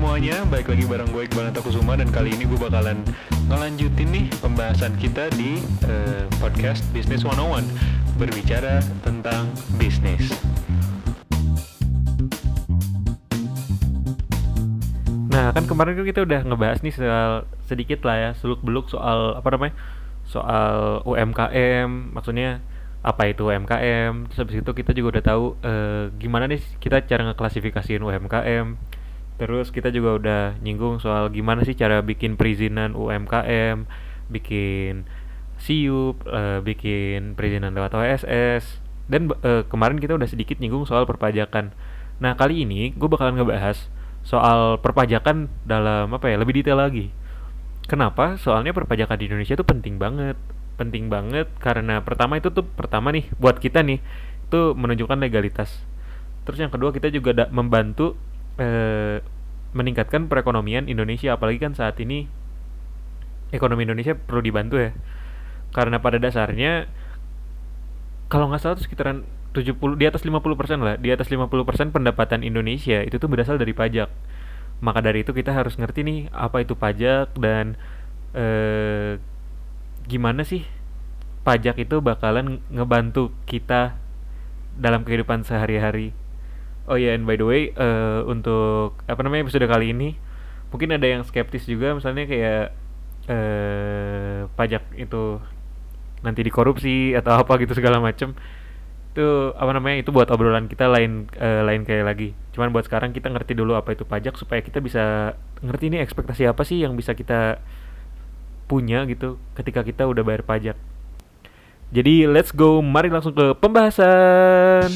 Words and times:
semuanya, 0.00 0.48
balik 0.48 0.72
lagi 0.72 0.88
bareng 0.88 1.12
gue 1.12 1.28
Iqbal 1.28 1.52
Kusuma 1.60 1.92
dan 1.92 2.08
kali 2.08 2.32
ini 2.32 2.48
gue 2.48 2.56
bakalan 2.56 3.04
ngelanjutin 3.52 4.08
nih 4.08 4.32
pembahasan 4.40 4.96
kita 4.96 5.28
di 5.36 5.60
uh, 5.84 6.24
podcast 6.40 6.80
Business 6.96 7.20
101 7.20 7.68
berbicara 8.16 8.80
tentang 9.04 9.52
bisnis. 9.76 10.32
Nah 15.28 15.52
kan 15.52 15.68
kemarin 15.68 15.92
kan 15.92 16.08
kita 16.08 16.24
udah 16.24 16.48
ngebahas 16.48 16.80
nih 16.80 16.96
soal 16.96 17.44
sedikit 17.68 18.00
lah 18.08 18.16
ya 18.16 18.30
seluk 18.40 18.64
beluk 18.64 18.88
soal 18.88 19.36
apa 19.36 19.52
namanya 19.52 19.76
soal 20.24 21.04
UMKM 21.04 22.16
maksudnya 22.16 22.64
apa 23.04 23.28
itu 23.28 23.44
UMKM 23.44 24.32
terus 24.32 24.48
habis 24.48 24.64
itu 24.64 24.70
kita 24.72 24.96
juga 24.96 25.20
udah 25.20 25.24
tahu 25.28 25.44
uh, 25.60 26.08
gimana 26.16 26.48
nih 26.48 26.64
kita 26.80 27.04
cara 27.04 27.28
ngeklasifikasiin 27.28 28.00
UMKM 28.00 28.96
terus 29.40 29.72
kita 29.72 29.88
juga 29.88 30.20
udah 30.20 30.42
nyinggung 30.60 31.00
soal 31.00 31.32
gimana 31.32 31.64
sih 31.64 31.72
cara 31.72 32.04
bikin 32.04 32.36
perizinan 32.36 32.92
UMKM 32.92 33.88
bikin 34.28 35.08
siup 35.56 36.20
uh, 36.28 36.60
bikin 36.60 37.32
perizinan 37.40 37.72
lewat 37.72 37.96
OSS 37.96 38.84
dan 39.08 39.32
uh, 39.32 39.64
kemarin 39.64 39.96
kita 39.96 40.12
udah 40.12 40.28
sedikit 40.28 40.60
nyinggung 40.60 40.84
soal 40.84 41.08
perpajakan. 41.08 41.72
Nah 42.20 42.36
kali 42.36 42.68
ini 42.68 42.92
gue 42.92 43.08
bakalan 43.08 43.40
ngebahas 43.40 43.88
soal 44.20 44.76
perpajakan 44.78 45.48
dalam 45.64 46.12
apa 46.12 46.28
ya 46.28 46.36
lebih 46.36 46.60
detail 46.60 46.76
lagi. 46.76 47.08
Kenapa? 47.88 48.38
Soalnya 48.38 48.70
perpajakan 48.70 49.18
di 49.18 49.26
Indonesia 49.26 49.56
itu 49.56 49.66
penting 49.66 49.96
banget. 49.96 50.36
Penting 50.78 51.08
banget 51.08 51.48
karena 51.60 52.00
pertama 52.04 52.36
itu 52.36 52.48
tuh 52.52 52.64
pertama 52.64 53.10
nih 53.12 53.28
buat 53.36 53.56
kita 53.56 53.80
nih 53.82 53.98
itu 54.46 54.60
menunjukkan 54.76 55.16
legalitas. 55.16 55.80
Terus 56.46 56.62
yang 56.62 56.72
kedua 56.72 56.94
kita 56.94 57.12
juga 57.12 57.48
membantu 57.50 58.16
eh, 58.60 59.24
meningkatkan 59.72 60.28
perekonomian 60.28 60.86
Indonesia 60.90 61.34
apalagi 61.34 61.62
kan 61.62 61.72
saat 61.72 61.96
ini 62.02 62.28
ekonomi 63.50 63.88
Indonesia 63.88 64.14
perlu 64.14 64.44
dibantu 64.44 64.76
ya. 64.78 64.92
Karena 65.72 66.02
pada 66.02 66.18
dasarnya 66.20 66.90
kalau 68.30 68.46
nggak 68.50 68.62
salah 68.62 68.76
itu 68.78 68.86
sekitaran 68.86 69.26
70 69.50 69.98
di 69.98 70.06
atas 70.06 70.22
50% 70.22 70.78
lah, 70.78 70.94
di 70.94 71.10
atas 71.10 71.26
50% 71.26 71.90
pendapatan 71.90 72.46
Indonesia 72.46 73.02
itu 73.02 73.18
tuh 73.18 73.26
berasal 73.26 73.58
dari 73.58 73.74
pajak. 73.74 74.06
Maka 74.80 75.02
dari 75.02 75.26
itu 75.26 75.34
kita 75.34 75.50
harus 75.50 75.74
ngerti 75.76 76.06
nih 76.06 76.18
apa 76.30 76.62
itu 76.62 76.78
pajak 76.78 77.34
dan 77.36 77.74
eh, 78.32 79.18
gimana 80.06 80.46
sih 80.46 80.62
pajak 81.42 81.82
itu 81.82 81.98
bakalan 81.98 82.62
ngebantu 82.70 83.34
kita 83.50 83.98
dalam 84.78 85.02
kehidupan 85.02 85.42
sehari-hari. 85.42 86.14
Oh 86.90 86.98
ya, 86.98 87.14
yeah, 87.14 87.14
and 87.14 87.22
by 87.22 87.38
the 87.38 87.46
way, 87.46 87.70
uh, 87.78 88.26
untuk 88.26 88.98
apa 89.06 89.22
namanya 89.22 89.46
episode 89.46 89.62
kali 89.70 89.94
ini, 89.94 90.18
mungkin 90.74 90.90
ada 90.90 91.06
yang 91.06 91.22
skeptis 91.22 91.62
juga, 91.62 91.94
misalnya 91.94 92.26
kayak 92.26 92.74
uh, 93.30 94.50
pajak 94.58 94.82
itu 94.98 95.38
nanti 96.26 96.42
dikorupsi 96.42 97.14
atau 97.14 97.38
apa 97.38 97.62
gitu 97.62 97.78
segala 97.78 98.02
macem. 98.02 98.34
Itu 99.14 99.54
apa 99.54 99.70
namanya 99.70 100.02
itu 100.02 100.10
buat 100.10 100.34
obrolan 100.34 100.66
kita 100.66 100.90
lain 100.90 101.30
uh, 101.38 101.62
lain 101.62 101.86
kayak 101.86 102.10
lagi. 102.10 102.28
Cuman 102.58 102.74
buat 102.74 102.90
sekarang 102.90 103.14
kita 103.14 103.30
ngerti 103.30 103.54
dulu 103.54 103.78
apa 103.78 103.94
itu 103.94 104.02
pajak 104.02 104.34
supaya 104.34 104.58
kita 104.58 104.82
bisa 104.82 105.38
ngerti 105.62 105.94
ini 105.94 106.02
ekspektasi 106.02 106.50
apa 106.50 106.66
sih 106.66 106.82
yang 106.82 106.98
bisa 106.98 107.14
kita 107.14 107.62
punya 108.66 109.06
gitu 109.06 109.38
ketika 109.54 109.86
kita 109.86 110.10
udah 110.10 110.26
bayar 110.26 110.42
pajak. 110.42 110.74
Jadi 111.94 112.26
let's 112.26 112.50
go, 112.50 112.82
mari 112.82 113.14
langsung 113.14 113.34
ke 113.34 113.54
pembahasan. 113.58 114.90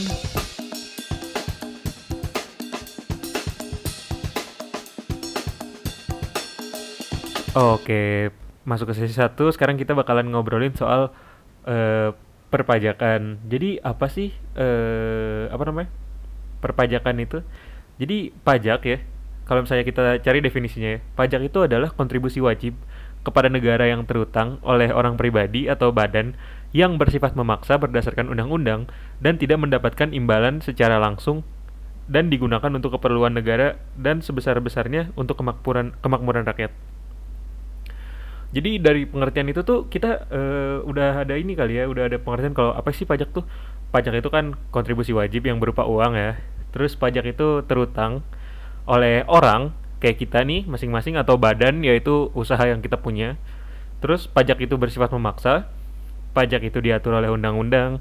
Oke, 7.55 8.34
masuk 8.66 8.91
ke 8.91 8.94
sesi 8.98 9.14
satu. 9.14 9.47
Sekarang 9.55 9.78
kita 9.78 9.94
bakalan 9.94 10.27
ngobrolin 10.27 10.74
soal 10.74 11.14
uh, 11.70 12.11
perpajakan. 12.50 13.39
Jadi 13.46 13.78
apa 13.78 14.11
sih 14.11 14.34
uh, 14.58 15.46
apa 15.55 15.62
namanya 15.70 15.89
perpajakan 16.58 17.14
itu? 17.23 17.39
Jadi 18.02 18.34
pajak 18.42 18.80
ya. 18.83 18.98
Kalau 19.46 19.62
misalnya 19.62 19.86
kita 19.86 20.18
cari 20.24 20.42
definisinya 20.42 20.98
ya, 20.98 21.01
pajak 21.14 21.46
itu 21.46 21.62
adalah 21.62 21.95
kontribusi 21.95 22.42
wajib 22.42 22.74
kepada 23.23 23.46
negara 23.46 23.86
yang 23.86 24.02
terutang 24.02 24.58
oleh 24.67 24.90
orang 24.90 25.14
pribadi 25.14 25.70
atau 25.70 25.95
badan 25.95 26.34
yang 26.74 26.98
bersifat 26.98 27.39
memaksa 27.39 27.78
berdasarkan 27.78 28.34
undang-undang 28.34 28.90
dan 29.23 29.39
tidak 29.39 29.62
mendapatkan 29.62 30.11
imbalan 30.11 30.58
secara 30.58 30.98
langsung 30.98 31.46
dan 32.11 32.34
digunakan 32.34 32.73
untuk 32.73 32.98
keperluan 32.98 33.36
negara 33.36 33.78
dan 33.95 34.20
sebesar-besarnya 34.24 35.14
untuk 35.14 35.39
kemakmuran 35.39 35.95
kemakmuran 36.02 36.42
rakyat. 36.48 36.74
Jadi 38.54 38.78
dari 38.78 39.02
pengertian 39.02 39.50
itu 39.50 39.66
tuh 39.66 39.90
kita 39.90 40.30
uh, 40.30 40.78
udah 40.86 41.26
ada 41.26 41.34
ini 41.34 41.58
kali 41.58 41.74
ya, 41.74 41.90
udah 41.90 42.06
ada 42.06 42.22
pengertian 42.22 42.54
kalau 42.54 42.70
apa 42.70 42.94
sih 42.94 43.02
pajak 43.02 43.34
tuh? 43.34 43.42
Pajak 43.90 44.14
itu 44.14 44.30
kan 44.30 44.54
kontribusi 44.70 45.10
wajib 45.10 45.42
yang 45.50 45.58
berupa 45.58 45.82
uang 45.82 46.14
ya. 46.14 46.38
Terus 46.70 46.94
pajak 46.94 47.34
itu 47.34 47.66
terutang 47.66 48.22
oleh 48.86 49.26
orang 49.26 49.74
kayak 49.98 50.22
kita 50.22 50.46
nih 50.46 50.70
masing-masing 50.70 51.18
atau 51.18 51.34
badan 51.34 51.82
yaitu 51.82 52.30
usaha 52.38 52.62
yang 52.62 52.78
kita 52.78 52.94
punya. 52.94 53.34
Terus 53.98 54.30
pajak 54.30 54.62
itu 54.62 54.78
bersifat 54.78 55.10
memaksa. 55.10 55.66
Pajak 56.30 56.62
itu 56.62 56.78
diatur 56.78 57.18
oleh 57.18 57.30
undang-undang. 57.34 57.98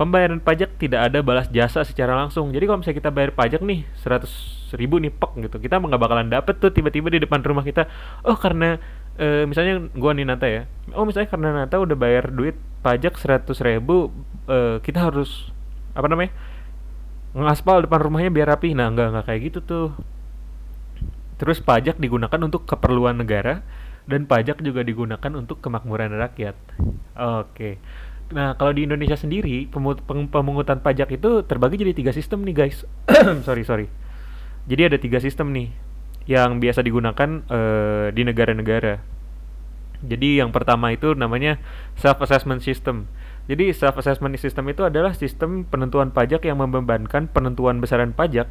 Pembayaran 0.00 0.40
pajak 0.40 0.80
tidak 0.80 1.12
ada 1.12 1.20
balas 1.20 1.52
jasa 1.52 1.84
secara 1.84 2.16
langsung. 2.16 2.56
Jadi 2.56 2.64
kalau 2.64 2.80
misalnya 2.80 2.98
kita 3.04 3.10
bayar 3.12 3.30
pajak 3.36 3.60
nih 3.60 3.84
100 4.00 4.80
ribu 4.80 4.96
nih 4.98 5.12
pek 5.12 5.32
gitu, 5.44 5.56
kita 5.60 5.76
nggak 5.76 6.00
bakalan 6.00 6.32
dapet 6.32 6.56
tuh 6.56 6.72
tiba-tiba 6.72 7.12
di 7.12 7.20
depan 7.22 7.44
rumah 7.44 7.62
kita. 7.62 7.86
Oh 8.26 8.34
karena 8.34 8.80
e, 9.18 9.48
misalnya 9.48 9.88
gua 9.94 10.12
nih 10.12 10.26
Nata 10.26 10.46
ya. 10.46 10.66
Oh 10.94 11.04
misalnya 11.06 11.28
karena 11.30 11.50
Nata 11.52 11.80
udah 11.80 11.96
bayar 11.96 12.30
duit 12.30 12.56
pajak 12.84 13.16
100 13.16 13.48
ribu, 13.64 14.12
e, 14.46 14.78
kita 14.84 15.10
harus 15.10 15.50
apa 15.94 16.10
namanya 16.10 16.34
ngaspal 17.34 17.86
depan 17.86 18.00
rumahnya 18.02 18.30
biar 18.30 18.48
rapi. 18.54 18.72
Nah 18.72 18.90
nggak 18.90 19.08
nggak 19.14 19.24
kayak 19.26 19.40
gitu 19.50 19.58
tuh 19.64 19.86
Terus 21.34 21.58
pajak 21.58 21.98
digunakan 21.98 22.38
untuk 22.38 22.64
keperluan 22.64 23.18
negara 23.18 23.66
dan 24.06 24.28
pajak 24.28 24.62
juga 24.62 24.86
digunakan 24.86 25.32
untuk 25.34 25.58
kemakmuran 25.58 26.14
rakyat. 26.14 26.54
Oke. 27.42 27.82
Nah, 28.32 28.56
kalau 28.56 28.72
di 28.72 28.86
Indonesia 28.86 29.18
sendiri, 29.18 29.68
pemungutan 30.30 30.80
pajak 30.80 31.12
itu 31.12 31.44
terbagi 31.44 31.76
jadi 31.80 31.92
tiga 31.92 32.12
sistem 32.14 32.46
nih, 32.46 32.54
guys. 32.54 32.86
sorry, 33.46 33.66
sorry. 33.66 33.86
Jadi 34.64 34.82
ada 34.94 34.96
tiga 34.96 35.18
sistem 35.20 35.52
nih 35.52 35.68
yang 36.24 36.60
biasa 36.60 36.80
digunakan 36.80 37.44
uh, 37.48 38.08
di 38.12 38.22
negara-negara. 38.24 39.00
Jadi 40.04 40.40
yang 40.40 40.52
pertama 40.52 40.92
itu 40.92 41.16
namanya 41.16 41.56
self-assessment 41.96 42.60
system. 42.60 43.08
Jadi 43.44 43.72
self-assessment 43.76 44.36
system 44.40 44.68
itu 44.72 44.84
adalah 44.84 45.12
sistem 45.12 45.68
penentuan 45.68 46.12
pajak 46.12 46.44
yang 46.48 46.60
membebankan 46.60 47.28
penentuan 47.28 47.80
besaran 47.80 48.16
pajak 48.16 48.48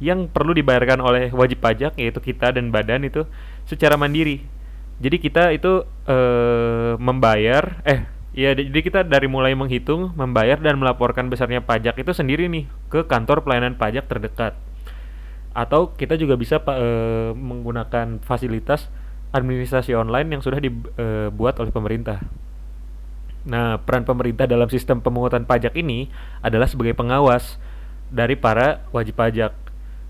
yang 0.00 0.32
perlu 0.32 0.56
dibayarkan 0.56 1.04
oleh 1.04 1.28
wajib 1.28 1.60
pajak 1.60 1.92
yaitu 2.00 2.24
kita 2.24 2.56
dan 2.56 2.72
badan 2.72 3.04
itu 3.04 3.28
secara 3.68 4.00
mandiri. 4.00 4.40
Jadi 5.00 5.16
kita 5.20 5.52
itu 5.52 5.84
eh, 6.08 6.92
membayar 6.96 7.84
eh 7.84 8.08
ya 8.32 8.56
jadi 8.56 8.80
kita 8.80 9.00
dari 9.04 9.28
mulai 9.28 9.52
menghitung, 9.52 10.16
membayar 10.16 10.56
dan 10.56 10.80
melaporkan 10.80 11.28
besarnya 11.28 11.60
pajak 11.60 12.00
itu 12.00 12.12
sendiri 12.16 12.48
nih 12.48 12.64
ke 12.88 13.04
kantor 13.04 13.44
pelayanan 13.44 13.76
pajak 13.76 14.08
terdekat. 14.08 14.56
Atau 15.52 15.94
kita 15.98 16.14
juga 16.14 16.38
bisa 16.38 16.62
eh, 16.62 17.30
menggunakan 17.34 18.22
fasilitas 18.22 18.86
administrasi 19.30 19.94
online 19.94 20.38
yang 20.38 20.42
sudah 20.42 20.58
dibuat 20.58 21.54
oleh 21.62 21.70
pemerintah. 21.70 22.18
Nah, 23.46 23.80
peran 23.80 24.04
pemerintah 24.04 24.44
dalam 24.44 24.68
sistem 24.68 25.00
pemungutan 25.00 25.46
pajak 25.46 25.72
ini 25.78 26.10
adalah 26.44 26.66
sebagai 26.66 26.92
pengawas 26.92 27.56
dari 28.10 28.34
para 28.34 28.84
wajib 28.90 29.16
pajak 29.16 29.54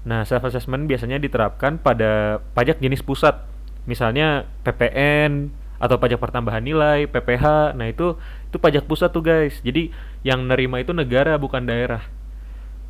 Nah, 0.00 0.25
self 0.25 0.49
assessment 0.49 0.89
biasanya 0.89 1.21
diterapkan 1.21 1.77
pada 1.77 2.41
pajak 2.56 2.81
jenis 2.81 3.05
pusat, 3.05 3.37
misalnya 3.85 4.49
PPN 4.64 5.53
atau 5.76 5.97
pajak 6.00 6.20
pertambahan 6.20 6.64
nilai, 6.64 7.05
PPH. 7.09 7.76
Nah, 7.76 7.88
itu 7.88 8.17
itu 8.49 8.56
pajak 8.56 8.88
pusat 8.88 9.12
tuh, 9.12 9.25
guys. 9.25 9.61
Jadi 9.61 9.93
yang 10.25 10.49
nerima 10.49 10.81
itu 10.81 10.97
negara 10.97 11.37
bukan 11.37 11.64
daerah. 11.69 12.05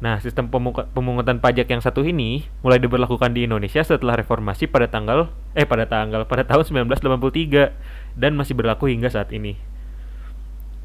Nah, 0.01 0.17
sistem 0.17 0.49
pemungutan 0.97 1.45
pajak 1.45 1.69
yang 1.69 1.85
satu 1.85 2.01
ini 2.01 2.49
mulai 2.65 2.81
diberlakukan 2.81 3.37
di 3.37 3.45
Indonesia 3.45 3.85
setelah 3.85 4.17
reformasi 4.17 4.65
pada 4.65 4.89
tanggal 4.89 5.29
eh 5.53 5.69
pada 5.69 5.85
tanggal 5.85 6.25
pada 6.25 6.49
tahun 6.49 6.89
1983 6.89 8.17
dan 8.17 8.33
masih 8.33 8.57
berlaku 8.57 8.89
hingga 8.89 9.13
saat 9.13 9.29
ini. 9.37 9.61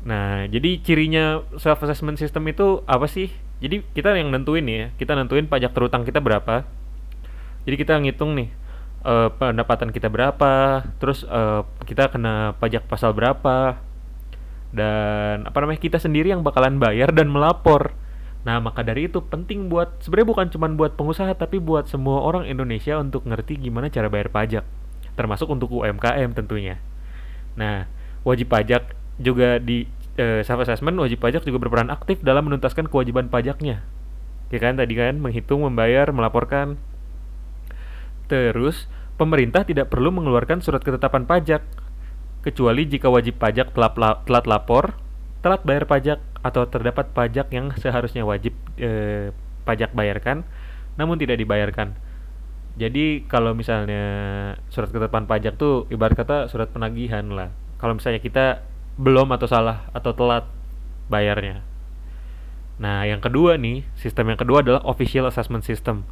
Nah, 0.04 0.52
jadi 0.52 0.84
cirinya 0.84 1.48
self 1.56 1.80
assessment 1.88 2.20
system 2.20 2.44
itu 2.52 2.84
apa 2.92 3.08
sih? 3.08 3.32
Jadi 3.64 3.88
kita 3.96 4.12
yang 4.20 4.36
nentuin 4.36 4.68
ya, 4.68 4.92
kita 5.00 5.16
nentuin 5.16 5.48
pajak 5.48 5.72
terutang 5.72 6.04
kita 6.04 6.20
berapa. 6.20 6.68
Jadi 7.64 7.76
kita 7.80 7.96
ngitung 8.04 8.36
nih 8.36 8.52
uh, 9.08 9.32
pendapatan 9.32 9.96
kita 9.96 10.12
berapa, 10.12 10.84
terus 11.00 11.24
uh, 11.24 11.64
kita 11.88 12.12
kena 12.12 12.54
pajak 12.60 12.84
pasal 12.86 13.16
berapa, 13.16 13.80
dan 14.76 15.48
apa 15.48 15.58
namanya 15.64 15.80
kita 15.80 16.04
sendiri 16.04 16.36
yang 16.36 16.44
bakalan 16.44 16.78
bayar 16.84 17.16
dan 17.16 17.32
melapor 17.32 17.96
Nah, 18.46 18.62
maka 18.62 18.86
dari 18.86 19.10
itu 19.10 19.26
penting 19.26 19.74
buat 19.74 20.06
sebenarnya 20.06 20.30
bukan 20.30 20.48
cuma 20.54 20.70
buat 20.70 20.94
pengusaha 20.94 21.34
tapi 21.34 21.58
buat 21.58 21.90
semua 21.90 22.22
orang 22.22 22.46
Indonesia 22.46 23.02
untuk 23.02 23.26
ngerti 23.26 23.58
gimana 23.58 23.90
cara 23.90 24.06
bayar 24.06 24.30
pajak, 24.30 24.62
termasuk 25.18 25.50
untuk 25.50 25.74
UMKM 25.74 26.30
tentunya. 26.38 26.78
Nah, 27.58 27.90
wajib 28.22 28.54
pajak 28.54 28.94
juga 29.18 29.58
di 29.58 29.90
eh, 30.22 30.46
self 30.46 30.62
assessment 30.62 30.94
wajib 31.02 31.26
pajak 31.26 31.42
juga 31.42 31.58
berperan 31.58 31.90
aktif 31.90 32.22
dalam 32.22 32.46
menuntaskan 32.46 32.86
kewajiban 32.86 33.34
pajaknya. 33.34 33.82
Ya 34.54 34.60
kan 34.62 34.78
tadi 34.78 34.94
kan 34.94 35.18
menghitung, 35.18 35.66
membayar, 35.66 36.06
melaporkan. 36.14 36.78
Terus, 38.30 38.86
pemerintah 39.18 39.66
tidak 39.66 39.90
perlu 39.90 40.14
mengeluarkan 40.14 40.62
surat 40.62 40.86
ketetapan 40.86 41.26
pajak 41.26 41.66
kecuali 42.46 42.86
jika 42.86 43.10
wajib 43.10 43.42
pajak 43.42 43.74
telat, 43.74 43.98
telat 44.30 44.46
lapor, 44.46 44.94
telat 45.42 45.66
bayar 45.66 45.90
pajak 45.90 46.22
atau 46.46 46.70
terdapat 46.70 47.10
pajak 47.10 47.50
yang 47.50 47.74
seharusnya 47.82 48.22
wajib 48.22 48.54
eh, 48.78 49.34
pajak 49.66 49.98
bayarkan 49.98 50.46
namun 50.96 51.18
tidak 51.18 51.42
dibayarkan. 51.42 51.98
Jadi 52.76 53.24
kalau 53.26 53.56
misalnya 53.56 54.04
surat 54.68 54.92
ketetapan 54.92 55.26
pajak 55.26 55.56
tuh 55.58 55.88
ibarat 55.90 56.14
kata 56.14 56.52
surat 56.52 56.70
penagihan 56.70 57.26
lah. 57.32 57.50
Kalau 57.82 57.98
misalnya 57.98 58.22
kita 58.22 58.64
belum 58.96 59.32
atau 59.36 59.48
salah 59.48 59.88
atau 59.92 60.12
telat 60.16 60.48
bayarnya. 61.12 61.64
Nah, 62.76 63.08
yang 63.08 63.24
kedua 63.24 63.56
nih, 63.56 63.88
sistem 63.96 64.36
yang 64.36 64.40
kedua 64.40 64.60
adalah 64.60 64.84
official 64.84 65.28
assessment 65.28 65.64
system. 65.64 66.04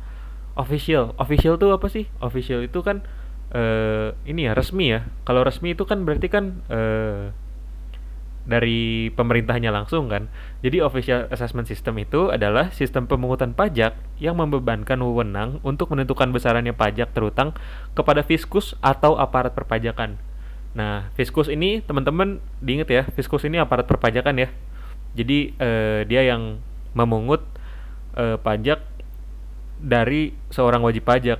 Official, 0.55 1.11
official 1.19 1.59
tuh 1.59 1.75
apa 1.75 1.91
sih? 1.91 2.07
Official 2.23 2.63
itu 2.63 2.79
kan 2.79 3.03
uh, 3.51 4.15
ini 4.23 4.47
ya 4.47 4.55
resmi 4.55 4.95
ya. 4.95 5.03
Kalau 5.27 5.43
resmi 5.43 5.75
itu 5.75 5.83
kan 5.83 6.07
berarti 6.07 6.31
kan 6.31 6.63
uh, 6.71 7.35
dari 8.43 9.07
pemerintahnya 9.15 9.71
langsung 9.71 10.11
kan. 10.11 10.27
Jadi 10.59 10.83
official 10.83 11.31
assessment 11.31 11.67
system 11.67 11.95
itu 11.99 12.27
adalah 12.27 12.75
sistem 12.75 13.07
pemungutan 13.07 13.55
pajak 13.55 13.95
yang 14.19 14.35
membebankan 14.35 14.99
wewenang 14.99 15.63
untuk 15.63 15.91
menentukan 15.95 16.31
besarannya 16.35 16.75
pajak 16.75 17.15
terutang 17.15 17.55
kepada 17.95 18.19
fiskus 18.23 18.75
atau 18.83 19.15
aparat 19.15 19.55
perpajakan. 19.55 20.19
Nah, 20.75 21.13
fiskus 21.15 21.47
ini 21.47 21.79
teman-teman 21.79 22.43
diingat 22.59 22.89
ya, 22.91 23.03
fiskus 23.15 23.47
ini 23.47 23.61
aparat 23.61 23.87
perpajakan 23.87 24.35
ya. 24.35 24.49
Jadi 25.15 25.55
eh, 25.55 26.01
dia 26.03 26.27
yang 26.27 26.59
memungut 26.91 27.45
eh, 28.19 28.35
pajak 28.35 28.83
dari 29.79 30.35
seorang 30.51 30.83
wajib 30.83 31.07
pajak. 31.07 31.39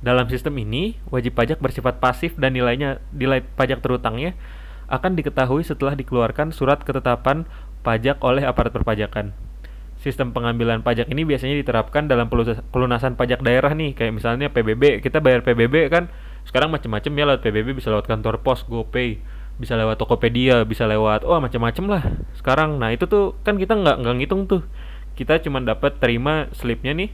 Dalam 0.00 0.24
sistem 0.32 0.56
ini, 0.56 0.96
wajib 1.12 1.36
pajak 1.36 1.60
bersifat 1.60 2.00
pasif 2.00 2.32
dan 2.40 2.56
nilainya 2.56 3.04
nilai 3.12 3.44
pajak 3.44 3.84
terutangnya 3.84 4.32
akan 4.90 5.14
diketahui 5.14 5.62
setelah 5.62 5.94
dikeluarkan 5.94 6.50
surat 6.50 6.82
ketetapan 6.82 7.46
pajak 7.86 8.18
oleh 8.20 8.42
aparat 8.44 8.74
perpajakan. 8.74 9.32
Sistem 10.00 10.32
pengambilan 10.34 10.82
pajak 10.82 11.12
ini 11.12 11.28
biasanya 11.28 11.60
diterapkan 11.60 12.08
dalam 12.08 12.26
pelunasan 12.72 13.14
pajak 13.14 13.44
daerah 13.44 13.72
nih, 13.76 13.94
kayak 13.94 14.12
misalnya 14.16 14.50
PBB. 14.50 15.04
Kita 15.04 15.22
bayar 15.22 15.46
PBB 15.46 15.92
kan 15.92 16.10
sekarang 16.48 16.72
macam-macam 16.72 17.12
ya 17.14 17.24
lewat 17.28 17.40
PBB 17.44 17.76
bisa 17.76 17.92
lewat 17.92 18.08
kantor 18.08 18.40
pos, 18.40 18.64
GoPay, 18.64 19.20
bisa 19.60 19.76
lewat 19.76 20.00
Tokopedia, 20.00 20.64
bisa 20.64 20.88
lewat 20.88 21.22
oh 21.28 21.36
macam-macam 21.36 21.84
lah. 21.86 22.02
Sekarang 22.32 22.80
nah 22.80 22.90
itu 22.90 23.04
tuh 23.04 23.36
kan 23.44 23.60
kita 23.60 23.76
nggak 23.76 23.96
nggak 24.00 24.14
ngitung 24.24 24.48
tuh. 24.48 24.64
Kita 25.14 25.36
cuma 25.44 25.60
dapat 25.60 26.00
terima 26.00 26.48
slipnya 26.56 26.96
nih 26.96 27.12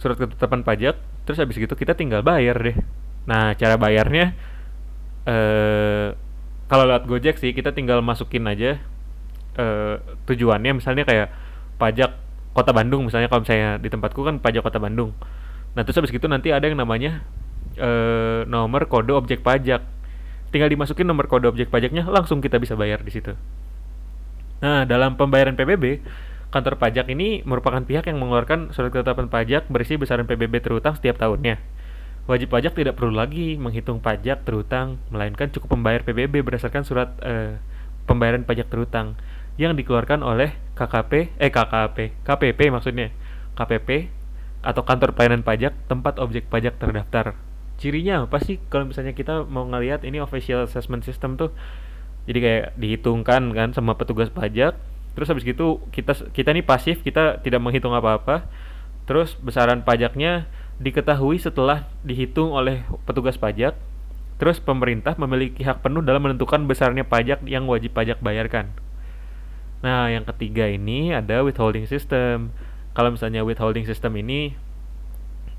surat 0.00 0.16
ketetapan 0.16 0.64
pajak, 0.64 0.96
terus 1.28 1.36
habis 1.36 1.60
gitu 1.60 1.76
kita 1.76 1.92
tinggal 1.92 2.24
bayar 2.24 2.56
deh. 2.56 2.76
Nah, 3.28 3.52
cara 3.52 3.76
bayarnya 3.76 4.32
eh 5.28 6.16
kalau 6.70 6.86
lewat 6.86 7.10
Gojek 7.10 7.42
sih 7.42 7.50
kita 7.50 7.74
tinggal 7.74 7.98
masukin 7.98 8.46
aja 8.46 8.78
uh, 9.58 9.98
tujuannya. 10.30 10.78
Misalnya 10.78 11.02
kayak 11.02 11.34
pajak 11.82 12.14
kota 12.54 12.70
Bandung 12.70 13.10
misalnya 13.10 13.26
kalau 13.26 13.42
misalnya 13.42 13.82
di 13.82 13.90
tempatku 13.90 14.22
kan 14.22 14.38
pajak 14.38 14.62
kota 14.62 14.78
Bandung. 14.78 15.10
Nah 15.74 15.82
terus 15.82 15.98
habis 15.98 16.14
itu 16.14 16.30
nanti 16.30 16.54
ada 16.54 16.62
yang 16.70 16.78
namanya 16.78 17.26
uh, 17.74 18.46
nomor 18.46 18.86
kode 18.86 19.10
objek 19.10 19.42
pajak. 19.42 19.82
Tinggal 20.54 20.70
dimasukin 20.70 21.10
nomor 21.10 21.26
kode 21.26 21.50
objek 21.50 21.74
pajaknya 21.74 22.06
langsung 22.06 22.38
kita 22.38 22.62
bisa 22.62 22.78
bayar 22.78 23.02
di 23.02 23.10
situ. 23.10 23.34
Nah 24.62 24.86
dalam 24.86 25.18
pembayaran 25.18 25.58
PBB 25.58 25.98
kantor 26.54 26.78
pajak 26.78 27.10
ini 27.10 27.42
merupakan 27.42 27.82
pihak 27.82 28.06
yang 28.06 28.22
mengeluarkan 28.22 28.70
surat 28.70 28.94
ketetapan 28.94 29.26
pajak 29.26 29.66
berisi 29.66 29.98
besaran 29.98 30.26
PBB 30.26 30.62
terutang 30.62 30.94
setiap 30.94 31.18
tahunnya 31.18 31.58
wajib 32.30 32.54
pajak 32.54 32.78
tidak 32.78 32.94
perlu 32.94 33.10
lagi 33.10 33.58
menghitung 33.58 33.98
pajak 33.98 34.46
terutang, 34.46 35.02
melainkan 35.10 35.50
cukup 35.50 35.74
membayar 35.74 36.06
PBB 36.06 36.46
berdasarkan 36.46 36.86
surat 36.86 37.10
eh, 37.26 37.58
pembayaran 38.06 38.46
pajak 38.46 38.70
terutang 38.70 39.18
yang 39.58 39.74
dikeluarkan 39.74 40.22
oleh 40.22 40.54
KKP, 40.78 41.34
eh 41.36 41.50
KKP, 41.50 42.22
KPP 42.22 42.70
maksudnya, 42.70 43.10
KPP 43.58 44.08
atau 44.62 44.86
kantor 44.86 45.12
pelayanan 45.18 45.42
pajak 45.42 45.74
tempat 45.90 46.22
objek 46.22 46.46
pajak 46.46 46.78
terdaftar. 46.78 47.34
Cirinya 47.82 48.24
apa 48.28 48.38
sih 48.38 48.62
kalau 48.70 48.86
misalnya 48.86 49.16
kita 49.16 49.42
mau 49.50 49.66
ngelihat 49.66 50.06
ini 50.06 50.22
official 50.22 50.64
assessment 50.70 51.02
system 51.02 51.34
tuh 51.34 51.50
jadi 52.28 52.38
kayak 52.38 52.66
dihitungkan 52.76 53.50
kan 53.56 53.72
sama 53.72 53.96
petugas 53.96 54.28
pajak 54.28 54.76
terus 55.16 55.26
habis 55.26 55.42
gitu 55.42 55.82
kita 55.90 56.14
kita 56.30 56.54
nih 56.54 56.62
pasif 56.62 57.02
kita 57.02 57.42
tidak 57.42 57.58
menghitung 57.58 57.96
apa-apa 57.96 58.46
terus 59.08 59.34
besaran 59.40 59.82
pajaknya 59.82 60.46
diketahui 60.80 61.36
setelah 61.36 61.84
dihitung 62.00 62.56
oleh 62.56 62.80
petugas 63.04 63.36
pajak, 63.36 63.76
terus 64.40 64.56
pemerintah 64.56 65.12
memiliki 65.20 65.60
hak 65.60 65.84
penuh 65.84 66.00
dalam 66.00 66.24
menentukan 66.24 66.64
besarnya 66.64 67.04
pajak 67.04 67.44
yang 67.44 67.68
wajib 67.68 67.92
pajak 67.92 68.24
bayarkan. 68.24 68.72
Nah, 69.84 70.08
yang 70.08 70.24
ketiga 70.24 70.64
ini 70.68 71.12
ada 71.12 71.44
withholding 71.44 71.84
system. 71.84 72.52
Kalau 72.96 73.12
misalnya 73.12 73.44
withholding 73.44 73.84
system 73.84 74.16
ini 74.16 74.56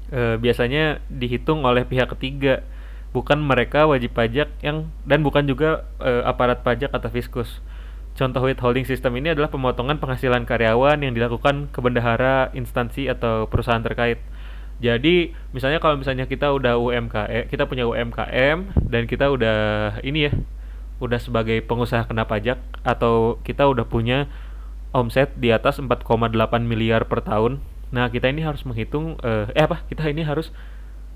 e, 0.09 0.41
biasanya 0.41 1.01
dihitung 1.09 1.61
oleh 1.65 1.85
pihak 1.85 2.09
ketiga, 2.17 2.65
bukan 3.13 3.37
mereka 3.41 3.85
wajib 3.85 4.17
pajak 4.17 4.49
yang 4.65 4.89
dan 5.05 5.21
bukan 5.21 5.45
juga 5.45 5.85
e, 6.01 6.25
aparat 6.25 6.65
pajak 6.65 6.89
atau 6.89 7.09
fiskus. 7.13 7.61
Contoh 8.17 8.43
withholding 8.43 8.83
system 8.89 9.13
ini 9.17 9.37
adalah 9.37 9.53
pemotongan 9.53 10.01
penghasilan 10.01 10.43
karyawan 10.49 11.01
yang 11.05 11.13
dilakukan 11.13 11.69
ke 11.69 11.79
bendahara, 11.79 12.49
instansi 12.57 13.07
atau 13.07 13.47
perusahaan 13.47 13.81
terkait 13.81 14.19
jadi 14.81 15.37
misalnya 15.53 15.77
kalau 15.77 16.01
misalnya 16.01 16.25
kita 16.25 16.49
udah 16.49 16.81
UMKM, 16.81 17.53
kita 17.53 17.69
punya 17.69 17.85
UMKM 17.85 18.81
dan 18.89 19.05
kita 19.05 19.29
udah 19.29 19.57
ini 20.01 20.25
ya, 20.25 20.33
udah 20.97 21.21
sebagai 21.21 21.61
pengusaha 21.61 22.09
kena 22.09 22.25
pajak 22.25 22.57
atau 22.81 23.37
kita 23.45 23.69
udah 23.69 23.85
punya 23.85 24.25
omset 24.89 25.37
di 25.37 25.53
atas 25.53 25.77
4,8 25.77 26.33
miliar 26.65 27.05
per 27.05 27.21
tahun. 27.21 27.61
Nah, 27.93 28.09
kita 28.09 28.33
ini 28.33 28.41
harus 28.41 28.65
menghitung 28.65 29.21
uh, 29.21 29.53
eh 29.53 29.61
apa? 29.61 29.85
Kita 29.85 30.09
ini 30.09 30.25
harus 30.25 30.49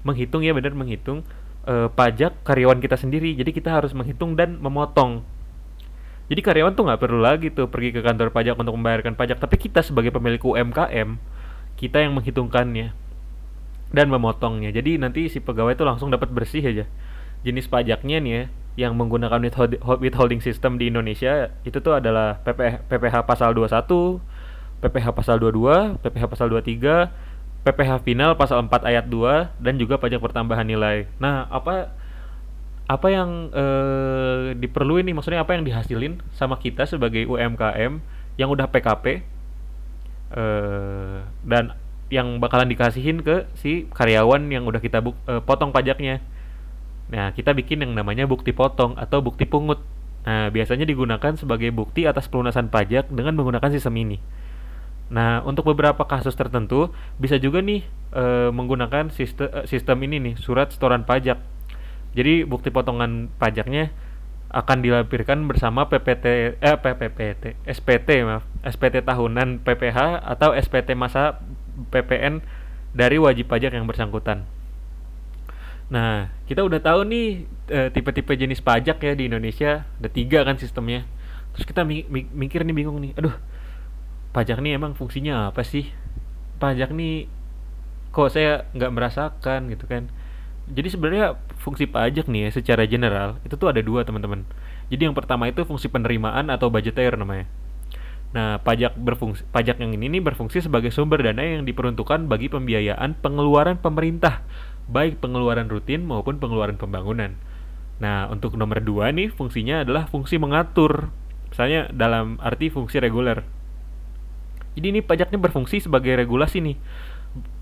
menghitung 0.06 0.45
ya 0.45 0.53
benar 0.53 0.77
menghitung 0.77 1.25
uh, 1.65 1.89
pajak 1.89 2.38
karyawan 2.45 2.77
kita 2.77 3.01
sendiri. 3.01 3.34
Jadi 3.34 3.50
kita 3.50 3.74
harus 3.74 3.98
menghitung 3.98 4.38
dan 4.38 4.62
memotong. 4.62 5.25
Jadi 6.29 6.41
karyawan 6.45 6.77
tuh 6.77 6.86
nggak 6.86 7.01
perlu 7.01 7.17
lagi 7.17 7.50
tuh 7.50 7.65
pergi 7.65 7.98
ke 7.98 8.05
kantor 8.05 8.29
pajak 8.29 8.62
untuk 8.62 8.77
membayarkan 8.77 9.17
pajak, 9.17 9.41
tapi 9.41 9.57
kita 9.57 9.81
sebagai 9.81 10.13
pemilik 10.13 10.41
UMKM 10.41 11.17
kita 11.81 12.01
yang 12.01 12.13
menghitungkannya 12.13 13.04
dan 13.94 14.10
memotongnya. 14.10 14.74
Jadi 14.74 14.98
nanti 14.98 15.27
si 15.30 15.44
pegawai 15.44 15.75
itu 15.75 15.86
langsung 15.86 16.10
dapat 16.10 16.32
bersih 16.32 16.63
aja. 16.63 16.86
Jenis 17.46 17.70
pajaknya 17.70 18.18
nih 18.22 18.32
ya, 18.32 18.44
yang 18.75 18.94
menggunakan 19.00 19.39
withholding 20.01 20.44
system 20.44 20.75
di 20.75 20.92
Indonesia 20.92 21.54
itu 21.63 21.80
tuh 21.80 21.96
adalah 21.96 22.44
PPH, 22.44 22.89
PPH 22.92 23.15
pasal 23.24 23.56
21, 23.56 24.20
PPH 24.84 25.08
pasal 25.15 25.36
22, 25.39 26.01
PPH 26.04 26.24
pasal 26.27 26.48
23, 26.51 27.08
PPH 27.65 27.92
final 28.06 28.38
pasal 28.38 28.62
4 28.68 28.86
ayat 28.86 29.06
2 29.08 29.63
dan 29.63 29.74
juga 29.80 29.98
pajak 29.98 30.22
pertambahan 30.22 30.68
nilai. 30.68 31.10
Nah, 31.18 31.50
apa 31.50 31.96
apa 32.86 33.08
yang 33.10 33.50
eh, 33.50 34.54
diperluin 34.62 35.01
nih 35.10 35.15
maksudnya 35.18 35.42
apa 35.42 35.58
yang 35.58 35.65
dihasilin 35.65 36.22
sama 36.38 36.62
kita 36.62 36.86
sebagai 36.86 37.25
UMKM 37.25 37.98
yang 38.38 38.50
udah 38.54 38.70
PKP 38.70 39.25
eh, 40.36 41.18
dan 41.42 41.74
yang 42.13 42.38
bakalan 42.38 42.69
dikasihin 42.69 43.25
ke 43.25 43.50
si 43.57 43.89
karyawan 43.89 44.45
yang 44.53 44.65
udah 44.69 44.77
kita 44.77 45.01
buk, 45.01 45.17
uh, 45.25 45.41
potong 45.41 45.74
pajaknya. 45.74 46.21
Nah, 47.09 47.33
kita 47.33 47.53
bikin 47.53 47.81
yang 47.81 47.93
namanya 47.93 48.25
bukti 48.25 48.53
potong 48.53 48.97
atau 48.97 49.21
bukti 49.21 49.45
pungut. 49.45 49.81
Nah, 50.25 50.50
biasanya 50.50 50.89
digunakan 50.89 51.38
sebagai 51.38 51.69
bukti 51.69 52.09
atas 52.09 52.25
pelunasan 52.29 52.69
pajak 52.74 53.13
dengan 53.13 53.38
menggunakan 53.38 53.69
sistem 53.69 53.93
ini. 54.01 54.17
Nah, 55.13 55.45
untuk 55.45 55.69
beberapa 55.69 56.01
kasus 56.09 56.33
tertentu 56.33 56.89
bisa 57.21 57.38
juga 57.38 57.62
nih 57.62 57.85
e, 58.09 58.50
menggunakan 58.50 59.13
sistem 59.13 59.53
sistem 59.69 60.01
ini 60.01 60.17
nih, 60.17 60.33
surat 60.41 60.74
setoran 60.74 61.05
pajak. 61.05 61.38
Jadi 62.17 62.41
bukti 62.41 62.74
potongan 62.74 63.29
pajaknya 63.38 63.93
akan 64.50 64.81
dilampirkan 64.81 65.45
bersama 65.51 65.91
PPT 65.91 66.57
eh 66.63 66.75
PPPT 66.79 67.59
SPT 67.67 68.24
maaf 68.24 68.47
SPT 68.63 69.03
tahunan 69.03 69.59
PPH 69.59 70.24
atau 70.24 70.55
SPT 70.55 70.95
masa 70.95 71.43
PPN 71.91 72.41
dari 72.96 73.20
wajib 73.20 73.51
pajak 73.51 73.75
yang 73.75 73.86
bersangkutan. 73.86 74.48
Nah, 75.91 76.34
kita 76.50 76.65
udah 76.65 76.82
tahu 76.82 77.05
nih 77.05 77.46
eh, 77.70 77.89
tipe-tipe 77.94 78.34
jenis 78.34 78.63
pajak 78.63 78.98
ya 78.98 79.13
di 79.13 79.29
Indonesia. 79.29 79.86
Ada 80.01 80.10
tiga 80.10 80.41
kan 80.41 80.58
sistemnya. 80.58 81.05
Terus 81.53 81.65
kita 81.67 81.86
mi 81.86 82.08
mi 82.10 82.25
mikir 82.25 82.65
nih 82.65 82.75
bingung 82.75 83.00
nih, 83.00 83.15
aduh 83.15 83.36
pajak 84.36 84.60
nih 84.60 84.75
emang 84.75 84.98
fungsinya 84.98 85.53
apa 85.53 85.62
sih? 85.63 85.88
Pajak 86.58 86.91
nih 86.91 87.29
kok 88.12 88.32
saya 88.32 88.65
nggak 88.74 88.91
merasakan 88.91 89.70
gitu 89.72 89.86
kan. 89.86 90.10
Jadi 90.65 90.88
sebenarnya 90.89 91.38
fungsi 91.62 91.86
pajak 91.86 92.25
nih 92.25 92.50
ya 92.50 92.50
secara 92.50 92.89
general 92.89 93.38
itu 93.46 93.53
tuh 93.53 93.70
ada 93.70 93.79
dua 93.86 94.01
teman-teman. 94.01 94.48
Jadi 94.89 95.01
yang 95.05 95.15
pertama 95.15 95.46
itu 95.46 95.62
fungsi 95.67 95.88
penerimaan 95.91 96.50
atau 96.50 96.74
budgeter 96.74 97.13
namanya 97.13 97.46
Nah, 98.36 98.60
pajak 98.60 99.00
berfungsi 99.00 99.48
pajak 99.48 99.80
yang 99.80 99.96
ini 99.96 100.20
berfungsi 100.20 100.60
sebagai 100.60 100.92
sumber 100.92 101.24
dana 101.24 101.39
yang 101.39 101.63
diperuntukkan 101.63 102.27
bagi 102.27 102.51
pembiayaan 102.51 103.15
pengeluaran 103.24 103.80
pemerintah, 103.80 104.44
baik 104.92 105.24
pengeluaran 105.24 105.72
rutin 105.72 106.04
maupun 106.04 106.36
pengeluaran 106.44 106.75
pembangunan. 106.75 107.39
Nah, 108.04 108.27
untuk 108.27 108.60
nomor 108.60 108.84
dua 108.84 109.15
nih 109.15 109.32
fungsinya 109.32 109.88
adalah 109.88 110.12
fungsi 110.12 110.36
mengatur, 110.36 111.15
misalnya 111.48 111.88
dalam 111.96 112.36
arti 112.44 112.68
fungsi 112.68 113.00
reguler. 113.00 113.48
Jadi 114.75 114.92
ini 114.92 115.00
pajaknya 115.00 115.39
berfungsi 115.39 115.80
sebagai 115.80 116.20
regulasi 116.20 116.60
nih, 116.60 116.75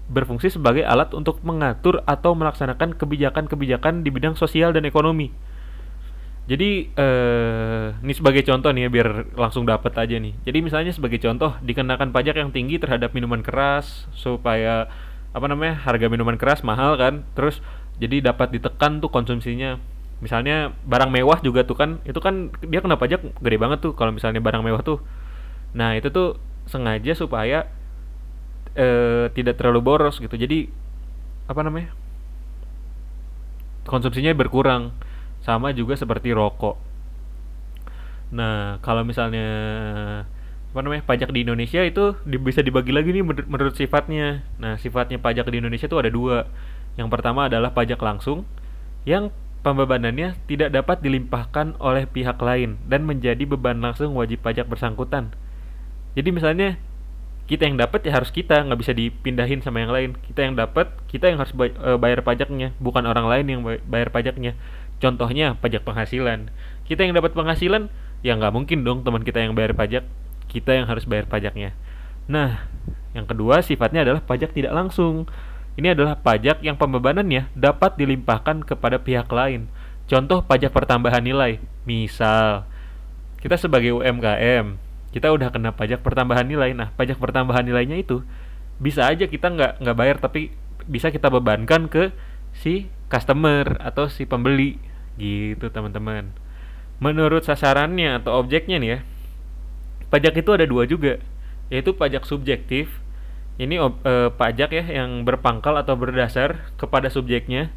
berfungsi 0.09 0.57
sebagai 0.57 0.81
alat 0.89 1.13
untuk 1.13 1.37
mengatur 1.45 2.01
atau 2.09 2.33
melaksanakan 2.33 2.97
kebijakan-kebijakan 2.97 4.01
di 4.01 4.09
bidang 4.09 4.33
sosial 4.33 4.73
dan 4.73 4.89
ekonomi. 4.89 5.29
Jadi 6.43 6.91
eh 6.91 7.95
ini 8.03 8.11
sebagai 8.11 8.43
contoh 8.43 8.67
nih 8.75 8.87
ya 8.87 8.89
biar 8.91 9.09
langsung 9.39 9.63
dapat 9.63 9.95
aja 9.95 10.19
nih. 10.19 10.35
Jadi 10.43 10.59
misalnya 10.59 10.91
sebagai 10.91 11.15
contoh 11.23 11.55
dikenakan 11.63 12.11
pajak 12.11 12.35
yang 12.35 12.51
tinggi 12.51 12.83
terhadap 12.83 13.15
minuman 13.15 13.39
keras 13.39 14.11
supaya 14.11 14.91
apa 15.31 15.45
namanya 15.47 15.79
harga 15.87 16.11
minuman 16.11 16.35
keras 16.35 16.59
mahal 16.67 16.99
kan. 16.99 17.23
Terus 17.31 17.63
jadi 17.95 18.19
dapat 18.19 18.59
ditekan 18.59 18.99
tuh 18.99 19.07
konsumsinya. 19.07 19.79
Misalnya 20.19 20.75
barang 20.83 21.11
mewah 21.15 21.39
juga 21.39 21.63
tuh 21.63 21.79
kan 21.79 22.03
itu 22.03 22.19
kan 22.19 22.51
dia 22.59 22.83
kena 22.83 22.99
pajak 22.99 23.23
gede 23.39 23.57
banget 23.59 23.79
tuh 23.79 23.95
kalau 23.95 24.11
misalnya 24.11 24.43
barang 24.43 24.67
mewah 24.67 24.83
tuh. 24.83 24.99
Nah 25.71 25.95
itu 25.95 26.11
tuh 26.11 26.43
sengaja 26.67 27.15
supaya 27.15 27.71
eh 28.75 29.31
tidak 29.31 29.55
terlalu 29.55 29.79
boros 29.79 30.19
gitu. 30.19 30.35
Jadi 30.35 30.67
apa 31.47 31.63
namanya 31.63 31.95
konsumsinya 33.87 34.35
berkurang 34.35 34.91
sama 35.43 35.75
juga 35.75 35.99
seperti 35.99 36.31
rokok. 36.31 36.79
Nah, 38.33 38.81
kalau 38.81 39.05
misalnya 39.05 39.47
apa 40.73 40.81
namanya 40.81 41.05
pajak 41.05 41.29
di 41.29 41.45
Indonesia 41.45 41.85
itu 41.85 42.17
di, 42.25 42.41
bisa 42.41 42.65
dibagi 42.65 42.89
lagi 42.89 43.13
nih 43.13 43.21
menur 43.21 43.45
menurut 43.45 43.75
sifatnya. 43.77 44.41
Nah, 44.57 44.81
sifatnya 44.81 45.21
pajak 45.21 45.45
di 45.53 45.61
Indonesia 45.61 45.85
itu 45.85 45.99
ada 45.99 46.09
dua. 46.09 46.49
Yang 46.97 47.09
pertama 47.13 47.45
adalah 47.45 47.75
pajak 47.75 48.01
langsung 48.01 48.47
yang 49.05 49.29
pembebanannya 49.61 50.39
tidak 50.49 50.73
dapat 50.73 50.99
dilimpahkan 51.05 51.77
oleh 51.77 52.09
pihak 52.09 52.39
lain 52.41 52.81
dan 52.89 53.05
menjadi 53.05 53.43
beban 53.45 53.79
langsung 53.79 54.17
wajib 54.17 54.41
pajak 54.41 54.65
bersangkutan. 54.65 55.29
Jadi 56.17 56.29
misalnya 56.33 56.79
kita 57.43 57.67
yang 57.67 57.75
dapat 57.75 58.07
ya 58.07 58.15
harus 58.15 58.31
kita 58.31 58.63
nggak 58.63 58.79
bisa 58.79 58.95
dipindahin 58.95 59.59
sama 59.59 59.83
yang 59.83 59.91
lain 59.91 60.15
kita 60.15 60.47
yang 60.47 60.55
dapat 60.55 60.87
kita 61.11 61.27
yang 61.27 61.43
harus 61.43 61.51
eh, 61.59 61.99
bayar 61.99 62.23
pajaknya 62.23 62.71
bukan 62.79 63.03
orang 63.03 63.27
lain 63.27 63.45
yang 63.51 63.61
bayar 63.83 64.15
pajaknya 64.15 64.55
Contohnya 65.03 65.59
pajak 65.59 65.83
penghasilan. 65.83 66.47
Kita 66.87 67.03
yang 67.03 67.11
dapat 67.11 67.35
penghasilan, 67.35 67.91
ya 68.23 68.39
nggak 68.39 68.55
mungkin 68.55 68.87
dong 68.87 69.03
teman 69.03 69.27
kita 69.27 69.43
yang 69.43 69.51
bayar 69.51 69.75
pajak. 69.75 70.07
Kita 70.47 70.79
yang 70.79 70.87
harus 70.87 71.03
bayar 71.03 71.27
pajaknya. 71.27 71.75
Nah, 72.31 72.71
yang 73.11 73.27
kedua 73.27 73.59
sifatnya 73.59 74.07
adalah 74.07 74.23
pajak 74.23 74.55
tidak 74.55 74.71
langsung. 74.71 75.27
Ini 75.75 75.91
adalah 75.91 76.15
pajak 76.23 76.63
yang 76.63 76.79
pembebanannya 76.79 77.51
dapat 77.51 77.99
dilimpahkan 77.99 78.63
kepada 78.63 79.03
pihak 79.03 79.27
lain. 79.27 79.67
Contoh 80.07 80.39
pajak 80.39 80.71
pertambahan 80.71 81.19
nilai. 81.19 81.59
Misal, 81.83 82.63
kita 83.43 83.59
sebagai 83.59 83.91
UMKM, 83.99 84.79
kita 85.11 85.35
udah 85.35 85.51
kena 85.51 85.75
pajak 85.75 85.99
pertambahan 85.99 86.47
nilai. 86.47 86.71
Nah, 86.71 86.95
pajak 86.95 87.19
pertambahan 87.19 87.67
nilainya 87.67 87.99
itu 87.99 88.23
bisa 88.79 89.03
aja 89.03 89.27
kita 89.27 89.51
nggak 89.51 89.83
nggak 89.83 89.97
bayar 89.99 90.17
tapi 90.23 90.55
bisa 90.87 91.11
kita 91.11 91.27
bebankan 91.27 91.91
ke 91.91 92.15
si 92.55 92.87
customer 93.11 93.77
atau 93.83 94.09
si 94.09 94.25
pembeli 94.25 94.92
Gitu 95.17 95.65
teman-teman. 95.69 96.33
Menurut 96.97 97.45
sasarannya 97.45 98.21
atau 98.21 98.39
objeknya 98.39 98.79
nih 98.79 98.89
ya, 98.89 98.99
pajak 100.09 100.39
itu 100.39 100.49
ada 100.53 100.65
dua 100.65 100.85
juga, 100.89 101.19
yaitu 101.69 101.93
pajak 101.93 102.25
subjektif. 102.25 103.01
Ini 103.61 103.77
eh, 103.77 104.29
pajak 104.33 104.69
ya 104.73 104.85
yang 105.03 105.21
berpangkal 105.25 105.77
atau 105.77 105.93
berdasar 105.93 106.73
kepada 106.81 107.13
subjeknya, 107.13 107.69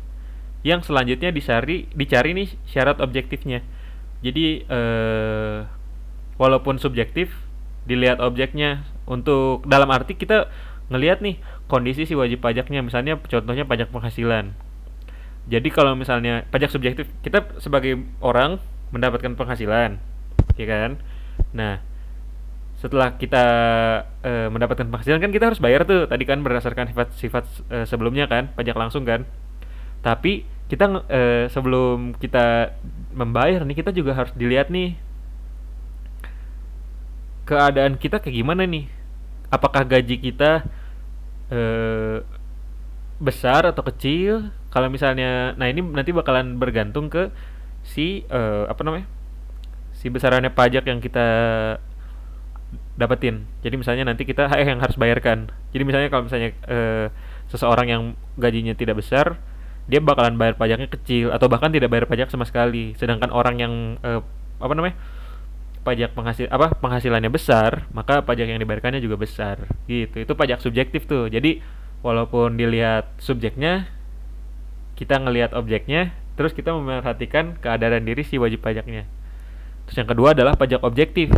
yang 0.64 0.80
selanjutnya 0.80 1.28
dicari 1.32 1.88
dicari 1.92 2.32
nih 2.32 2.48
syarat 2.64 3.00
objektifnya. 3.04 3.60
Jadi 4.24 4.64
eh, 4.64 5.58
walaupun 6.40 6.80
subjektif, 6.80 7.36
dilihat 7.84 8.24
objeknya 8.24 8.88
untuk 9.04 9.68
dalam 9.68 9.92
arti 9.92 10.16
kita 10.16 10.48
ngelihat 10.88 11.20
nih 11.20 11.36
kondisi 11.66 12.06
si 12.06 12.14
wajib 12.16 12.40
pajaknya, 12.40 12.80
misalnya 12.80 13.18
contohnya 13.20 13.66
pajak 13.66 13.90
penghasilan 13.92 14.54
jadi 15.46 15.68
kalau 15.70 15.94
misalnya 15.94 16.42
pajak 16.50 16.74
subjektif, 16.74 17.06
kita 17.22 17.46
sebagai 17.62 18.02
orang 18.18 18.58
mendapatkan 18.90 19.38
penghasilan, 19.38 20.02
ya 20.58 20.66
kan? 20.66 20.90
Nah, 21.54 21.78
setelah 22.76 23.14
kita 23.14 23.44
e, 24.26 24.52
mendapatkan 24.52 24.84
penghasilan 24.90 25.22
kan 25.22 25.32
kita 25.32 25.48
harus 25.48 25.62
bayar 25.62 25.88
tuh 25.88 26.04
tadi 26.10 26.28
kan 26.28 26.44
berdasarkan 26.44 26.92
sifat-sifat 26.92 27.44
e, 27.72 27.76
sebelumnya 27.88 28.26
kan 28.26 28.50
pajak 28.58 28.74
langsung 28.74 29.06
kan. 29.06 29.22
Tapi 30.02 30.44
kita 30.66 31.06
e, 31.06 31.46
sebelum 31.48 32.18
kita 32.18 32.74
membayar 33.14 33.62
nih 33.62 33.76
kita 33.80 33.94
juga 33.94 34.18
harus 34.18 34.34
dilihat 34.34 34.68
nih 34.68 34.98
keadaan 37.46 37.96
kita 37.96 38.18
kayak 38.18 38.34
gimana 38.34 38.66
nih. 38.66 38.90
Apakah 39.48 39.86
gaji 39.86 40.18
kita 40.18 40.66
e, 41.48 41.60
besar 43.16 43.64
atau 43.64 43.80
kecil 43.86 44.52
kalau 44.76 44.92
misalnya 44.92 45.56
nah 45.56 45.72
ini 45.72 45.80
nanti 45.80 46.12
bakalan 46.12 46.60
bergantung 46.60 47.08
ke 47.08 47.32
si 47.80 48.28
uh, 48.28 48.68
apa 48.68 48.84
namanya 48.84 49.08
si 49.96 50.12
besarannya 50.12 50.52
pajak 50.52 50.84
yang 50.84 51.00
kita 51.00 51.24
dapetin. 53.00 53.48
Jadi 53.64 53.80
misalnya 53.80 54.04
nanti 54.04 54.28
kita 54.28 54.52
eh 54.52 54.68
yang 54.76 54.84
harus 54.84 55.00
bayarkan. 55.00 55.48
Jadi 55.72 55.82
misalnya 55.88 56.12
kalau 56.12 56.28
misalnya 56.28 56.52
uh, 56.68 57.08
seseorang 57.48 57.88
yang 57.88 58.02
gajinya 58.36 58.76
tidak 58.76 59.00
besar 59.00 59.40
dia 59.86 60.02
bakalan 60.02 60.36
bayar 60.36 60.58
pajaknya 60.58 60.90
kecil 60.90 61.30
atau 61.32 61.48
bahkan 61.48 61.72
tidak 61.72 61.88
bayar 61.88 62.04
pajak 62.04 62.28
sama 62.28 62.44
sekali. 62.44 62.92
Sedangkan 63.00 63.32
orang 63.32 63.56
yang 63.56 63.72
uh, 64.04 64.20
apa 64.60 64.72
namanya 64.76 65.00
pajak 65.88 66.12
penghasil 66.12 66.52
apa 66.52 66.76
penghasilannya 66.76 67.30
besar 67.30 67.88
maka 67.96 68.20
pajak 68.20 68.44
yang 68.44 68.60
dibayarkannya 68.60 69.00
juga 69.00 69.16
besar. 69.16 69.72
Gitu. 69.88 70.20
Itu 70.28 70.36
pajak 70.36 70.60
subjektif 70.60 71.08
tuh. 71.08 71.32
Jadi 71.32 71.64
walaupun 72.04 72.60
dilihat 72.60 73.16
subjeknya 73.16 73.95
kita 74.96 75.20
ngelihat 75.20 75.52
objeknya 75.52 76.16
terus 76.36 76.52
kita 76.52 76.72
memperhatikan 76.72 77.56
keadaan 77.60 78.04
diri 78.04 78.24
si 78.24 78.36
wajib 78.36 78.60
pajaknya. 78.60 79.08
Terus 79.88 79.96
yang 80.02 80.08
kedua 80.08 80.32
adalah 80.36 80.56
pajak 80.56 80.82
objektif. 80.84 81.32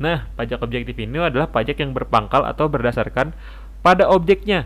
Nah 0.00 0.28
pajak 0.36 0.64
objektif 0.64 0.96
ini 0.96 1.20
adalah 1.20 1.48
pajak 1.48 1.80
yang 1.80 1.92
berpangkal 1.92 2.46
atau 2.48 2.68
berdasarkan 2.68 3.36
pada 3.84 4.08
objeknya 4.08 4.64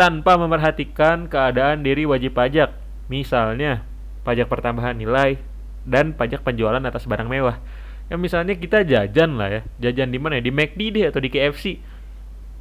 tanpa 0.00 0.40
memperhatikan 0.40 1.28
keadaan 1.28 1.84
diri 1.84 2.08
wajib 2.08 2.36
pajak. 2.36 2.72
Misalnya 3.12 3.84
pajak 4.24 4.48
pertambahan 4.48 4.96
nilai 4.96 5.36
dan 5.84 6.16
pajak 6.16 6.40
penjualan 6.44 6.80
atas 6.80 7.04
barang 7.04 7.28
mewah. 7.28 7.60
Yang 8.08 8.20
misalnya 8.20 8.54
kita 8.56 8.84
jajan 8.84 9.36
lah 9.36 9.48
ya. 9.48 9.60
Jajan 9.88 10.08
di 10.08 10.18
mana 10.20 10.40
ya? 10.40 10.42
Di 10.48 10.52
McD 10.52 10.80
deh 10.96 11.04
atau 11.08 11.20
di 11.20 11.28
KFC 11.28 11.64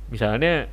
misalnya 0.10 0.66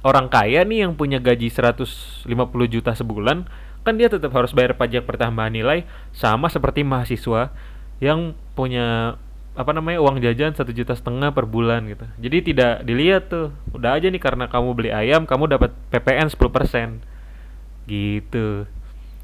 orang 0.00 0.32
kaya 0.32 0.64
nih 0.64 0.88
yang 0.88 0.96
punya 0.96 1.20
gaji 1.20 1.52
150 1.52 2.24
juta 2.72 2.92
sebulan 2.96 3.44
kan 3.80 3.96
dia 3.96 4.12
tetap 4.12 4.32
harus 4.36 4.52
bayar 4.52 4.76
pajak 4.76 5.08
pertambahan 5.08 5.52
nilai 5.52 5.88
sama 6.12 6.52
seperti 6.52 6.84
mahasiswa 6.84 7.52
yang 8.00 8.36
punya 8.52 9.16
apa 9.56 9.76
namanya 9.76 10.00
uang 10.00 10.22
jajan 10.24 10.56
satu 10.56 10.72
juta 10.72 10.96
setengah 10.96 11.34
per 11.36 11.44
bulan 11.44 11.84
gitu. 11.90 12.06
Jadi 12.16 12.52
tidak 12.52 12.86
dilihat 12.86 13.28
tuh 13.28 13.52
udah 13.76 13.98
aja 13.98 14.08
nih 14.08 14.22
karena 14.22 14.48
kamu 14.48 14.68
beli 14.72 14.90
ayam 14.94 15.28
kamu 15.28 15.52
dapat 15.52 15.74
PPN 15.92 16.32
10% 16.32 17.88
gitu. 17.88 18.64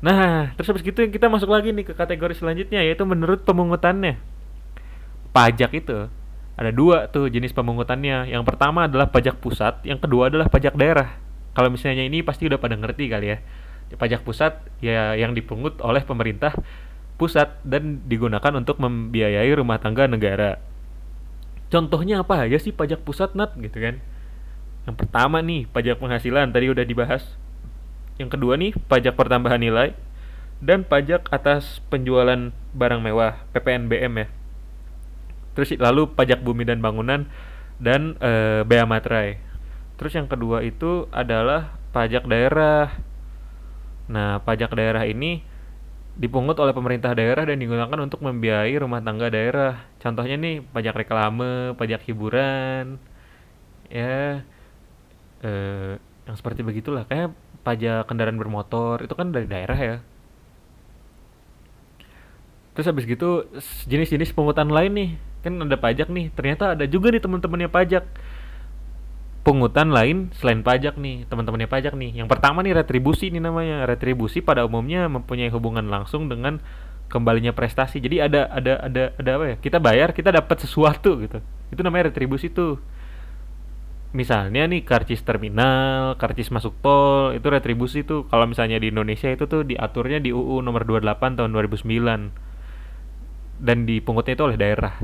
Nah 0.05 0.53
terus 0.57 0.69
habis 0.73 0.85
gitu 0.85 0.99
kita 1.09 1.33
masuk 1.33 1.49
lagi 1.49 1.73
nih 1.73 1.89
ke 1.89 1.95
kategori 1.97 2.37
selanjutnya 2.37 2.85
yaitu 2.85 3.05
menurut 3.09 3.45
pemungutannya. 3.49 4.21
Pajak 5.33 5.73
itu 5.73 6.09
ada 6.57 6.73
dua 6.73 7.13
tuh 7.13 7.29
jenis 7.29 7.53
pemungutannya. 7.53 8.33
Yang 8.33 8.45
pertama 8.49 8.89
adalah 8.89 9.13
pajak 9.13 9.37
pusat, 9.45 9.85
yang 9.85 10.01
kedua 10.01 10.33
adalah 10.33 10.49
pajak 10.49 10.73
daerah. 10.73 11.21
Kalau 11.53 11.69
misalnya 11.69 12.05
ini 12.05 12.25
pasti 12.25 12.49
udah 12.49 12.57
pada 12.57 12.77
ngerti 12.77 13.13
kali 13.13 13.37
ya. 13.37 13.39
Pajak 13.97 14.25
pusat 14.25 14.65
ya 14.81 15.15
yang 15.15 15.37
dipungut 15.37 15.79
oleh 15.85 16.03
pemerintah 16.03 16.57
pusat 17.17 17.61
dan 17.65 18.05
digunakan 18.09 18.53
untuk 18.57 18.81
membiayai 18.81 19.53
rumah 19.57 19.81
tangga 19.81 20.09
negara. 20.09 20.61
Contohnya 21.69 22.25
apa 22.25 22.45
aja 22.49 22.57
sih 22.61 22.73
pajak 22.73 23.05
pusat 23.05 23.37
nat 23.37 23.53
gitu 23.57 23.77
kan? 23.77 24.01
Yang 24.89 24.97
pertama 24.97 25.41
nih 25.45 25.69
pajak 25.69 26.01
penghasilan 26.01 26.53
tadi 26.53 26.73
udah 26.73 26.85
dibahas. 26.85 27.25
Yang 28.17 28.37
kedua 28.37 28.57
nih 28.57 28.73
pajak 28.89 29.13
pertambahan 29.17 29.61
nilai 29.61 29.93
dan 30.65 30.89
pajak 30.89 31.29
atas 31.29 31.85
penjualan 31.93 32.49
barang 32.73 33.01
mewah 33.05 33.45
PPNBM 33.53 34.25
ya 34.25 34.36
terus 35.57 35.73
lalu 35.81 36.13
pajak 36.13 36.45
bumi 36.45 36.69
dan 36.69 36.85
bangunan 36.85 37.25
dan 37.81 38.15
eh, 38.21 38.63
bea 38.69 38.85
materai. 38.85 39.41
Terus 39.97 40.13
yang 40.13 40.29
kedua 40.29 40.61
itu 40.61 41.09
adalah 41.09 41.81
pajak 41.97 42.29
daerah. 42.29 42.93
Nah, 44.13 44.39
pajak 44.45 44.77
daerah 44.77 45.09
ini 45.09 45.41
dipungut 46.17 46.57
oleh 46.61 46.73
pemerintah 46.73 47.13
daerah 47.13 47.45
dan 47.45 47.61
digunakan 47.61 47.97
untuk 48.01 48.21
membiayai 48.21 48.77
rumah 48.77 49.01
tangga 49.01 49.33
daerah. 49.33 49.89
Contohnya 50.01 50.37
nih, 50.37 50.61
pajak 50.61 51.05
reklame, 51.05 51.73
pajak 51.77 52.05
hiburan, 52.09 53.01
ya 53.89 54.45
eh, 55.41 55.93
yang 56.29 56.37
seperti 56.37 56.61
begitulah. 56.61 57.09
Kayak 57.09 57.33
pajak 57.65 58.05
kendaraan 58.09 58.39
bermotor 58.39 59.03
itu 59.05 59.15
kan 59.17 59.33
dari 59.33 59.49
daerah 59.49 59.79
ya. 59.81 59.97
Terus 62.77 62.87
habis 62.93 63.09
gitu 63.09 63.49
jenis-jenis 63.89 64.37
pungutan 64.37 64.69
lain 64.69 64.93
nih, 64.93 65.11
kan 65.47 65.55
ada 65.63 65.79
pajak 65.79 66.11
nih. 66.11 66.35
Ternyata 66.35 66.75
ada 66.75 66.85
juga 66.91 67.15
nih 67.15 67.23
teman-temannya 67.23 67.71
pajak. 67.71 68.05
Pungutan 69.47 69.95
lain 69.95 70.35
selain 70.35 70.67
pajak 70.67 70.99
nih 70.99 71.31
teman-temannya 71.31 71.71
pajak 71.71 71.95
nih. 71.95 72.19
Yang 72.19 72.29
pertama 72.35 72.67
nih 72.67 72.75
retribusi 72.75 73.31
nih 73.31 73.39
namanya. 73.39 73.87
Retribusi 73.87 74.43
pada 74.43 74.67
umumnya 74.67 75.07
mempunyai 75.07 75.55
hubungan 75.55 75.87
langsung 75.87 76.27
dengan 76.27 76.59
kembalinya 77.07 77.55
prestasi. 77.55 78.03
Jadi 78.03 78.19
ada 78.19 78.51
ada 78.51 78.83
ada 78.83 79.15
ada 79.15 79.31
apa 79.39 79.45
ya? 79.55 79.57
Kita 79.63 79.79
bayar 79.79 80.11
kita 80.11 80.35
dapat 80.35 80.67
sesuatu 80.67 81.23
gitu. 81.23 81.39
Itu 81.71 81.81
namanya 81.87 82.11
retribusi 82.11 82.51
tuh. 82.51 82.83
Misalnya 84.17 84.67
nih 84.67 84.83
karcis 84.83 85.21
terminal 85.23 86.17
karcis 86.17 86.49
masuk 86.51 86.75
tol 86.83 87.31
itu 87.39 87.47
retribusi 87.47 88.03
tuh. 88.03 88.27
Kalau 88.27 88.51
misalnya 88.51 88.83
di 88.83 88.91
Indonesia 88.91 89.31
itu 89.31 89.47
tuh 89.47 89.63
diaturnya 89.63 90.19
di 90.19 90.35
UU 90.35 90.59
nomor 90.67 90.83
28 90.83 91.39
tahun 91.39 91.51
2009 91.55 92.47
dan 93.61 93.89
dipungutnya 93.89 94.35
itu 94.37 94.45
oleh 94.45 94.59
daerah 94.61 95.01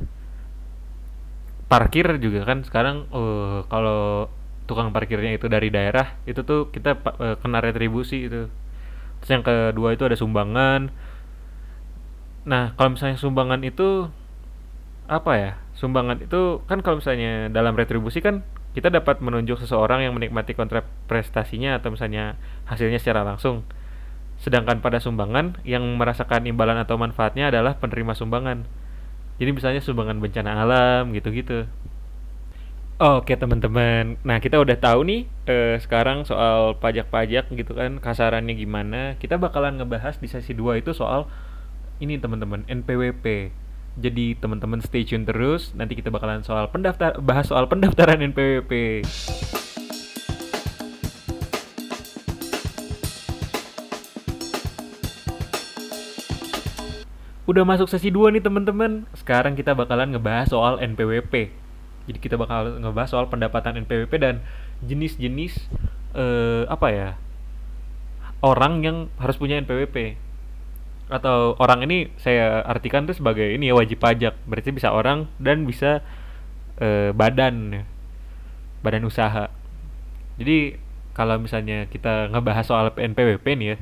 parkir 1.72 2.04
juga 2.20 2.44
kan 2.44 2.60
sekarang 2.68 3.08
uh, 3.16 3.64
kalau 3.72 4.28
tukang 4.68 4.92
parkirnya 4.92 5.32
itu 5.40 5.48
dari 5.48 5.72
daerah 5.72 6.20
itu 6.28 6.44
tuh 6.44 6.68
kita 6.68 7.00
uh, 7.00 7.40
kena 7.40 7.64
retribusi 7.64 8.28
itu. 8.28 8.52
Terus 9.24 9.30
yang 9.32 9.40
kedua 9.40 9.96
itu 9.96 10.04
ada 10.04 10.12
sumbangan. 10.12 10.92
Nah 12.44 12.76
kalau 12.76 12.92
misalnya 12.92 13.16
sumbangan 13.16 13.64
itu 13.64 14.12
apa 15.08 15.32
ya 15.40 15.52
sumbangan 15.72 16.20
itu 16.20 16.60
kan 16.68 16.84
kalau 16.84 17.00
misalnya 17.00 17.48
dalam 17.48 17.72
retribusi 17.72 18.20
kan 18.20 18.44
kita 18.76 18.92
dapat 18.92 19.24
menunjuk 19.24 19.56
seseorang 19.64 20.04
yang 20.04 20.12
menikmati 20.12 20.52
kontrak 20.52 20.84
prestasinya 21.08 21.80
atau 21.80 21.96
misalnya 21.96 22.36
hasilnya 22.68 23.00
secara 23.00 23.24
langsung. 23.24 23.64
Sedangkan 24.44 24.84
pada 24.84 25.00
sumbangan 25.00 25.56
yang 25.64 25.88
merasakan 25.96 26.44
imbalan 26.44 26.76
atau 26.84 27.00
manfaatnya 27.00 27.48
adalah 27.48 27.80
penerima 27.80 28.12
sumbangan 28.12 28.81
jadi 29.42 29.50
misalnya 29.50 29.82
sumbangan 29.82 30.22
bencana 30.22 30.62
alam 30.62 31.10
gitu-gitu 31.10 31.66
Oke 33.02 33.34
teman-teman, 33.34 34.14
nah 34.22 34.38
kita 34.38 34.62
udah 34.62 34.78
tahu 34.78 35.02
nih 35.02 35.26
eh, 35.50 35.74
sekarang 35.82 36.22
soal 36.22 36.78
pajak-pajak 36.78 37.50
gitu 37.50 37.74
kan 37.74 37.98
kasarannya 37.98 38.54
gimana. 38.54 39.18
Kita 39.18 39.42
bakalan 39.42 39.82
ngebahas 39.82 40.22
di 40.22 40.30
sesi 40.30 40.54
2 40.54 40.78
itu 40.78 40.94
soal 40.94 41.26
ini 41.98 42.22
teman-teman 42.22 42.62
NPWP. 42.70 43.50
Jadi 43.98 44.38
teman-teman 44.38 44.78
stay 44.86 45.02
tune 45.02 45.26
terus. 45.26 45.74
Nanti 45.74 45.98
kita 45.98 46.14
bakalan 46.14 46.46
soal 46.46 46.70
pendaftar 46.70 47.18
bahas 47.18 47.50
soal 47.50 47.66
pendaftaran 47.66 48.22
NPWP. 48.22 49.02
Udah 57.52 57.68
masuk 57.68 57.84
sesi 57.84 58.08
2 58.08 58.32
nih 58.32 58.40
teman-teman. 58.40 59.04
Sekarang 59.12 59.52
kita 59.52 59.76
bakalan 59.76 60.16
ngebahas 60.16 60.48
soal 60.48 60.80
NPWP. 60.80 61.52
Jadi 62.08 62.16
kita 62.16 62.40
bakal 62.40 62.80
ngebahas 62.80 63.12
soal 63.12 63.28
pendapatan 63.28 63.76
NPWP 63.84 64.12
dan 64.16 64.40
jenis-jenis 64.80 65.68
eh, 66.16 66.64
apa 66.64 66.88
ya? 66.88 67.08
Orang 68.40 68.80
yang 68.80 69.12
harus 69.20 69.36
punya 69.36 69.60
NPWP. 69.60 70.16
Atau 71.12 71.52
orang 71.60 71.84
ini 71.84 72.08
saya 72.16 72.64
artikan 72.64 73.04
tuh 73.04 73.20
sebagai 73.20 73.44
ini 73.44 73.68
ya 73.68 73.76
wajib 73.76 74.00
pajak. 74.00 74.32
Berarti 74.48 74.72
bisa 74.72 74.88
orang 74.88 75.28
dan 75.36 75.68
bisa 75.68 76.00
eh, 76.80 77.12
badan. 77.12 77.84
Badan 78.80 79.04
usaha. 79.04 79.52
Jadi 80.40 80.80
kalau 81.12 81.36
misalnya 81.36 81.84
kita 81.92 82.32
ngebahas 82.32 82.64
soal 82.64 82.96
NPWP 82.96 83.44
nih 83.60 83.66
ya. 83.68 83.76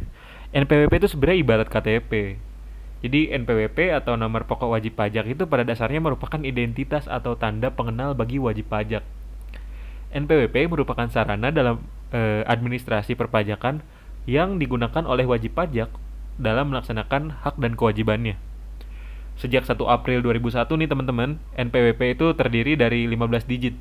NPWP 0.58 1.06
itu 1.06 1.14
sebenarnya 1.14 1.38
ibarat 1.38 1.70
KTP 1.70 2.49
jadi 3.00 3.32
NPWP 3.32 3.96
atau 3.96 4.20
nomor 4.20 4.44
pokok 4.44 4.76
wajib 4.76 4.92
pajak 4.92 5.24
itu 5.24 5.48
pada 5.48 5.64
dasarnya 5.64 6.04
merupakan 6.04 6.36
identitas 6.44 7.08
atau 7.08 7.32
tanda 7.32 7.72
pengenal 7.72 8.12
bagi 8.12 8.36
wajib 8.36 8.68
pajak. 8.68 9.00
NPWP 10.12 10.68
merupakan 10.68 11.08
sarana 11.08 11.48
dalam 11.48 11.80
e, 12.12 12.44
administrasi 12.44 13.16
perpajakan 13.16 13.80
yang 14.28 14.60
digunakan 14.60 15.08
oleh 15.08 15.24
wajib 15.24 15.56
pajak 15.56 15.88
dalam 16.36 16.76
melaksanakan 16.76 17.40
hak 17.40 17.56
dan 17.56 17.72
kewajibannya. 17.72 18.36
Sejak 19.40 19.64
1 19.64 19.80
April 19.88 20.20
2001 20.20 20.68
nih 20.68 20.88
teman-teman, 20.92 21.40
NPWP 21.56 22.20
itu 22.20 22.36
terdiri 22.36 22.76
dari 22.76 23.08
15 23.08 23.48
digit. 23.48 23.72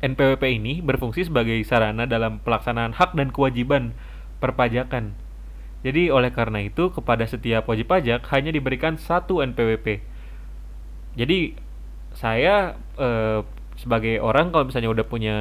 NPWP 0.00 0.56
ini 0.56 0.80
berfungsi 0.80 1.28
sebagai 1.28 1.60
sarana 1.68 2.08
dalam 2.08 2.40
pelaksanaan 2.40 2.96
hak 2.96 3.12
dan 3.12 3.28
kewajiban 3.28 3.92
perpajakan 4.40 5.12
jadi 5.78 6.10
oleh 6.10 6.34
karena 6.34 6.58
itu 6.66 6.90
kepada 6.90 7.22
setiap 7.22 7.70
wajib 7.70 7.86
pajak 7.86 8.26
hanya 8.34 8.50
diberikan 8.50 8.98
satu 8.98 9.46
NPWP. 9.46 10.02
Jadi 11.14 11.54
saya 12.18 12.74
e, 12.98 13.08
sebagai 13.78 14.18
orang 14.18 14.50
kalau 14.50 14.66
misalnya 14.66 14.90
udah 14.90 15.06
punya 15.06 15.36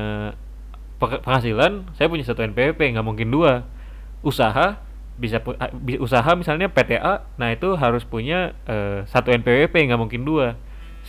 penghasilan, 1.02 1.89
saya 1.97 2.06
punya 2.10 2.26
satu 2.26 2.45
NPWP, 2.45 2.97
nggak 2.97 3.06
mungkin 3.06 3.34
dua. 3.34 3.65
Usaha 4.21 4.78
bisa 5.17 5.41
usaha 5.97 6.30
misalnya 6.38 6.69
PTA, 6.69 7.26
nah 7.41 7.50
itu 7.50 7.73
harus 7.73 8.06
punya 8.06 8.54
e, 8.69 9.10
satu 9.10 9.34
NPWP, 9.34 9.73
nggak 9.89 10.02
mungkin 10.02 10.21
dua. 10.21 10.54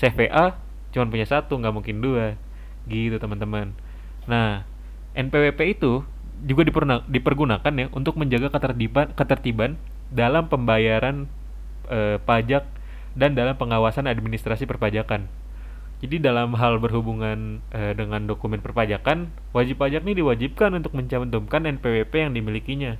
CVA 0.01 0.57
cuma 0.88 1.05
punya 1.12 1.29
satu, 1.29 1.61
nggak 1.61 1.75
mungkin 1.77 2.01
dua. 2.01 2.41
Gitu 2.88 3.21
teman-teman. 3.21 3.77
Nah 4.25 4.64
NPWP 5.12 5.77
itu 5.77 6.01
juga 6.46 6.62
dipergunakan 7.09 7.72
ya 7.74 7.87
untuk 7.90 8.14
menjaga 8.14 8.55
ketertiban 8.55 9.11
ketertiban 9.16 9.74
dalam 10.12 10.46
pembayaran 10.46 11.27
e, 11.90 12.22
pajak 12.22 12.64
dan 13.18 13.35
dalam 13.35 13.59
pengawasan 13.59 14.07
administrasi 14.07 14.68
perpajakan. 14.68 15.27
Jadi 15.98 16.22
dalam 16.22 16.55
hal 16.55 16.79
berhubungan 16.79 17.59
e, 17.74 17.98
dengan 17.98 18.31
dokumen 18.31 18.62
perpajakan, 18.62 19.35
wajib 19.51 19.83
pajak 19.83 20.07
ini 20.07 20.22
diwajibkan 20.22 20.70
untuk 20.79 20.94
mencantumkan 20.94 21.66
NPWP 21.66 22.14
yang 22.14 22.33
dimilikinya. 22.38 22.94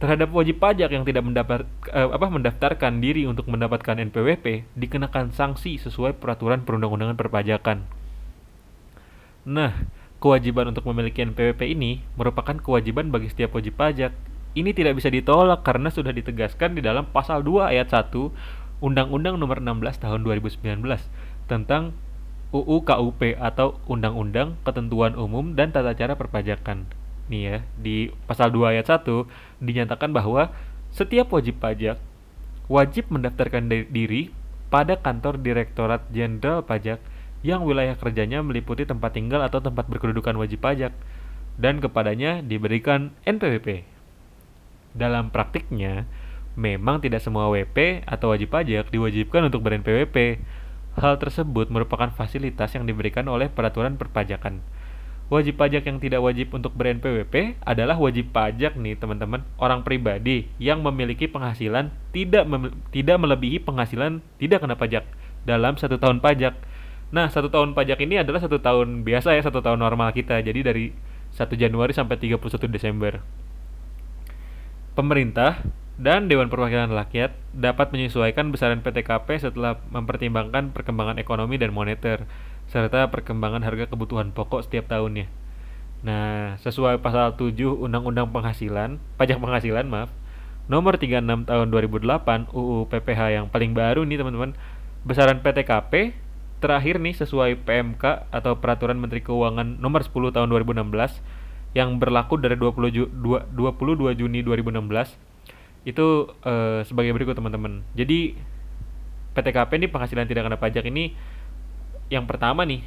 Terhadap 0.00 0.32
wajib 0.32 0.56
pajak 0.56 0.88
yang 0.88 1.04
tidak 1.04 1.28
mendapat 1.28 1.68
e, 1.92 2.00
apa 2.00 2.26
mendaftarkan 2.32 3.04
diri 3.04 3.28
untuk 3.28 3.52
mendapatkan 3.52 4.00
NPWP 4.00 4.64
dikenakan 4.80 5.36
sanksi 5.36 5.76
sesuai 5.76 6.16
peraturan 6.16 6.64
perundang-undangan 6.64 7.20
perpajakan. 7.20 7.84
Nah, 9.44 9.76
Kewajiban 10.20 10.68
untuk 10.68 10.84
memiliki 10.92 11.24
NPWP 11.24 11.72
ini 11.72 12.04
merupakan 12.20 12.52
kewajiban 12.52 13.08
bagi 13.08 13.32
setiap 13.32 13.56
wajib 13.56 13.80
pajak. 13.80 14.12
Ini 14.52 14.76
tidak 14.76 15.00
bisa 15.00 15.08
ditolak 15.08 15.64
karena 15.64 15.88
sudah 15.88 16.12
ditegaskan 16.12 16.76
di 16.76 16.84
dalam 16.84 17.08
pasal 17.08 17.40
2 17.40 17.72
ayat 17.72 17.88
1 17.88 18.12
Undang-Undang 18.84 19.40
Nomor 19.40 19.64
16 19.64 20.02
Tahun 20.04 20.20
2019 20.20 20.84
tentang 21.48 21.96
UU 22.52 22.84
KUP 22.84 23.40
atau 23.40 23.80
Undang-Undang 23.88 24.60
Ketentuan 24.66 25.16
Umum 25.16 25.56
dan 25.56 25.72
Tata 25.72 25.96
Cara 25.96 26.18
Perpajakan. 26.20 26.84
Nih 27.30 27.42
ya, 27.46 27.56
di 27.78 28.10
pasal 28.28 28.52
2 28.52 28.76
ayat 28.76 28.90
1 28.90 29.06
dinyatakan 29.62 30.12
bahwa 30.12 30.52
setiap 30.92 31.32
wajib 31.32 31.62
pajak 31.62 31.96
wajib 32.70 33.10
mendaftarkan 33.10 33.66
diri 33.90 34.30
pada 34.70 34.94
kantor 34.94 35.42
Direktorat 35.42 36.06
Jenderal 36.14 36.62
Pajak 36.62 37.02
yang 37.40 37.64
wilayah 37.64 37.96
kerjanya 37.96 38.44
meliputi 38.44 38.84
tempat 38.84 39.16
tinggal 39.16 39.40
atau 39.40 39.64
tempat 39.64 39.88
berkedudukan 39.88 40.36
wajib 40.36 40.60
pajak 40.60 40.92
dan 41.56 41.80
kepadanya 41.80 42.44
diberikan 42.44 43.12
NPWP. 43.24 43.84
Dalam 44.96 45.30
praktiknya, 45.30 46.08
memang 46.58 46.98
tidak 47.00 47.22
semua 47.22 47.48
WP 47.48 48.04
atau 48.04 48.34
wajib 48.34 48.50
pajak 48.52 48.90
diwajibkan 48.90 49.48
untuk 49.48 49.62
ber-NPWP. 49.62 50.42
Hal 50.98 51.22
tersebut 51.22 51.70
merupakan 51.70 52.10
fasilitas 52.10 52.74
yang 52.74 52.84
diberikan 52.84 53.24
oleh 53.30 53.46
peraturan 53.46 53.94
perpajakan. 53.94 54.58
Wajib 55.30 55.62
pajak 55.62 55.86
yang 55.86 56.02
tidak 56.02 56.26
wajib 56.26 56.50
untuk 56.50 56.74
ber-NPWP 56.74 57.62
adalah 57.62 57.94
wajib 58.02 58.34
pajak 58.34 58.74
nih 58.74 58.98
teman-teman 58.98 59.46
orang 59.62 59.86
pribadi 59.86 60.50
yang 60.58 60.82
memiliki 60.82 61.30
penghasilan 61.30 61.94
tidak 62.10 62.50
mem 62.50 62.74
tidak 62.90 63.14
melebihi 63.14 63.62
penghasilan 63.62 64.18
tidak 64.42 64.58
kena 64.58 64.74
pajak 64.74 65.06
dalam 65.46 65.78
satu 65.78 66.02
tahun 66.02 66.18
pajak 66.18 66.58
Nah, 67.10 67.26
satu 67.26 67.50
tahun 67.50 67.74
pajak 67.74 67.98
ini 68.06 68.22
adalah 68.22 68.38
satu 68.38 68.62
tahun 68.62 69.02
biasa 69.02 69.34
ya, 69.34 69.42
satu 69.42 69.58
tahun 69.58 69.82
normal 69.82 70.14
kita. 70.14 70.38
Jadi 70.42 70.60
dari 70.62 70.84
1 71.34 71.58
Januari 71.58 71.90
sampai 71.90 72.18
31 72.18 72.70
Desember. 72.70 73.18
Pemerintah 74.94 75.62
dan 76.00 76.30
Dewan 76.30 76.48
Perwakilan 76.48 76.88
Rakyat 76.90 77.34
dapat 77.52 77.92
menyesuaikan 77.92 78.48
besaran 78.48 78.80
PTKP 78.80 79.42
setelah 79.42 79.82
mempertimbangkan 79.92 80.72
perkembangan 80.72 81.20
ekonomi 81.20 81.60
dan 81.60 81.76
moneter, 81.76 82.24
serta 82.70 83.10
perkembangan 83.12 83.66
harga 83.66 83.90
kebutuhan 83.90 84.32
pokok 84.32 84.64
setiap 84.64 84.88
tahunnya. 84.88 85.28
Nah, 86.00 86.56
sesuai 86.64 87.04
pasal 87.04 87.36
7 87.36 87.52
Undang-Undang 87.76 88.32
Penghasilan, 88.32 88.96
Pajak 89.20 89.36
Penghasilan, 89.36 89.84
maaf, 89.92 90.08
nomor 90.70 90.96
36 90.96 91.44
tahun 91.44 91.66
2008 91.68 92.48
UU 92.54 92.88
PPH 92.88 93.20
yang 93.36 93.46
paling 93.52 93.76
baru 93.76 94.00
nih 94.06 94.16
teman-teman, 94.16 94.56
besaran 95.04 95.44
PTKP 95.44 96.16
terakhir 96.60 97.00
nih 97.00 97.16
sesuai 97.16 97.64
PMK 97.64 98.28
atau 98.28 98.60
Peraturan 98.60 99.00
Menteri 99.00 99.24
Keuangan 99.24 99.80
nomor 99.80 100.04
10 100.04 100.36
tahun 100.36 100.48
2016 100.52 100.92
yang 101.72 101.96
berlaku 101.96 102.36
dari 102.36 102.54
20 102.54 102.94
Ju 102.94 103.04
22 103.08 104.20
Juni 104.20 104.44
2016 104.44 105.16
itu 105.88 106.06
uh, 106.44 106.84
sebagai 106.84 107.16
berikut 107.16 107.32
teman-teman. 107.32 107.80
Jadi 107.96 108.36
PTKP 109.32 109.80
ini 109.80 109.88
penghasilan 109.88 110.28
tidak 110.28 110.44
kena 110.44 110.60
pajak 110.60 110.84
ini 110.84 111.16
yang 112.12 112.28
pertama 112.28 112.68
nih 112.68 112.84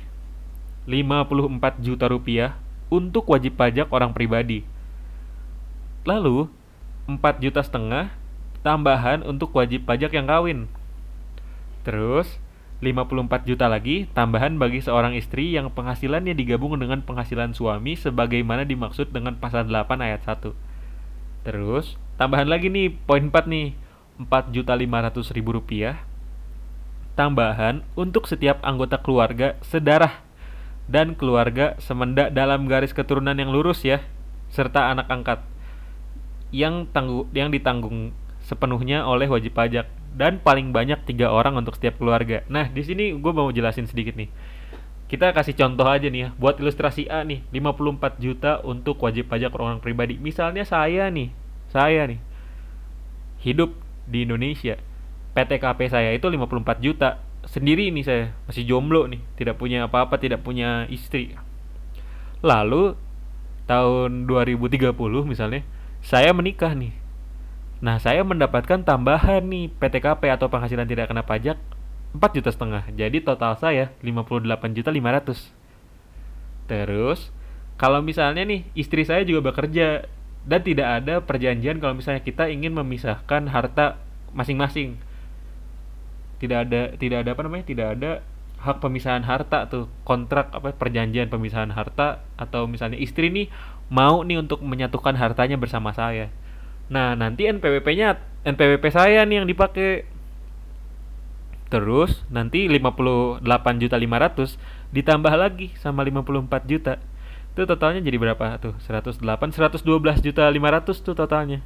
54 0.85 1.79
juta 1.81 2.05
rupiah 2.11 2.59
untuk 2.93 3.25
wajib 3.31 3.57
pajak 3.57 3.89
orang 3.89 4.13
pribadi. 4.13 4.61
Lalu 6.05 6.51
4 7.09 7.17
juta 7.41 7.63
setengah 7.63 8.13
tambahan 8.61 9.25
untuk 9.25 9.55
wajib 9.55 9.87
pajak 9.87 10.13
yang 10.13 10.27
kawin. 10.29 10.69
Terus 11.87 12.37
54 12.83 13.47
juta 13.47 13.71
lagi 13.71 14.11
tambahan 14.11 14.59
bagi 14.59 14.83
seorang 14.83 15.15
istri 15.15 15.55
yang 15.55 15.71
penghasilannya 15.71 16.35
digabung 16.35 16.75
dengan 16.75 16.99
penghasilan 16.99 17.55
suami 17.55 17.95
sebagaimana 17.95 18.67
dimaksud 18.67 19.15
dengan 19.15 19.39
pasal 19.39 19.71
8 19.71 20.03
ayat 20.03 20.27
1. 20.27 20.51
Terus 21.47 21.95
tambahan 22.19 22.51
lagi 22.51 22.67
nih 22.67 22.91
poin 22.91 23.31
4 23.31 23.47
nih 23.47 23.79
4 24.19 24.51
juta 24.51 24.75
500 24.75 25.31
ribu 25.31 25.55
rupiah 25.55 26.03
tambahan 27.13 27.85
untuk 27.93 28.25
setiap 28.25 28.59
anggota 28.65 28.97
keluarga 28.99 29.57
sedarah 29.61 30.21
dan 30.89 31.15
keluarga 31.15 31.79
semendak 31.79 32.33
dalam 32.35 32.67
garis 32.67 32.91
keturunan 32.91 33.37
yang 33.37 33.53
lurus 33.53 33.87
ya, 33.87 34.03
serta 34.51 34.91
anak 34.91 35.07
angkat 35.07 35.39
yang 36.53 36.85
tangguh 36.91 37.25
yang 37.33 37.49
ditanggung 37.49 38.13
sepenuhnya 38.43 39.07
oleh 39.07 39.25
wajib 39.25 39.55
pajak 39.55 39.89
dan 40.13 40.39
paling 40.39 40.69
banyak 40.69 41.01
tiga 41.09 41.33
orang 41.33 41.57
untuk 41.57 41.75
setiap 41.75 41.97
keluarga. 41.97 42.45
Nah 42.47 42.69
di 42.69 42.81
sini 42.85 43.13
gue 43.17 43.31
mau 43.33 43.49
jelasin 43.49 43.89
sedikit 43.89 44.13
nih. 44.13 44.29
Kita 45.09 45.29
kasih 45.29 45.53
contoh 45.53 45.85
aja 45.85 46.09
nih 46.09 46.21
ya, 46.25 46.29
buat 46.41 46.57
ilustrasi 46.57 47.05
A 47.05 47.21
nih, 47.21 47.45
54 47.53 48.17
juta 48.17 48.57
untuk 48.65 48.97
wajib 49.03 49.29
pajak 49.29 49.53
orang 49.53 49.77
pribadi. 49.77 50.17
Misalnya 50.17 50.65
saya 50.65 51.05
nih, 51.13 51.29
saya 51.69 52.09
nih, 52.09 52.17
hidup 53.45 53.77
di 54.09 54.25
Indonesia, 54.25 54.73
PTKP 55.37 55.79
saya 55.93 56.09
itu 56.17 56.25
54 56.25 56.81
juta 56.81 57.21
sendiri 57.43 57.91
ini 57.91 58.01
saya 58.05 58.31
masih 58.47 58.63
jomblo 58.63 59.05
nih 59.09 59.19
tidak 59.35 59.59
punya 59.59 59.85
apa-apa 59.87 60.15
tidak 60.15 60.41
punya 60.41 60.87
istri 60.87 61.35
lalu 62.39 62.95
tahun 63.67 64.27
2030 64.27 64.95
misalnya 65.27 65.61
saya 66.03 66.31
menikah 66.31 66.71
nih 66.75 66.95
nah 67.83 67.99
saya 67.99 68.23
mendapatkan 68.23 68.79
tambahan 68.87 69.43
nih 69.43 69.67
PTKP 69.75 70.31
atau 70.31 70.47
penghasilan 70.47 70.87
tidak 70.87 71.11
kena 71.11 71.27
pajak 71.27 71.59
4 72.13 72.37
juta 72.37 72.53
setengah. 72.53 72.85
Jadi 72.93 73.25
total 73.25 73.57
saya 73.57 73.89
58 74.05 74.77
juta 74.77 74.89
500 74.93 75.51
terus 76.63 77.27
kalau 77.75 77.99
misalnya 77.99 78.47
nih 78.47 78.63
istri 78.71 79.03
saya 79.03 79.27
juga 79.27 79.51
bekerja 79.51 80.07
dan 80.47 80.63
tidak 80.63 80.87
ada 81.03 81.19
perjanjian 81.19 81.83
kalau 81.83 81.97
misalnya 81.97 82.23
kita 82.23 82.47
ingin 82.47 82.71
memisahkan 82.71 83.49
harta 83.51 83.99
masing-masing. 84.31 84.95
Tidak 86.39 86.59
ada 86.69 86.95
tidak 86.95 87.27
ada 87.27 87.29
apa 87.35 87.41
namanya 87.43 87.65
tidak 87.67 87.87
ada 87.99 88.11
hak 88.63 88.79
pemisahan 88.79 89.27
harta 89.27 89.67
tuh 89.67 89.91
kontrak 90.07 90.55
apa 90.55 90.71
perjanjian 90.71 91.27
pemisahan 91.27 91.75
harta 91.75 92.23
atau 92.39 92.63
misalnya 92.63 92.95
istri 92.95 93.27
nih 93.27 93.51
mau 93.91 94.23
nih 94.23 94.39
untuk 94.39 94.63
menyatukan 94.63 95.19
hartanya 95.19 95.59
bersama 95.59 95.91
saya 95.91 96.31
nah 96.91 97.15
nanti 97.15 97.47
NPWP-nya 97.47 98.19
NPWP 98.43 98.85
saya 98.91 99.23
nih 99.23 99.43
yang 99.43 99.47
dipakai 99.47 100.03
terus 101.71 102.21
nanti 102.29 102.69
58 102.69 103.41
juta 103.81 103.95
500 103.97 104.93
ditambah 104.93 105.33
lagi 105.33 105.73
sama 105.81 106.05
54 106.05 106.69
juta. 106.69 107.01
Itu 107.53 107.65
totalnya 107.65 108.05
jadi 108.05 108.17
berapa 108.21 108.61
tuh? 108.61 108.77
108 108.85 109.25
112 109.25 109.81
juta 110.21 110.43
500 110.45 111.01
tuh 111.01 111.15
totalnya. 111.17 111.65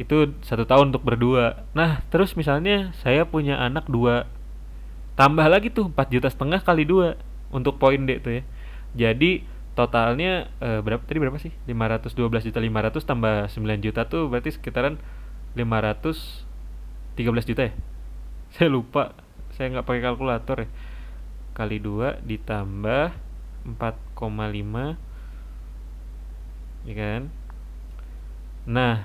Itu 0.00 0.32
satu 0.40 0.64
tahun 0.64 0.96
untuk 0.96 1.04
berdua. 1.04 1.68
Nah 1.76 2.00
terus 2.08 2.32
misalnya 2.40 2.96
saya 3.04 3.28
punya 3.28 3.60
anak 3.60 3.84
dua 3.84 4.24
tambah 5.12 5.44
lagi 5.44 5.68
tuh 5.68 5.92
4 5.92 6.08
juta 6.08 6.32
setengah 6.32 6.64
kali 6.64 6.88
dua 6.88 7.20
untuk 7.52 7.76
poin 7.76 8.00
D 8.08 8.16
tuh 8.16 8.40
ya. 8.40 8.42
Jadi 8.96 9.44
totalnya 9.72 10.52
e, 10.60 10.84
berapa 10.84 11.00
tadi 11.04 11.18
berapa 11.20 11.38
sih? 11.40 11.52
512 11.68 12.48
juta 12.48 12.60
500 12.60 13.08
tambah 13.08 13.34
9 13.48 13.84
juta 13.84 14.04
tuh 14.08 14.28
berarti 14.28 14.52
sekitaran 14.52 15.00
513 15.56 17.48
juta 17.48 17.62
ya? 17.68 17.72
Saya 18.54 18.68
lupa 18.68 19.16
saya 19.52 19.68
nggak 19.68 19.84
pakai 19.84 20.02
kalkulator 20.04 20.64
ya. 20.64 20.68
Kali 21.52 21.76
dua 21.76 22.16
ditambah 22.24 23.12
4,5 23.68 24.96
ya 26.88 26.94
kan? 26.96 27.22
Nah 28.64 29.04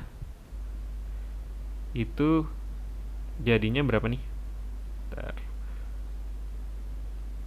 itu 1.92 2.48
jadinya 3.44 3.84
berapa 3.84 4.08
nih? 4.08 4.22
Bentar. 5.08 5.36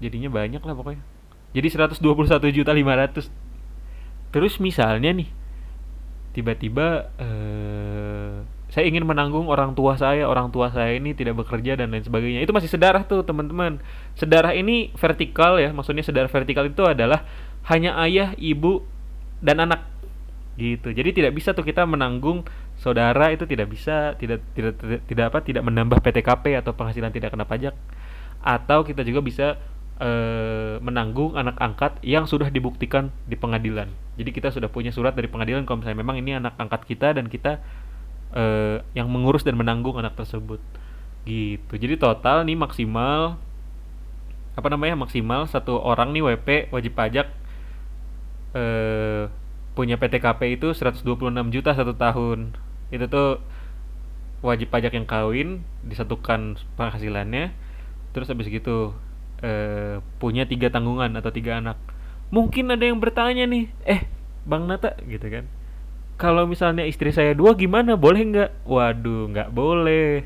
jadinya 0.00 0.32
banyak 0.32 0.64
lah 0.64 0.72
pokoknya 0.72 1.04
jadi 1.50 1.88
121 1.88 2.00
juta 2.54 2.72
500 2.72 3.30
terus 4.30 4.54
misalnya 4.62 5.10
nih 5.10 5.28
tiba-tiba 6.30 7.10
uh, 7.18 8.46
saya 8.70 8.86
ingin 8.86 9.02
menanggung 9.02 9.50
orang 9.50 9.74
tua 9.74 9.98
saya, 9.98 10.30
orang 10.30 10.54
tua 10.54 10.70
saya 10.70 10.94
ini 10.94 11.10
tidak 11.10 11.42
bekerja 11.42 11.74
dan 11.74 11.90
lain 11.90 12.06
sebagainya. 12.06 12.46
Itu 12.46 12.54
masih 12.54 12.70
sedarah 12.70 13.02
tuh, 13.02 13.26
teman-teman. 13.26 13.82
Sedarah 14.14 14.54
ini 14.54 14.94
vertikal 14.94 15.58
ya, 15.58 15.74
maksudnya 15.74 16.06
sedarah 16.06 16.30
vertikal 16.30 16.70
itu 16.70 16.86
adalah 16.86 17.26
hanya 17.66 17.98
ayah, 17.98 18.30
ibu, 18.38 18.86
dan 19.42 19.64
anak 19.64 19.90
gitu 20.60 20.92
jadi 20.92 21.10
tidak 21.16 21.32
bisa 21.32 21.56
tuh 21.56 21.64
kita 21.64 21.88
menanggung 21.88 22.44
saudara 22.76 23.32
itu 23.32 23.48
tidak 23.48 23.72
bisa 23.72 24.12
tidak 24.20 24.44
tidak 24.52 24.76
tidak, 24.76 25.00
tidak 25.08 25.24
apa 25.32 25.38
tidak 25.40 25.62
menambah 25.64 25.98
PTKP 26.04 26.60
atau 26.60 26.76
penghasilan 26.76 27.08
tidak 27.08 27.32
kena 27.32 27.48
pajak 27.48 27.72
atau 28.44 28.84
kita 28.84 29.00
juga 29.04 29.24
bisa 29.24 29.46
e, 30.00 30.10
menanggung 30.80 31.36
anak 31.36 31.60
angkat 31.60 32.00
yang 32.00 32.24
sudah 32.24 32.48
dibuktikan 32.48 33.12
di 33.28 33.36
pengadilan. 33.36 33.92
Jadi 34.16 34.30
kita 34.32 34.48
sudah 34.50 34.72
punya 34.72 34.90
surat 34.90 35.12
dari 35.12 35.28
pengadilan 35.28 35.68
kalau 35.68 35.84
misalnya 35.84 36.00
memang 36.00 36.16
ini 36.18 36.40
anak 36.40 36.56
angkat 36.56 36.88
kita 36.88 37.14
dan 37.14 37.28
kita 37.28 37.60
e, 38.32 38.44
yang 38.96 39.06
mengurus 39.12 39.44
dan 39.44 39.54
menanggung 39.60 40.00
anak 40.00 40.16
tersebut. 40.16 40.58
Gitu. 41.28 41.72
Jadi 41.76 42.00
total 42.00 42.48
nih 42.48 42.56
maksimal 42.56 43.36
apa 44.56 44.66
namanya 44.66 44.98
maksimal 44.98 45.46
satu 45.46 45.78
orang 45.78 46.10
nih 46.10 46.26
WP 46.26 46.48
wajib 46.74 46.92
pajak 46.98 47.30
eh 48.50 49.30
punya 49.78 49.94
PTKP 49.94 50.58
itu 50.58 50.74
126 50.74 51.06
juta 51.54 51.70
satu 51.76 51.94
tahun. 51.94 52.58
Itu 52.90 53.06
tuh 53.06 53.38
wajib 54.40 54.72
pajak 54.72 54.96
yang 54.96 55.04
kawin 55.04 55.62
disatukan 55.84 56.56
penghasilannya 56.74 57.52
terus 58.10 58.26
habis 58.26 58.48
gitu 58.50 58.96
eh, 59.40 59.98
punya 60.20 60.44
tiga 60.46 60.72
tanggungan 60.72 61.12
atau 61.16 61.32
tiga 61.32 61.60
anak. 61.60 61.76
Mungkin 62.30 62.70
ada 62.70 62.84
yang 62.86 63.02
bertanya 63.02 63.44
nih 63.44 63.72
eh 63.84 64.06
bang 64.46 64.64
Nata 64.64 64.96
gitu 65.04 65.26
kan. 65.26 65.44
Kalau 66.20 66.44
misalnya 66.44 66.84
istri 66.84 67.10
saya 67.10 67.32
dua 67.32 67.56
gimana? 67.56 67.96
Boleh 67.96 68.22
nggak? 68.22 68.50
Waduh 68.68 69.32
nggak 69.32 69.48
boleh. 69.50 70.22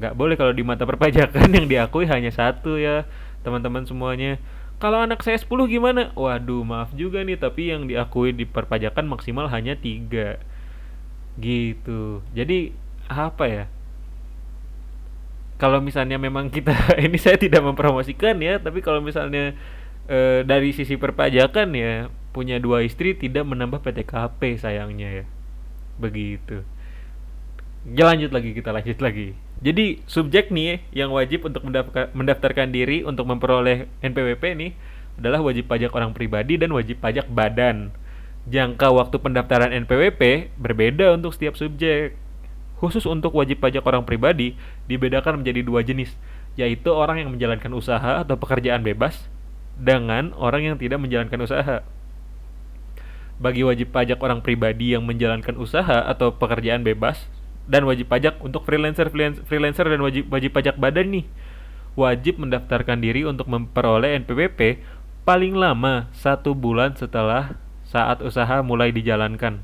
Nggak 0.00 0.14
boleh 0.16 0.34
kalau 0.34 0.52
di 0.52 0.64
mata 0.66 0.84
perpajakan 0.84 1.48
yang 1.56 1.66
diakui 1.70 2.04
hanya 2.10 2.30
satu 2.34 2.76
ya 2.76 3.06
teman-teman 3.46 3.88
semuanya. 3.88 4.36
Kalau 4.80 5.04
anak 5.04 5.20
saya 5.20 5.36
10 5.36 5.68
gimana? 5.68 6.08
Waduh, 6.16 6.64
maaf 6.64 6.96
juga 6.96 7.20
nih, 7.20 7.36
tapi 7.36 7.68
yang 7.68 7.84
diakui 7.84 8.32
di 8.32 8.48
perpajakan 8.48 9.12
maksimal 9.12 9.44
hanya 9.52 9.76
tiga. 9.76 10.40
Gitu. 11.36 12.24
Jadi 12.32 12.72
apa 13.04 13.44
ya? 13.44 13.64
Kalau 15.60 15.84
misalnya 15.84 16.16
memang 16.16 16.48
kita 16.48 16.72
ini 17.04 17.20
saya 17.20 17.36
tidak 17.36 17.60
mempromosikan 17.60 18.40
ya, 18.40 18.56
tapi 18.56 18.80
kalau 18.80 19.04
misalnya 19.04 19.52
e, 20.08 20.40
dari 20.48 20.72
sisi 20.72 20.96
perpajakan 20.96 21.68
ya 21.76 22.08
punya 22.32 22.56
dua 22.56 22.80
istri 22.80 23.12
tidak 23.12 23.44
menambah 23.44 23.84
PTKP 23.84 24.56
sayangnya 24.56 25.22
ya. 25.22 25.24
Begitu. 26.00 26.64
Ya 27.92 28.08
lanjut 28.08 28.32
lagi 28.32 28.56
kita 28.56 28.72
lanjut 28.72 28.98
lagi. 29.04 29.36
Jadi 29.60 30.00
subjek 30.08 30.48
nih 30.48 30.80
yang 30.96 31.12
wajib 31.12 31.44
untuk 31.44 31.60
mendaftarkan 32.16 32.72
diri 32.72 33.04
untuk 33.04 33.28
memperoleh 33.28 33.92
NPWP 34.00 34.44
nih 34.56 34.72
adalah 35.20 35.44
wajib 35.44 35.68
pajak 35.68 35.92
orang 35.92 36.16
pribadi 36.16 36.56
dan 36.56 36.72
wajib 36.72 36.96
pajak 37.04 37.28
badan. 37.28 37.92
Jangka 38.48 38.88
waktu 38.88 39.20
pendaftaran 39.20 39.76
NPWP 39.84 40.56
berbeda 40.56 41.12
untuk 41.12 41.36
setiap 41.36 41.60
subjek. 41.60 42.16
Khusus 42.80 43.04
untuk 43.04 43.36
wajib 43.36 43.60
pajak 43.60 43.84
orang 43.84 44.08
pribadi 44.08 44.56
dibedakan 44.88 45.44
menjadi 45.44 45.60
dua 45.60 45.84
jenis, 45.84 46.16
yaitu 46.56 46.88
orang 46.90 47.20
yang 47.20 47.28
menjalankan 47.28 47.68
usaha 47.76 48.24
atau 48.24 48.40
pekerjaan 48.40 48.80
bebas 48.80 49.28
dengan 49.76 50.32
orang 50.40 50.72
yang 50.72 50.76
tidak 50.80 50.96
menjalankan 50.96 51.44
usaha. 51.44 51.84
Bagi 53.36 53.64
wajib 53.64 53.92
pajak 53.92 54.16
orang 54.20 54.40
pribadi 54.40 54.96
yang 54.96 55.04
menjalankan 55.04 55.60
usaha 55.60 56.08
atau 56.08 56.32
pekerjaan 56.32 56.80
bebas 56.80 57.28
dan 57.68 57.84
wajib 57.84 58.08
pajak 58.08 58.40
untuk 58.40 58.64
freelancer 58.64 59.12
freelancer 59.44 59.86
dan 59.86 60.00
wajib 60.00 60.28
wajib 60.32 60.50
pajak 60.52 60.76
badan 60.80 61.08
nih 61.20 61.24
wajib 61.98 62.40
mendaftarkan 62.40 63.02
diri 63.02 63.26
untuk 63.26 63.50
memperoleh 63.50 64.18
NPWP 64.24 64.82
paling 65.28 65.54
lama 65.54 66.08
satu 66.16 66.56
bulan 66.56 66.96
setelah 66.96 67.60
saat 67.86 68.22
usaha 68.22 68.62
mulai 68.62 68.94
dijalankan. 68.94 69.58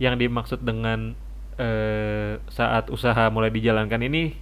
Yang 0.00 0.14
dimaksud 0.26 0.60
dengan 0.64 1.14
eh, 1.58 2.38
saat 2.48 2.88
usaha 2.88 3.28
mulai 3.28 3.52
dijalankan 3.52 4.00
ini 4.04 4.36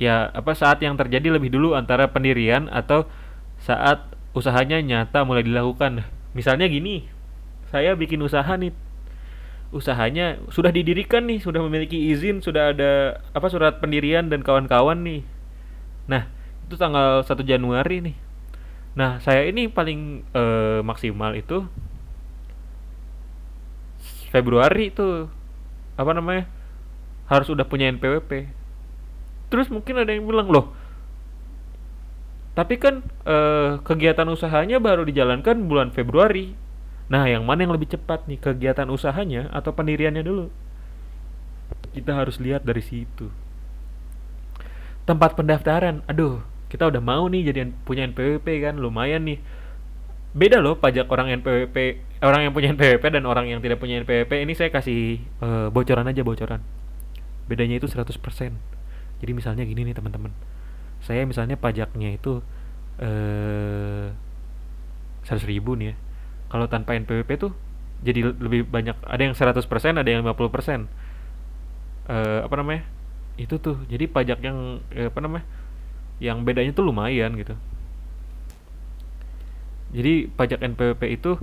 ya 0.00 0.32
apa 0.32 0.56
saat 0.56 0.80
yang 0.80 0.96
terjadi 0.96 1.36
lebih 1.36 1.52
dulu 1.52 1.76
antara 1.76 2.08
pendirian 2.08 2.72
atau 2.72 3.04
saat 3.60 4.00
usahanya 4.32 4.80
nyata 4.80 5.22
mulai 5.28 5.44
dilakukan. 5.44 6.06
Misalnya 6.32 6.70
gini, 6.70 7.04
saya 7.68 7.92
bikin 7.98 8.22
usaha 8.24 8.48
nih 8.56 8.72
usahanya 9.70 10.42
sudah 10.50 10.74
didirikan 10.74 11.30
nih, 11.30 11.38
sudah 11.38 11.62
memiliki 11.62 12.10
izin, 12.10 12.42
sudah 12.42 12.74
ada 12.74 13.22
apa 13.30 13.46
surat 13.46 13.78
pendirian 13.78 14.26
dan 14.26 14.42
kawan-kawan 14.42 14.98
nih. 15.06 15.22
Nah, 16.10 16.26
itu 16.66 16.74
tanggal 16.74 17.22
1 17.22 17.46
Januari 17.46 18.02
nih. 18.02 18.16
Nah, 18.98 19.22
saya 19.22 19.46
ini 19.46 19.70
paling 19.70 20.26
uh, 20.34 20.82
maksimal 20.82 21.38
itu 21.38 21.62
Februari 24.34 24.90
itu 24.90 25.30
apa 26.00 26.16
namanya? 26.16 26.48
Harus 27.28 27.52
udah 27.52 27.68
punya 27.68 27.92
NPWP. 27.92 28.48
Terus 29.52 29.68
mungkin 29.68 30.00
ada 30.00 30.08
yang 30.08 30.24
bilang, 30.24 30.48
"Loh, 30.48 30.72
tapi 32.56 32.80
kan 32.80 33.04
uh, 33.28 33.84
kegiatan 33.84 34.24
usahanya 34.32 34.80
baru 34.80 35.04
dijalankan 35.04 35.68
bulan 35.68 35.92
Februari." 35.92 36.56
Nah, 37.10 37.26
yang 37.26 37.42
mana 37.42 37.66
yang 37.66 37.74
lebih 37.74 37.90
cepat 37.90 38.30
nih, 38.30 38.38
kegiatan 38.38 38.86
usahanya 38.86 39.50
atau 39.50 39.74
pendiriannya 39.74 40.22
dulu? 40.22 40.46
Kita 41.90 42.14
harus 42.14 42.38
lihat 42.38 42.62
dari 42.62 42.78
situ. 42.78 43.26
Tempat 45.10 45.34
pendaftaran, 45.34 46.06
aduh, 46.06 46.38
kita 46.70 46.86
udah 46.86 47.02
mau 47.02 47.26
nih 47.26 47.50
jadi 47.50 47.66
punya 47.82 48.06
NPWP 48.06 48.46
kan, 48.62 48.78
lumayan 48.78 49.26
nih. 49.26 49.42
Beda 50.30 50.62
loh 50.62 50.78
pajak 50.78 51.10
orang 51.10 51.42
NPWP, 51.42 51.76
orang 52.22 52.46
yang 52.46 52.52
punya 52.54 52.70
NPWP 52.70 53.02
dan 53.02 53.26
orang 53.26 53.50
yang 53.50 53.58
tidak 53.58 53.82
punya 53.82 53.98
NPWP. 54.02 54.46
Ini 54.46 54.52
saya 54.54 54.70
kasih 54.70 55.18
uh, 55.42 55.68
bocoran 55.74 56.06
aja 56.06 56.22
bocoran. 56.22 56.62
Bedanya 57.50 57.82
itu 57.82 57.90
100%. 57.90 58.14
Jadi 59.20 59.32
misalnya 59.34 59.66
gini 59.66 59.82
nih 59.90 59.94
teman-teman. 59.98 60.30
Saya 61.02 61.26
misalnya 61.26 61.58
pajaknya 61.58 62.14
itu 62.14 62.44
eh 63.00 64.14
uh, 64.14 64.30
100 65.24 65.46
ribu 65.48 65.76
nih 65.76 65.92
ya 65.92 65.96
kalau 66.50 66.66
tanpa 66.66 66.98
NPWP 66.98 67.30
tuh 67.38 67.52
jadi 68.00 68.32
lebih 68.32 68.66
banyak 68.66 68.96
ada 69.06 69.22
yang 69.22 69.34
100% 69.36 69.60
ada 70.00 70.08
yang 70.08 70.24
50% 70.26 70.34
uh, 70.34 70.42
eh, 72.10 72.40
apa 72.42 72.54
namanya 72.58 72.82
itu 73.38 73.56
tuh 73.60 73.78
jadi 73.86 74.10
pajak 74.10 74.42
yang 74.42 74.82
eh, 74.92 75.08
apa 75.08 75.20
namanya 75.22 75.46
yang 76.20 76.42
bedanya 76.44 76.74
tuh 76.74 76.84
lumayan 76.84 77.32
gitu 77.38 77.54
jadi 79.90 80.30
pajak 80.30 80.62
NPWP 80.62 81.02
itu 81.18 81.40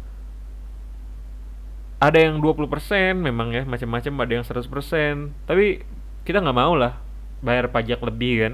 ada 1.97 2.19
yang 2.21 2.37
20% 2.39 2.69
memang 3.17 3.51
ya 3.51 3.65
macam-macam 3.65 4.13
ada 4.21 4.31
yang 4.37 4.45
100% 4.45 5.49
tapi 5.49 5.81
kita 6.23 6.43
nggak 6.43 6.57
mau 6.57 6.77
lah 6.77 6.99
bayar 7.41 7.69
pajak 7.73 8.01
lebih 8.03 8.33
kan. 8.43 8.53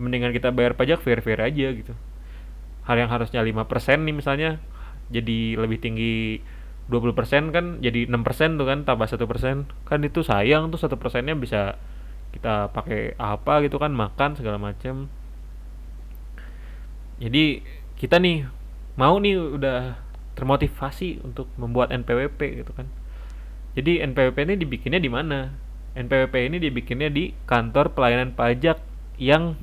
Mendingan 0.00 0.32
kita 0.34 0.50
bayar 0.50 0.74
pajak 0.74 1.04
fair-fair 1.04 1.38
aja 1.38 1.68
gitu. 1.70 1.94
Hal 2.82 2.96
yang 2.98 3.10
harusnya 3.12 3.44
5% 3.44 4.02
nih 4.02 4.14
misalnya 4.14 4.50
jadi 5.12 5.60
lebih 5.60 5.78
tinggi 5.78 6.42
20% 6.90 7.54
kan 7.54 7.78
jadi 7.78 8.10
6% 8.10 8.58
tuh 8.58 8.66
kan 8.66 8.78
tambah 8.82 9.06
satu 9.06 9.28
persen. 9.30 9.70
Kan 9.86 10.02
itu 10.02 10.26
sayang 10.26 10.72
tuh 10.74 10.80
satu 10.80 10.98
persennya 10.98 11.38
bisa 11.38 11.78
kita 12.32 12.72
pakai 12.72 13.14
apa 13.20 13.62
gitu 13.62 13.76
kan 13.78 13.92
makan 13.92 14.34
segala 14.34 14.58
macam. 14.58 15.06
Jadi 17.22 17.62
kita 17.94 18.18
nih 18.18 18.48
mau 18.96 19.16
nih 19.16 19.36
udah 19.36 19.96
termotivasi 20.36 21.24
untuk 21.24 21.48
membuat 21.56 21.92
NPWP 21.92 22.64
gitu 22.64 22.72
kan. 22.72 22.88
Jadi 23.72 24.04
NPWP 24.04 24.36
ini 24.48 24.54
dibikinnya 24.60 25.00
di 25.00 25.08
mana? 25.08 25.52
NPWP 25.92 26.34
ini 26.48 26.56
dibikinnya 26.60 27.08
di 27.12 27.36
kantor 27.44 27.92
pelayanan 27.92 28.32
pajak 28.32 28.80
yang 29.20 29.56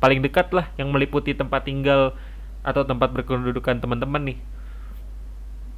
paling 0.00 0.20
dekat 0.20 0.52
lah 0.52 0.72
yang 0.76 0.92
meliputi 0.92 1.32
tempat 1.32 1.68
tinggal 1.68 2.16
atau 2.64 2.82
tempat 2.84 3.12
berkedudukan 3.12 3.80
teman-teman 3.80 4.34
nih. 4.34 4.38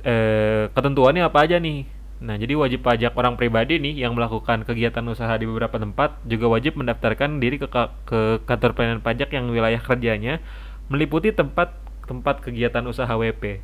Eh, 0.06 0.64
ketentuannya 0.74 1.26
apa 1.26 1.38
aja 1.46 1.58
nih? 1.58 1.86
Nah 2.18 2.34
jadi 2.34 2.58
wajib 2.58 2.82
pajak 2.82 3.14
orang 3.14 3.38
pribadi 3.38 3.78
nih 3.78 4.02
yang 4.02 4.14
melakukan 4.18 4.66
kegiatan 4.66 5.06
usaha 5.06 5.30
di 5.38 5.46
beberapa 5.46 5.78
tempat 5.78 6.18
juga 6.26 6.50
wajib 6.50 6.74
mendaftarkan 6.74 7.38
diri 7.38 7.62
ke, 7.62 7.70
ke 8.06 8.42
kantor 8.42 8.74
pelayanan 8.74 9.02
pajak 9.02 9.30
yang 9.30 9.46
wilayah 9.50 9.78
kerjanya 9.78 10.42
meliputi 10.90 11.30
tempat 11.30 11.87
tempat 12.08 12.40
kegiatan 12.40 12.80
usaha 12.88 13.12
WP 13.12 13.60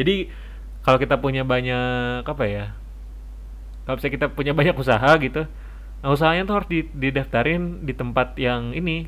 jadi 0.00 0.32
kalau 0.82 0.96
kita 0.96 1.20
punya 1.20 1.44
banyak 1.44 2.24
apa 2.24 2.44
ya 2.48 2.64
kalau 3.84 4.00
misalnya 4.00 4.14
kita 4.16 4.26
punya 4.32 4.52
banyak 4.56 4.74
usaha 4.74 5.10
gitu 5.20 5.44
nah 6.00 6.08
usahanya 6.10 6.48
tuh 6.48 6.56
harus 6.58 6.68
didaftarin 6.96 7.86
di 7.86 7.94
tempat 7.94 8.34
yang 8.40 8.72
ini 8.74 9.06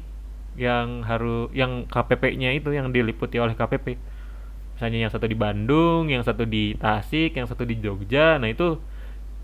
yang 0.55 1.03
harus 1.03 1.51
yang 1.51 1.91
KPP-nya 1.91 2.55
itu 2.55 2.71
yang 2.71 2.95
diliputi 2.95 3.43
oleh 3.43 3.59
KPP 3.59 3.99
misalnya 4.79 5.09
yang 5.09 5.11
satu 5.11 5.27
di 5.27 5.35
Bandung 5.35 6.07
yang 6.07 6.23
satu 6.23 6.47
di 6.47 6.79
Tasik 6.79 7.35
yang 7.35 7.51
satu 7.51 7.67
di 7.67 7.81
Jogja 7.83 8.39
nah 8.39 8.47
itu 8.47 8.79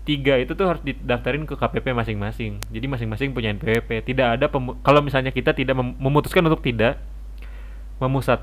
tiga 0.01 0.33
itu 0.41 0.57
tuh 0.57 0.65
harus 0.65 0.81
didaftarin 0.81 1.45
ke 1.45 1.53
KPP 1.53 1.93
masing-masing. 1.93 2.57
Jadi 2.73 2.85
masing-masing 2.89 3.37
punya 3.37 3.53
NPWP 3.53 4.01
tidak 4.01 4.27
ada 4.37 4.45
kalau 4.81 5.01
misalnya 5.05 5.29
kita 5.29 5.53
tidak 5.53 5.77
mem 5.77 5.93
memutuskan 6.01 6.41
untuk 6.41 6.65
tidak 6.65 6.97
memusat 8.01 8.41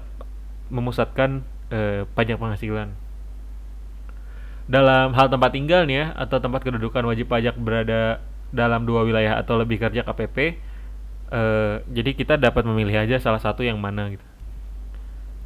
memusatkan 0.69 1.45
eh, 1.73 2.05
pajak 2.13 2.41
penghasilan. 2.41 2.93
Dalam 4.69 5.17
hal 5.17 5.33
tempat 5.33 5.57
tinggal 5.57 5.89
nih 5.89 5.97
ya 5.97 6.07
atau 6.13 6.39
tempat 6.41 6.61
kedudukan 6.61 7.01
wajib 7.09 7.33
pajak 7.33 7.57
berada 7.57 8.21
dalam 8.53 8.85
dua 8.85 9.05
wilayah 9.05 9.41
atau 9.41 9.57
lebih 9.61 9.81
kerja 9.81 10.05
KPP 10.05 10.37
eh, 11.33 11.75
jadi 11.89 12.11
kita 12.17 12.35
dapat 12.37 12.65
memilih 12.65 13.05
aja 13.05 13.17
salah 13.21 13.41
satu 13.41 13.65
yang 13.65 13.81
mana 13.81 14.13
gitu. 14.13 14.25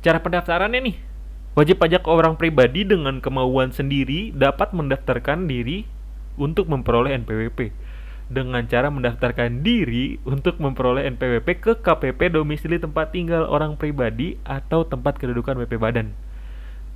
Cara 0.03 0.19
pendaftarannya 0.19 0.83
nih 0.83 0.97
Wajib 1.53 1.85
pajak 1.85 2.09
orang 2.09 2.41
pribadi 2.41 2.81
dengan 2.81 3.21
kemauan 3.21 3.77
sendiri 3.77 4.33
dapat 4.33 4.73
mendaftarkan 4.73 5.45
diri 5.45 5.85
untuk 6.41 6.65
memperoleh 6.65 7.13
NPWP 7.13 7.77
dengan 8.33 8.65
cara 8.65 8.89
mendaftarkan 8.89 9.61
diri 9.61 10.17
untuk 10.25 10.57
memperoleh 10.57 11.05
NPWP 11.13 11.49
ke 11.61 11.73
KPP 11.85 12.33
domisili 12.33 12.81
tempat 12.81 13.13
tinggal 13.13 13.45
orang 13.45 13.77
pribadi 13.77 14.41
atau 14.43 14.89
tempat 14.89 15.21
kedudukan 15.21 15.61
WP 15.61 15.77
badan. 15.77 16.17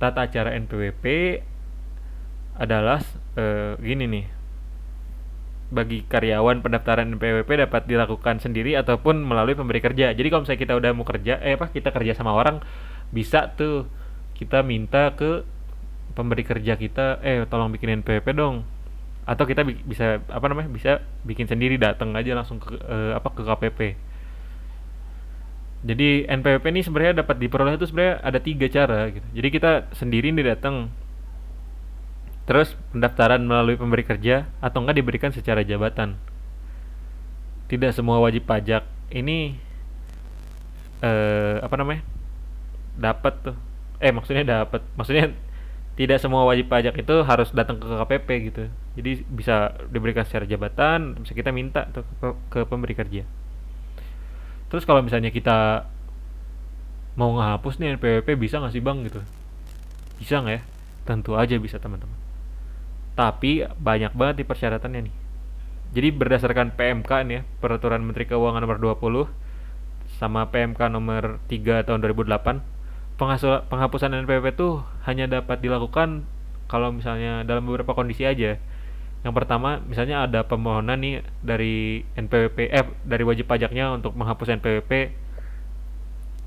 Tata 0.01 0.25
cara 0.33 0.57
NPWP 0.57 1.05
adalah 2.57 3.05
e, 3.37 3.77
gini 3.85 4.05
nih. 4.09 4.25
Bagi 5.69 6.01
karyawan 6.09 6.65
pendaftaran 6.65 7.05
NPWP 7.13 7.69
dapat 7.69 7.85
dilakukan 7.85 8.41
sendiri 8.41 8.73
ataupun 8.73 9.21
melalui 9.21 9.53
pemberi 9.53 9.77
kerja. 9.77 10.17
Jadi 10.17 10.27
kalau 10.33 10.41
misalnya 10.41 10.61
kita 10.65 10.73
udah 10.73 10.91
mau 10.97 11.05
kerja, 11.05 11.37
eh 11.45 11.53
apa 11.53 11.69
kita 11.69 11.93
kerja 11.93 12.17
sama 12.17 12.33
orang 12.33 12.65
bisa 13.13 13.53
tuh 13.53 13.85
kita 14.33 14.65
minta 14.65 15.13
ke 15.13 15.45
pemberi 16.17 16.41
kerja 16.41 16.75
kita 16.75 17.21
eh 17.21 17.45
tolong 17.45 17.69
bikin 17.69 18.01
NPWP 18.01 18.27
dong 18.33 18.76
atau 19.27 19.43
kita 19.43 19.67
bi 19.67 19.75
bisa 19.83 20.23
apa 20.31 20.45
namanya 20.47 20.71
bisa 20.71 21.03
bikin 21.27 21.51
sendiri 21.51 21.75
datang 21.75 22.15
aja 22.15 22.31
langsung 22.31 22.63
ke 22.63 22.79
eh, 22.79 23.11
apa 23.11 23.27
ke 23.35 23.43
KPP 23.43 23.79
jadi 25.85 26.25
NPWP 26.25 26.65
ini 26.73 26.81
sebenarnya 26.81 27.21
dapat 27.21 27.37
diperoleh 27.37 27.77
itu 27.77 27.85
sebenarnya 27.85 28.17
ada 28.25 28.39
tiga 28.41 28.65
cara 28.65 29.13
gitu. 29.13 29.27
Jadi 29.37 29.47
kita 29.53 29.71
sendiri 29.93 30.33
nih 30.33 30.57
datang 30.57 30.89
terus 32.47 32.73
pendaftaran 32.95 33.43
melalui 33.43 33.75
pemberi 33.75 34.07
kerja 34.07 34.47
atau 34.63 34.81
enggak 34.81 34.97
diberikan 34.97 35.31
secara 35.31 35.61
jabatan. 35.61 36.17
Tidak 37.69 37.93
semua 37.93 38.17
wajib 38.17 38.49
pajak. 38.49 38.83
Ini 39.13 39.53
eh, 41.05 41.55
apa 41.61 41.75
namanya 41.77 42.01
dapat 42.97 43.33
tuh. 43.53 43.57
Eh 44.01 44.09
maksudnya 44.09 44.43
dapat. 44.43 44.81
Maksudnya 44.97 45.29
tidak 45.97 46.21
semua 46.21 46.45
wajib 46.45 46.69
pajak 46.69 46.93
itu 46.93 47.15
harus 47.25 47.49
datang 47.49 47.81
ke 47.81 47.89
KPP 47.89 48.29
gitu. 48.53 48.63
Jadi 48.93 49.25
bisa 49.25 49.73
diberikan 49.89 50.21
secara 50.21 50.45
jabatan 50.45 51.17
bisa 51.17 51.33
kita 51.33 51.49
minta 51.49 51.89
ke, 51.89 52.03
ke 52.53 52.59
pemberi 52.69 52.93
kerja. 52.93 53.25
Terus 54.69 54.85
kalau 54.85 55.01
misalnya 55.01 55.33
kita 55.33 55.89
mau 57.17 57.33
ngehapus 57.33 57.81
nih 57.81 57.97
NPWP 57.97 58.37
bisa 58.37 58.61
nggak 58.61 58.77
sih 58.77 58.83
bang 58.85 59.01
gitu? 59.09 59.25
Bisa 60.21 60.45
nggak 60.45 60.53
ya? 60.53 60.61
Tentu 61.09 61.33
aja 61.33 61.57
bisa 61.57 61.81
teman-teman. 61.81 62.13
Tapi 63.17 63.65
banyak 63.65 64.13
banget 64.13 64.45
di 64.45 64.45
persyaratannya 64.45 65.01
nih. 65.09 65.15
Jadi 65.97 66.07
berdasarkan 66.13 66.77
PMK 66.77 67.11
nih 67.25 67.33
ya 67.33 67.41
peraturan 67.57 68.05
Menteri 68.05 68.29
Keuangan 68.29 68.61
nomor 68.61 68.77
20 68.77 69.25
sama 70.21 70.45
PMK 70.53 70.93
nomor 70.93 71.41
3 71.49 71.89
tahun 71.89 72.05
2008 72.05 72.76
penghapusan 73.17 74.13
NPWP 74.13 74.53
itu 74.53 74.85
hanya 75.09 75.25
dapat 75.25 75.57
dilakukan 75.59 76.23
kalau 76.69 76.93
misalnya 76.93 77.41
dalam 77.41 77.65
beberapa 77.65 77.97
kondisi 77.97 78.23
aja. 78.23 78.61
Yang 79.25 79.33
pertama, 79.33 79.81
misalnya 79.81 80.29
ada 80.29 80.45
permohonan 80.45 81.01
nih 81.01 81.25
dari 81.41 82.05
NPWP 82.13 82.57
eh 82.69 82.85
dari 83.01 83.23
wajib 83.25 83.49
pajaknya 83.49 83.89
untuk 83.97 84.13
menghapus 84.13 84.61
NPWP 84.61 84.91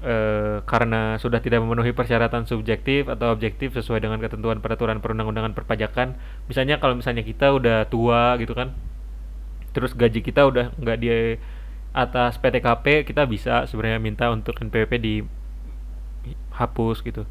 eh, 0.07 0.57
karena 0.63 1.19
sudah 1.19 1.43
tidak 1.43 1.61
memenuhi 1.67 1.91
persyaratan 1.91 2.47
subjektif 2.47 3.11
atau 3.11 3.35
objektif 3.35 3.75
sesuai 3.75 3.99
dengan 3.99 4.23
ketentuan 4.23 4.63
peraturan 4.63 5.03
perundang-undangan 5.03 5.53
perpajakan. 5.53 6.15
Misalnya 6.47 6.79
kalau 6.79 6.95
misalnya 6.95 7.27
kita 7.27 7.51
udah 7.51 7.91
tua 7.91 8.39
gitu 8.39 8.55
kan, 8.55 8.71
terus 9.75 9.91
gaji 9.99 10.23
kita 10.23 10.47
udah 10.47 10.71
nggak 10.79 10.99
di 11.03 11.11
atas 11.91 12.39
PTKP, 12.39 13.03
kita 13.03 13.27
bisa 13.27 13.67
sebenarnya 13.67 13.99
minta 13.99 14.31
untuk 14.31 14.55
NPWP 14.63 14.95
dihapus 16.61 17.01
gitu. 17.01 17.25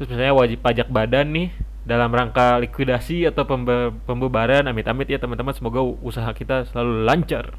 Terus 0.00 0.08
misalnya 0.08 0.32
wajib 0.32 0.64
pajak 0.64 0.88
badan 0.88 1.28
nih 1.36 1.52
dalam 1.84 2.08
rangka 2.08 2.56
likuidasi 2.64 3.28
atau 3.28 3.44
pembe 3.44 3.92
pembubaran 4.08 4.64
amit-amit 4.64 5.04
ya 5.12 5.20
teman-teman 5.20 5.52
semoga 5.52 5.84
usaha 5.84 6.32
kita 6.32 6.64
selalu 6.72 7.04
lancar. 7.04 7.52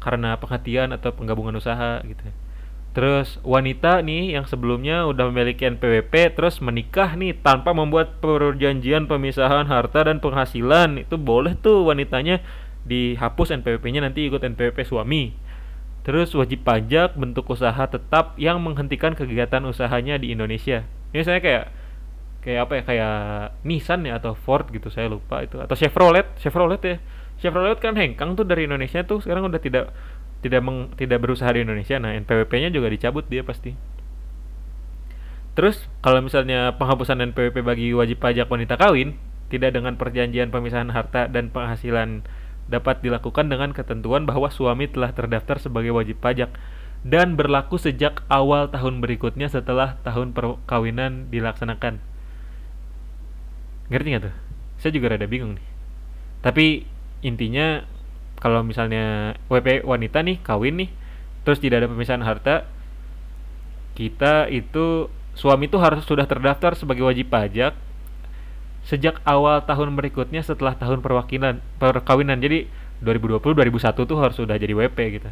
Karena 0.00 0.40
penghatian 0.40 0.96
atau 0.96 1.12
penggabungan 1.12 1.60
usaha 1.60 2.00
gitu. 2.08 2.24
Terus 2.90 3.38
wanita 3.46 4.02
nih 4.02 4.34
yang 4.34 4.48
sebelumnya 4.48 5.06
udah 5.06 5.30
memiliki 5.30 5.62
NPWP 5.62 6.34
terus 6.34 6.58
menikah 6.58 7.14
nih 7.14 7.38
tanpa 7.38 7.70
membuat 7.70 8.18
perjanjian 8.18 9.06
pemisahan 9.06 9.68
harta 9.68 10.10
dan 10.10 10.18
penghasilan 10.18 11.06
itu 11.06 11.14
boleh 11.14 11.54
tuh 11.54 11.86
wanitanya 11.86 12.42
dihapus 12.82 13.54
NPWP-nya 13.62 14.02
nanti 14.02 14.26
ikut 14.26 14.42
NPWP 14.42 14.82
suami 14.88 15.30
terus 16.10 16.34
wajib 16.34 16.66
pajak 16.66 17.14
bentuk 17.14 17.46
usaha 17.46 17.86
tetap 17.86 18.34
yang 18.34 18.58
menghentikan 18.58 19.14
kegiatan 19.14 19.62
usahanya 19.62 20.18
di 20.18 20.34
Indonesia. 20.34 20.82
Ini 21.14 21.22
saya 21.22 21.38
kayak 21.38 21.70
kayak 22.42 22.60
apa 22.66 22.72
ya 22.74 22.82
kayak 22.82 23.14
Nissan 23.62 24.02
ya 24.02 24.18
atau 24.18 24.34
Ford 24.34 24.66
gitu 24.74 24.90
saya 24.90 25.06
lupa 25.06 25.38
itu. 25.46 25.62
Atau 25.62 25.78
Chevrolet 25.78 26.26
Chevrolet 26.42 26.82
ya. 26.82 26.98
Chevrolet 27.38 27.78
kan 27.78 27.94
hengkang 27.94 28.34
tuh 28.34 28.42
dari 28.42 28.66
Indonesia 28.66 29.06
tuh 29.06 29.22
sekarang 29.22 29.54
udah 29.54 29.62
tidak 29.62 29.94
tidak 30.42 30.58
meng, 30.66 30.90
tidak 30.98 31.22
berusaha 31.22 31.46
di 31.54 31.62
Indonesia. 31.62 32.02
Nah 32.02 32.18
NPWP-nya 32.18 32.74
juga 32.74 32.90
dicabut 32.90 33.30
dia 33.30 33.46
pasti. 33.46 33.78
Terus 35.54 35.86
kalau 36.02 36.26
misalnya 36.26 36.74
penghapusan 36.74 37.22
NPWP 37.22 37.62
bagi 37.62 37.94
wajib 37.94 38.18
pajak 38.18 38.50
wanita 38.50 38.74
kawin 38.74 39.14
tidak 39.46 39.78
dengan 39.78 39.94
perjanjian 39.94 40.50
pemisahan 40.50 40.90
harta 40.90 41.30
dan 41.30 41.54
penghasilan 41.54 42.26
dapat 42.70 43.02
dilakukan 43.02 43.50
dengan 43.50 43.74
ketentuan 43.74 44.24
bahwa 44.24 44.48
suami 44.48 44.86
telah 44.86 45.10
terdaftar 45.10 45.58
sebagai 45.58 45.90
wajib 45.90 46.22
pajak 46.22 46.54
dan 47.02 47.34
berlaku 47.34 47.76
sejak 47.76 48.22
awal 48.30 48.70
tahun 48.70 49.02
berikutnya 49.02 49.50
setelah 49.50 49.98
tahun 50.06 50.30
perkawinan 50.32 51.28
dilaksanakan. 51.28 51.98
Ngerti 53.90 54.06
nggak 54.14 54.22
tuh? 54.30 54.34
Saya 54.78 54.94
juga 54.94 55.18
rada 55.18 55.26
bingung 55.26 55.58
nih. 55.58 55.66
Tapi 56.40 56.86
intinya 57.20 57.84
kalau 58.40 58.64
misalnya 58.64 59.36
WP 59.52 59.84
wanita 59.84 60.24
nih 60.24 60.40
kawin 60.40 60.80
nih 60.80 60.90
terus 61.44 61.60
tidak 61.60 61.84
ada 61.84 61.88
pemisahan 61.92 62.24
harta 62.24 62.64
kita 63.92 64.48
itu 64.48 65.12
suami 65.36 65.68
itu 65.68 65.76
harus 65.76 66.04
sudah 66.08 66.24
terdaftar 66.24 66.72
sebagai 66.72 67.04
wajib 67.04 67.28
pajak 67.28 67.76
sejak 68.84 69.20
awal 69.28 69.62
tahun 69.64 69.92
berikutnya 69.96 70.40
setelah 70.40 70.74
tahun 70.76 71.04
perwakilan 71.04 71.60
perkawinan. 71.78 72.40
Jadi 72.40 72.66
2020 73.00 73.56
2001 73.56 73.96
tuh 73.96 74.18
harus 74.20 74.36
sudah 74.36 74.56
jadi 74.60 74.72
WP 74.76 74.98
gitu. 75.20 75.30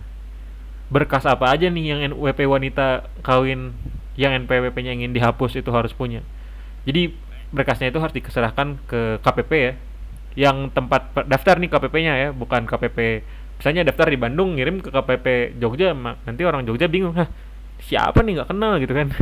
Berkas 0.88 1.28
apa 1.28 1.52
aja 1.52 1.68
nih 1.68 1.84
yang 1.92 2.00
WP 2.16 2.48
wanita 2.48 3.08
kawin 3.20 3.76
yang 4.18 4.34
NPWP-nya 4.48 4.96
ingin 4.98 5.12
dihapus 5.12 5.60
itu 5.60 5.68
harus 5.68 5.92
punya? 5.92 6.24
Jadi 6.88 7.12
berkasnya 7.52 7.92
itu 7.92 8.00
harus 8.00 8.14
diserahkan 8.16 8.80
ke 8.88 9.20
KPP 9.20 9.52
ya. 9.52 9.72
Yang 10.38 10.72
tempat 10.72 11.12
daftar 11.26 11.60
nih 11.60 11.70
KPP-nya 11.72 12.12
ya 12.16 12.28
bukan 12.32 12.64
KPP 12.64 13.24
misalnya 13.58 13.90
daftar 13.90 14.06
di 14.06 14.14
Bandung 14.14 14.54
ngirim 14.54 14.78
ke 14.78 14.94
KPP 14.94 15.58
Jogja 15.58 15.90
nanti 15.98 16.46
orang 16.46 16.62
Jogja 16.62 16.86
bingung 16.86 17.10
Hah, 17.18 17.26
siapa 17.82 18.22
nih 18.22 18.38
nggak 18.38 18.48
kenal? 18.54 18.78
gitu 18.78 18.94
kan. 18.94 19.08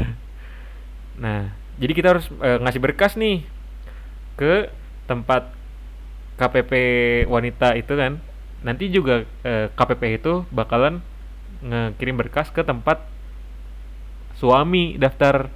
Nah 1.16 1.48
jadi 1.80 1.92
kita 1.96 2.08
harus 2.12 2.28
e, 2.28 2.60
ngasih 2.60 2.76
berkas 2.76 3.16
nih 3.16 3.40
ke 4.36 4.68
tempat 5.08 5.52
KPP 6.36 6.72
wanita 7.26 7.72
itu 7.74 7.96
kan 7.96 8.20
nanti 8.60 8.92
juga 8.92 9.24
e, 9.40 9.72
KPP 9.72 10.20
itu 10.20 10.44
bakalan 10.52 11.00
ngirim 11.64 12.20
berkas 12.20 12.52
ke 12.52 12.60
tempat 12.60 13.00
suami 14.36 15.00
daftar 15.00 15.48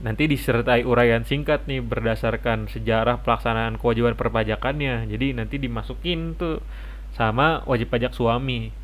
nanti 0.00 0.26
disertai 0.26 0.82
uraian 0.82 1.22
singkat 1.22 1.68
nih 1.70 1.84
berdasarkan 1.84 2.66
sejarah 2.66 3.22
pelaksanaan 3.22 3.78
kewajiban 3.78 4.18
perpajakannya. 4.18 5.06
Jadi 5.06 5.32
nanti 5.38 5.56
dimasukin 5.56 6.34
tuh 6.34 6.58
sama 7.14 7.62
wajib 7.64 7.94
pajak 7.94 8.12
suami. 8.12 8.74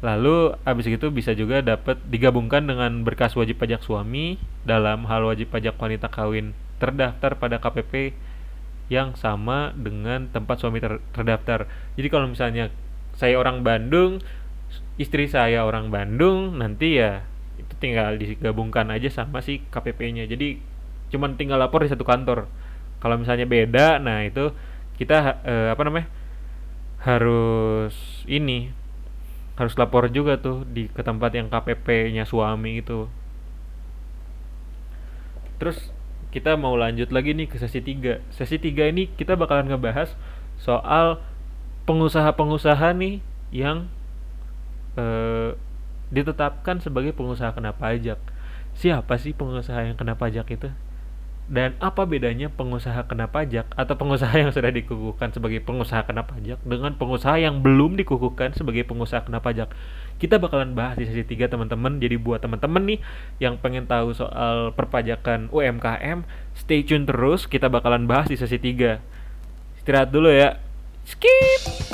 Lalu 0.00 0.56
habis 0.64 0.88
itu 0.88 1.12
bisa 1.12 1.36
juga 1.36 1.60
dapat 1.60 2.00
digabungkan 2.08 2.64
dengan 2.64 3.04
berkas 3.04 3.36
wajib 3.36 3.60
pajak 3.60 3.84
suami 3.84 4.40
dalam 4.64 5.04
hal 5.08 5.28
wajib 5.28 5.52
pajak 5.52 5.76
wanita 5.76 6.08
kawin 6.08 6.56
terdaftar 6.80 7.36
pada 7.36 7.60
KPP 7.60 8.16
yang 8.90 9.14
sama 9.14 9.70
dengan 9.78 10.26
tempat 10.32 10.58
suami 10.58 10.82
ter 10.82 10.98
terdaftar. 11.14 11.70
Jadi 11.94 12.08
kalau 12.10 12.26
misalnya 12.26 12.74
saya 13.14 13.38
orang 13.38 13.62
Bandung, 13.62 14.18
istri 14.98 15.30
saya 15.30 15.62
orang 15.62 15.94
Bandung, 15.94 16.58
nanti 16.58 16.98
ya 16.98 17.22
itu 17.60 17.74
tinggal 17.78 18.16
digabungkan 18.16 18.88
aja 18.90 19.12
sama 19.12 19.44
si 19.44 19.60
KPP-nya 19.68 20.24
jadi 20.24 20.56
cuman 21.12 21.36
tinggal 21.36 21.60
lapor 21.60 21.84
di 21.84 21.92
satu 21.92 22.02
kantor. 22.02 22.48
Kalau 22.98 23.16
misalnya 23.20 23.46
beda 23.46 24.00
nah 24.02 24.24
itu 24.24 24.50
kita 24.96 25.44
eh, 25.44 25.68
apa 25.72 25.82
namanya 25.86 26.08
harus 27.00 28.24
ini 28.28 28.68
harus 29.56 29.76
lapor 29.76 30.08
juga 30.08 30.40
tuh 30.40 30.64
di 30.68 30.88
ke 30.88 31.04
tempat 31.04 31.36
yang 31.36 31.52
KPP-nya 31.52 32.24
suami 32.24 32.80
itu. 32.80 33.08
Terus 35.60 35.92
kita 36.30 36.54
mau 36.54 36.78
lanjut 36.78 37.10
lagi 37.10 37.34
nih 37.34 37.50
ke 37.50 37.58
sesi 37.58 37.82
3 37.82 38.22
sesi 38.30 38.56
3 38.56 38.94
ini 38.94 39.10
kita 39.18 39.34
bakalan 39.34 39.66
ngebahas 39.66 40.14
soal 40.56 41.18
pengusaha-pengusaha 41.90 42.94
nih 42.94 43.18
yang 43.50 43.90
eh, 44.94 45.58
ditetapkan 46.10 46.82
sebagai 46.82 47.14
pengusaha 47.14 47.54
kena 47.54 47.74
pajak. 47.74 48.18
Siapa 48.74 49.18
sih 49.18 49.34
pengusaha 49.34 49.86
yang 49.86 49.96
kena 49.98 50.14
pajak 50.18 50.46
itu? 50.50 50.70
Dan 51.50 51.74
apa 51.82 52.06
bedanya 52.06 52.46
pengusaha 52.46 53.10
kena 53.10 53.26
pajak 53.26 53.66
atau 53.74 53.94
pengusaha 53.98 54.30
yang 54.38 54.54
sudah 54.54 54.70
dikukuhkan 54.70 55.34
sebagai 55.34 55.58
pengusaha 55.58 56.06
kena 56.06 56.22
pajak 56.22 56.62
dengan 56.62 56.94
pengusaha 56.94 57.42
yang 57.42 57.58
belum 57.58 57.98
dikukuhkan 57.98 58.54
sebagai 58.54 58.86
pengusaha 58.86 59.26
kena 59.26 59.42
pajak? 59.42 59.66
Kita 60.20 60.36
bakalan 60.36 60.76
bahas 60.76 61.00
di 61.00 61.08
sesi 61.08 61.24
3 61.24 61.48
teman-teman. 61.48 61.96
Jadi 61.96 62.20
buat 62.20 62.44
teman-teman 62.44 62.84
nih 62.84 63.00
yang 63.40 63.56
pengen 63.56 63.88
tahu 63.88 64.12
soal 64.12 64.68
perpajakan 64.76 65.48
UMKM, 65.48 66.28
stay 66.52 66.84
tune 66.84 67.08
terus. 67.08 67.48
Kita 67.48 67.72
bakalan 67.72 68.04
bahas 68.04 68.28
di 68.28 68.36
sesi 68.36 68.60
3. 68.60 69.00
Istirahat 69.80 70.12
dulu 70.12 70.28
ya. 70.28 70.60
Skip! 71.08 71.88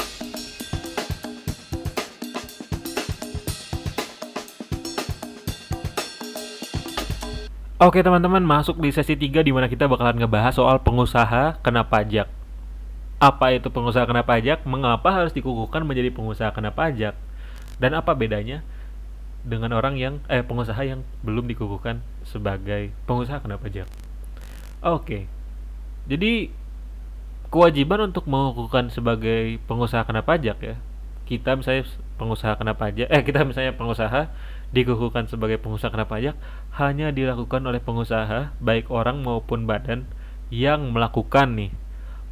Oke 7.79 8.03
teman-teman 8.03 8.43
masuk 8.43 8.83
di 8.83 8.91
sesi 8.91 9.15
3 9.15 9.47
di 9.47 9.55
mana 9.55 9.71
kita 9.71 9.87
bakalan 9.87 10.19
ngebahas 10.19 10.51
soal 10.51 10.83
pengusaha 10.83 11.63
kena 11.63 11.87
pajak. 11.87 12.27
Apa 13.23 13.55
itu 13.55 13.71
pengusaha 13.71 14.03
kena 14.03 14.27
pajak? 14.27 14.67
Mengapa 14.67 15.15
harus 15.15 15.31
dikukuhkan 15.31 15.87
menjadi 15.87 16.11
pengusaha 16.11 16.51
kena 16.51 16.75
pajak? 16.75 17.15
Dan 17.77 17.93
apa 17.93 18.17
bedanya 18.17 18.65
dengan 19.47 19.77
orang 19.77 19.95
yang 20.01 20.19
eh 20.27 20.43
pengusaha 20.43 20.81
yang 20.83 21.07
belum 21.23 21.47
dikukuhkan 21.47 22.03
sebagai 22.27 22.91
pengusaha 23.05 23.39
kena 23.39 23.61
pajak? 23.61 23.87
Oke. 24.83 25.29
Jadi 26.07 26.51
kewajiban 27.53 28.11
untuk 28.11 28.27
mengukuhkan 28.27 28.91
sebagai 28.91 29.61
pengusaha 29.69 30.03
kena 30.03 30.25
pajak 30.25 30.59
ya. 30.61 30.77
Kita 31.27 31.59
misalnya 31.59 31.87
pengusaha 32.17 32.57
kena 32.57 32.73
pajak 32.73 33.13
eh 33.13 33.23
kita 33.23 33.45
misalnya 33.45 33.77
pengusaha 33.77 34.33
dikukuhkan 34.73 35.29
sebagai 35.29 35.61
pengusaha 35.61 35.93
kena 35.93 36.09
pajak 36.09 36.35
hanya 36.75 37.13
dilakukan 37.13 37.63
oleh 37.63 37.79
pengusaha 37.79 38.57
baik 38.59 38.91
orang 38.91 39.23
maupun 39.23 39.69
badan 39.69 40.09
yang 40.49 40.91
melakukan 40.91 41.55
nih 41.55 41.71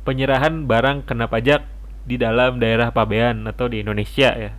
penyerahan 0.09 0.65
barang 0.69 1.05
kena 1.09 1.29
pajak 1.29 1.65
di 2.05 2.21
dalam 2.21 2.61
daerah 2.61 2.93
pabean 2.93 3.49
atau 3.49 3.69
di 3.69 3.81
Indonesia 3.81 4.33
ya. 4.37 4.53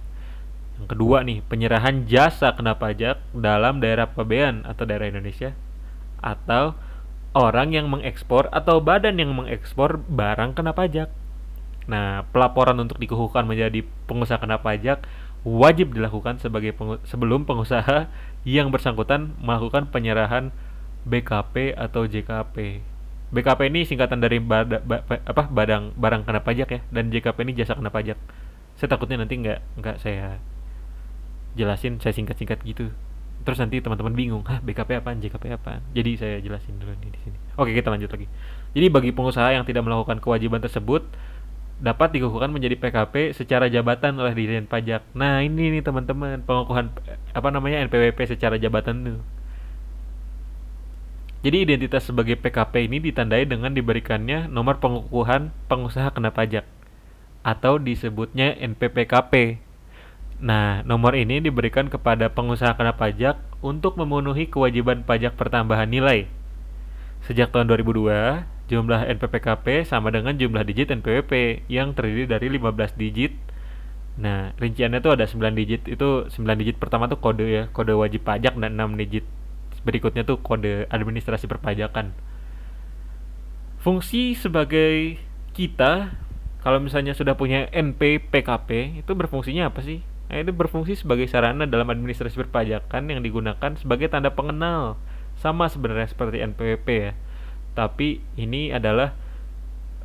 Yang 0.76 0.88
kedua 0.92 1.24
nih, 1.24 1.40
penyerahan 1.48 2.04
jasa 2.04 2.52
kena 2.52 2.76
pajak 2.76 3.24
dalam 3.32 3.80
daerah 3.80 4.12
pabean 4.12 4.68
atau 4.68 4.84
daerah 4.84 5.08
Indonesia 5.08 5.56
atau 6.20 6.76
orang 7.36 7.76
yang 7.76 7.88
mengekspor 7.92 8.48
atau 8.52 8.80
badan 8.84 9.20
yang 9.20 9.32
mengekspor 9.36 10.04
barang 10.08 10.56
kena 10.56 10.76
pajak. 10.76 11.12
Nah, 11.86 12.26
pelaporan 12.34 12.76
untuk 12.82 12.98
dikukuhkan 13.00 13.46
menjadi 13.46 13.86
pengusaha 14.10 14.42
kena 14.42 14.60
pajak 14.60 15.06
wajib 15.46 15.94
dilakukan 15.94 16.42
sebagai 16.42 16.74
pengu 16.74 16.98
sebelum 17.06 17.46
pengusaha 17.46 18.10
yang 18.44 18.74
bersangkutan 18.74 19.38
melakukan 19.38 19.94
penyerahan 19.94 20.50
BKP 21.06 21.78
atau 21.78 22.10
JKP. 22.10 22.82
BKP 23.30 23.60
ini 23.70 23.86
singkatan 23.86 24.18
dari 24.18 24.42
bada, 24.42 24.82
ba, 24.82 25.06
apa 25.06 25.46
badang 25.46 25.94
barang 25.94 26.26
kena 26.26 26.42
pajak 26.42 26.68
ya 26.74 26.82
dan 26.90 27.14
JKP 27.14 27.38
ini 27.46 27.54
jasa 27.54 27.78
kena 27.78 27.94
pajak. 27.94 28.18
Saya 28.76 28.90
takutnya 28.90 29.22
nanti 29.22 29.38
nggak 29.38 29.60
nggak 29.78 29.98
saya 30.02 30.42
jelasin 31.56 31.98
saya 32.04 32.14
singkat-singkat 32.16 32.62
gitu. 32.68 32.92
Terus 33.46 33.58
nanti 33.62 33.78
teman-teman 33.78 34.16
bingung, 34.16 34.44
hah 34.48 34.58
BKP 34.60 35.00
apa, 35.00 35.14
JKP 35.16 35.44
apa? 35.54 35.84
Jadi 35.94 36.12
saya 36.18 36.36
jelasin 36.42 36.82
dulu 36.82 36.94
nih 36.98 37.14
di 37.14 37.20
sini. 37.22 37.38
Oke 37.56 37.72
kita 37.72 37.94
lanjut 37.94 38.10
lagi. 38.10 38.28
Jadi 38.76 38.86
bagi 38.92 39.12
pengusaha 39.16 39.54
yang 39.54 39.64
tidak 39.64 39.86
melakukan 39.86 40.20
kewajiban 40.20 40.60
tersebut 40.60 41.06
dapat 41.76 42.16
dikukuhkan 42.16 42.56
menjadi 42.56 42.80
PKP 42.80 43.36
secara 43.36 43.68
jabatan 43.68 44.16
oleh 44.16 44.32
Dirjen 44.32 44.64
Pajak. 44.64 45.04
Nah, 45.12 45.44
ini 45.44 45.76
nih 45.76 45.84
teman-teman, 45.84 46.40
pengukuhan 46.48 46.88
apa 47.36 47.50
namanya 47.52 47.84
NPWP 47.84 48.32
secara 48.32 48.56
jabatan 48.56 49.04
tuh. 49.04 49.20
Jadi 51.46 51.62
identitas 51.62 52.10
sebagai 52.10 52.42
PKP 52.42 52.90
ini 52.90 52.98
ditandai 52.98 53.46
dengan 53.46 53.70
diberikannya 53.70 54.50
nomor 54.50 54.82
pengukuhan 54.82 55.54
pengusaha 55.70 56.10
kena 56.10 56.34
pajak 56.34 56.66
atau 57.46 57.78
disebutnya 57.78 58.58
NPPKP. 58.58 59.62
Nah, 60.44 60.84
nomor 60.84 61.16
ini 61.16 61.40
diberikan 61.40 61.88
kepada 61.88 62.28
pengusaha 62.32 62.76
kena 62.76 62.96
pajak 63.00 63.40
untuk 63.64 63.96
memenuhi 63.96 64.52
kewajiban 64.52 65.08
pajak 65.08 65.40
pertambahan 65.40 65.88
nilai. 65.88 66.28
Sejak 67.24 67.56
tahun 67.56 67.72
2002, 67.72 68.46
Jumlah 68.66 69.06
NPPKP 69.06 69.86
sama 69.86 70.10
dengan 70.10 70.34
jumlah 70.34 70.66
digit 70.66 70.90
NPWP 70.90 71.62
yang 71.70 71.94
terdiri 71.94 72.26
dari 72.26 72.50
15 72.50 72.98
digit. 72.98 73.38
Nah, 74.18 74.58
rinciannya 74.58 75.06
tuh 75.06 75.14
ada 75.14 75.30
9 75.30 75.54
digit. 75.54 75.86
Itu 75.86 76.26
9 76.34 76.58
digit 76.58 76.82
pertama 76.82 77.06
tuh 77.06 77.22
kode 77.22 77.46
ya, 77.46 77.64
kode 77.70 77.94
wajib 77.94 78.26
pajak 78.26 78.58
dan 78.58 78.74
6 78.74 78.98
digit 78.98 79.26
berikutnya 79.86 80.26
tuh 80.26 80.42
kode 80.42 80.90
administrasi 80.90 81.46
perpajakan. 81.46 82.12
Fungsi 83.86 84.34
sebagai 84.34 85.22
kita 85.54 86.18
kalau 86.66 86.82
misalnya 86.82 87.14
sudah 87.14 87.38
punya 87.38 87.70
NPPKP 87.70 88.98
itu 89.06 89.12
berfungsinya 89.14 89.70
apa 89.70 89.86
sih? 89.86 90.02
Nah, 90.26 90.42
itu 90.42 90.50
berfungsi 90.50 90.98
sebagai 90.98 91.30
sarana 91.30 91.70
dalam 91.70 91.86
administrasi 91.86 92.34
perpajakan 92.50 93.14
yang 93.14 93.22
digunakan 93.22 93.78
sebagai 93.78 94.10
tanda 94.10 94.34
pengenal. 94.34 94.98
Sama 95.38 95.70
sebenarnya 95.70 96.10
seperti 96.10 96.42
NPWP 96.42 96.88
ya 96.90 97.14
tapi 97.76 98.24
ini 98.40 98.72
adalah 98.72 99.14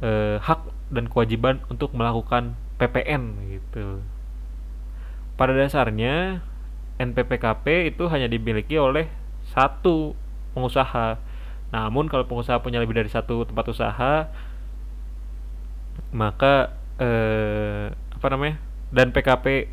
eh, 0.02 0.36
hak 0.42 0.90
dan 0.90 1.06
kewajiban 1.06 1.62
untuk 1.70 1.94
melakukan 1.94 2.58
PPN 2.82 3.38
gitu. 3.54 4.02
Pada 5.38 5.54
dasarnya 5.54 6.42
NPPKP 6.98 7.94
itu 7.94 8.10
hanya 8.10 8.26
dimiliki 8.26 8.76
oleh 8.76 9.08
satu 9.54 10.18
pengusaha. 10.52 11.16
Namun 11.70 12.10
kalau 12.10 12.26
pengusaha 12.26 12.60
punya 12.60 12.82
lebih 12.82 12.98
dari 12.98 13.08
satu 13.08 13.46
tempat 13.46 13.70
usaha, 13.70 14.26
maka 16.10 16.74
eh, 16.98 17.94
apa 17.94 18.26
namanya? 18.34 18.58
Dan 18.90 19.14
PKP 19.14 19.70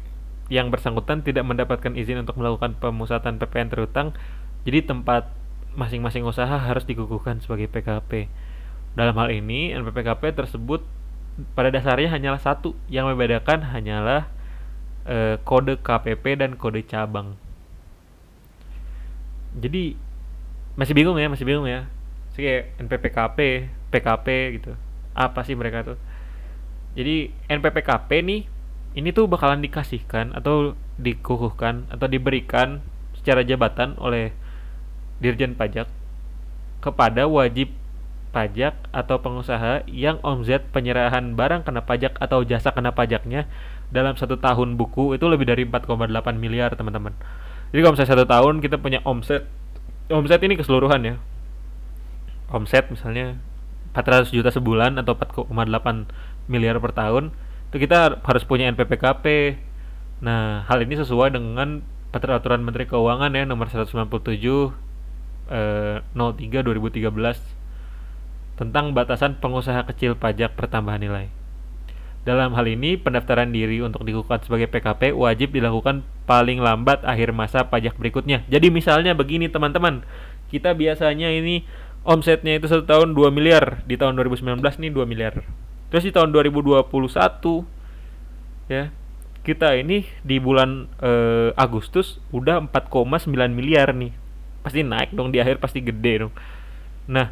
yang 0.47 0.71
bersangkutan 0.71 1.23
tidak 1.23 1.43
mendapatkan 1.43 1.91
izin 1.95 2.23
untuk 2.23 2.39
melakukan 2.39 2.75
pemusatan 2.79 3.35
PPN 3.39 3.67
terutang, 3.71 4.15
jadi 4.63 4.83
tempat 4.83 5.27
masing-masing 5.75 6.25
usaha 6.25 6.57
harus 6.57 6.87
dikukuhkan 6.87 7.43
sebagai 7.43 7.69
PKP. 7.69 8.31
Dalam 8.97 9.13
hal 9.19 9.29
ini, 9.29 9.75
NPPKP 9.75 10.33
tersebut 10.33 10.81
pada 11.53 11.69
dasarnya 11.69 12.09
hanyalah 12.09 12.41
satu, 12.41 12.73
yang 12.89 13.05
membedakan 13.05 13.61
hanyalah 13.61 14.25
e, 15.05 15.37
kode 15.45 15.77
KPP 15.83 16.41
dan 16.41 16.57
kode 16.57 16.81
cabang. 16.87 17.37
Jadi 19.53 19.93
masih 20.73 20.93
bingung 20.97 21.21
ya, 21.21 21.29
masih 21.29 21.45
bingung 21.45 21.69
ya. 21.69 21.85
Sih 22.33 22.45
NPPKP, 22.81 23.69
PKP 23.93 24.27
gitu. 24.57 24.73
Apa 25.13 25.45
sih 25.45 25.53
mereka 25.53 25.85
tuh? 25.93 25.97
Jadi 26.97 27.29
NPPKP 27.45 28.09
nih 28.25 28.41
ini 28.97 29.13
tuh 29.13 29.29
bakalan 29.29 29.61
dikasihkan 29.61 30.33
atau 30.33 30.73
dikukuhkan 30.97 31.85
atau 31.93 32.09
diberikan 32.09 32.81
secara 33.13 33.45
jabatan 33.45 33.93
oleh 34.01 34.33
Dirjen 35.21 35.53
Pajak 35.53 35.85
kepada 36.81 37.29
wajib 37.29 37.69
pajak 38.33 38.77
atau 38.93 39.17
pengusaha 39.17 39.85
yang 39.89 40.21
omzet 40.21 40.65
penyerahan 40.69 41.33
barang 41.33 41.65
kena 41.65 41.81
pajak 41.81 42.17
atau 42.21 42.45
jasa 42.45 42.69
kena 42.69 42.93
pajaknya 42.93 43.49
dalam 43.89 44.13
satu 44.13 44.37
tahun 44.37 44.75
buku 44.75 45.15
itu 45.15 45.25
lebih 45.25 45.47
dari 45.47 45.63
4,8 45.65 46.11
miliar 46.37 46.75
teman-teman. 46.75 47.15
Jadi 47.71 47.79
kalau 47.81 47.93
misalnya 47.95 48.13
satu 48.13 48.25
tahun 48.27 48.53
kita 48.61 48.77
punya 48.77 48.99
omset, 49.07 49.47
omset 50.11 50.41
ini 50.43 50.59
keseluruhan 50.59 51.01
ya. 51.01 51.15
Omset 52.51 52.91
misalnya 52.91 53.39
400 53.95 54.29
juta 54.31 54.53
sebulan 54.53 55.01
atau 55.01 55.17
4,8 55.17 55.49
miliar 56.51 56.77
per 56.77 56.93
tahun, 56.93 57.33
itu 57.67 57.83
kita 57.83 58.23
harus 58.23 58.43
punya 58.47 58.71
NPPKP. 58.71 59.57
Nah, 60.23 60.63
hal 60.65 60.79
ini 60.81 60.95
sesuai 60.97 61.35
dengan 61.35 61.83
peraturan 62.09 62.63
Menteri 62.63 62.87
Keuangan 62.87 63.29
ya 63.35 63.43
nomor 63.43 63.69
197 63.69 63.93
eh, 65.51 66.01
03 66.01 66.63
2013 66.63 67.11
tentang 68.57 68.97
batasan 68.97 69.37
pengusaha 69.37 69.85
kecil 69.85 70.17
pajak 70.17 70.57
pertambahan 70.57 71.03
nilai. 71.03 71.27
Dalam 72.25 72.51
hal 72.59 72.67
ini, 72.67 72.99
pendaftaran 72.99 73.55
diri 73.55 73.79
untuk 73.79 74.03
dikukuhkan 74.03 74.43
sebagai 74.43 74.67
PKP 74.67 75.15
wajib 75.15 75.55
dilakukan 75.55 76.03
paling 76.27 76.59
lambat 76.59 77.05
akhir 77.07 77.31
masa 77.31 77.71
pajak 77.71 77.95
berikutnya. 77.95 78.43
Jadi 78.51 78.67
misalnya 78.67 79.15
begini 79.15 79.47
teman-teman, 79.47 80.03
kita 80.51 80.75
biasanya 80.75 81.31
ini 81.31 81.63
omsetnya 82.03 82.59
itu 82.59 82.67
satu 82.67 82.83
tahun 82.83 83.15
2 83.15 83.31
miliar, 83.31 83.79
di 83.87 83.95
tahun 83.95 84.19
2019 84.19 84.59
nih 84.59 84.91
2 84.91 85.07
miliar. 85.07 85.39
Terus 85.87 86.03
di 86.03 86.11
tahun 86.11 86.35
2021 86.35 86.83
ya 88.67 88.91
kita 89.47 89.79
ini 89.79 90.03
di 90.27 90.43
bulan 90.43 90.91
eh, 90.99 91.55
Agustus 91.55 92.19
udah 92.35 92.59
4,9 92.67 93.31
miliar 93.55 93.95
nih. 93.95 94.11
Pasti 94.59 94.83
naik 94.83 95.15
dong 95.15 95.31
di 95.31 95.39
akhir 95.39 95.63
pasti 95.63 95.79
gede 95.79 96.27
dong. 96.27 96.33
Nah 97.07 97.31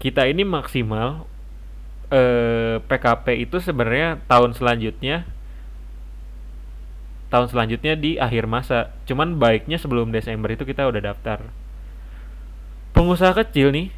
kita 0.00 0.24
ini 0.24 0.48
maksimal 0.48 1.28
eh, 2.08 2.80
PKP 2.80 3.44
itu 3.44 3.60
sebenarnya 3.60 4.24
tahun 4.24 4.56
selanjutnya 4.56 5.28
tahun 7.28 7.50
selanjutnya 7.50 7.98
di 7.98 8.16
akhir 8.16 8.48
masa. 8.48 8.94
Cuman 9.04 9.36
baiknya 9.36 9.76
sebelum 9.76 10.14
Desember 10.14 10.48
itu 10.48 10.64
kita 10.64 10.86
udah 10.88 11.12
daftar. 11.12 11.44
Pengusaha 12.94 13.34
kecil 13.34 13.74
nih 13.74 13.90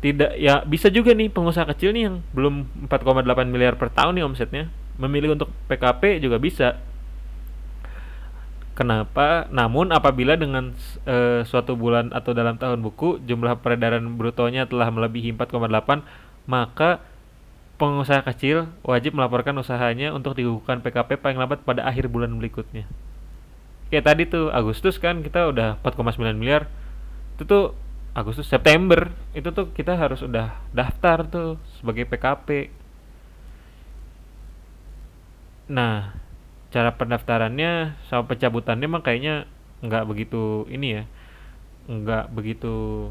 tidak 0.00 0.32
ya 0.40 0.64
bisa 0.64 0.88
juga 0.88 1.12
nih 1.12 1.28
pengusaha 1.28 1.68
kecil 1.76 1.92
nih 1.92 2.08
yang 2.08 2.16
belum 2.32 2.88
4,8 2.88 3.24
miliar 3.52 3.76
per 3.76 3.92
tahun 3.92 4.16
nih 4.16 4.24
omsetnya 4.24 4.64
memilih 4.96 5.36
untuk 5.36 5.52
PKP 5.68 6.20
juga 6.24 6.40
bisa 6.40 6.80
Kenapa? 8.80 9.44
Namun 9.52 9.92
apabila 9.92 10.40
dengan 10.40 10.72
e, 11.04 11.44
suatu 11.44 11.76
bulan 11.76 12.16
atau 12.16 12.32
dalam 12.32 12.56
tahun 12.56 12.80
buku 12.80 13.20
jumlah 13.28 13.60
peredaran 13.60 14.16
brutonya 14.16 14.64
telah 14.64 14.88
melebihi 14.88 15.36
4,8, 15.36 16.00
maka 16.48 17.04
pengusaha 17.76 18.24
kecil 18.24 18.72
wajib 18.80 19.12
melaporkan 19.12 19.52
usahanya 19.60 20.16
untuk 20.16 20.32
digunakan 20.32 20.80
PKP 20.80 21.20
paling 21.20 21.36
lambat 21.36 21.60
pada 21.60 21.84
akhir 21.84 22.08
bulan 22.08 22.32
berikutnya. 22.40 22.88
Kayak 23.92 24.04
tadi 24.08 24.22
tuh 24.24 24.48
Agustus 24.48 24.96
kan 24.96 25.20
kita 25.20 25.52
udah 25.52 25.76
4,9 25.84 26.40
miliar. 26.40 26.64
Itu 27.36 27.44
tuh 27.44 27.64
Agustus 28.14 28.50
September. 28.50 29.10
Itu 29.36 29.54
tuh 29.54 29.70
kita 29.70 29.94
harus 29.94 30.20
udah 30.24 30.58
daftar 30.74 31.26
tuh 31.26 31.50
sebagai 31.78 32.06
PKP. 32.06 32.70
Nah, 35.70 36.14
cara 36.74 36.90
pendaftarannya 36.94 37.94
sama 38.10 38.26
pencabutannya 38.26 38.86
mah 38.90 39.02
kayaknya 39.06 39.46
nggak 39.80 40.04
begitu 40.04 40.68
ini 40.68 41.00
ya 41.00 41.02
nggak 41.90 42.34
begitu 42.34 43.08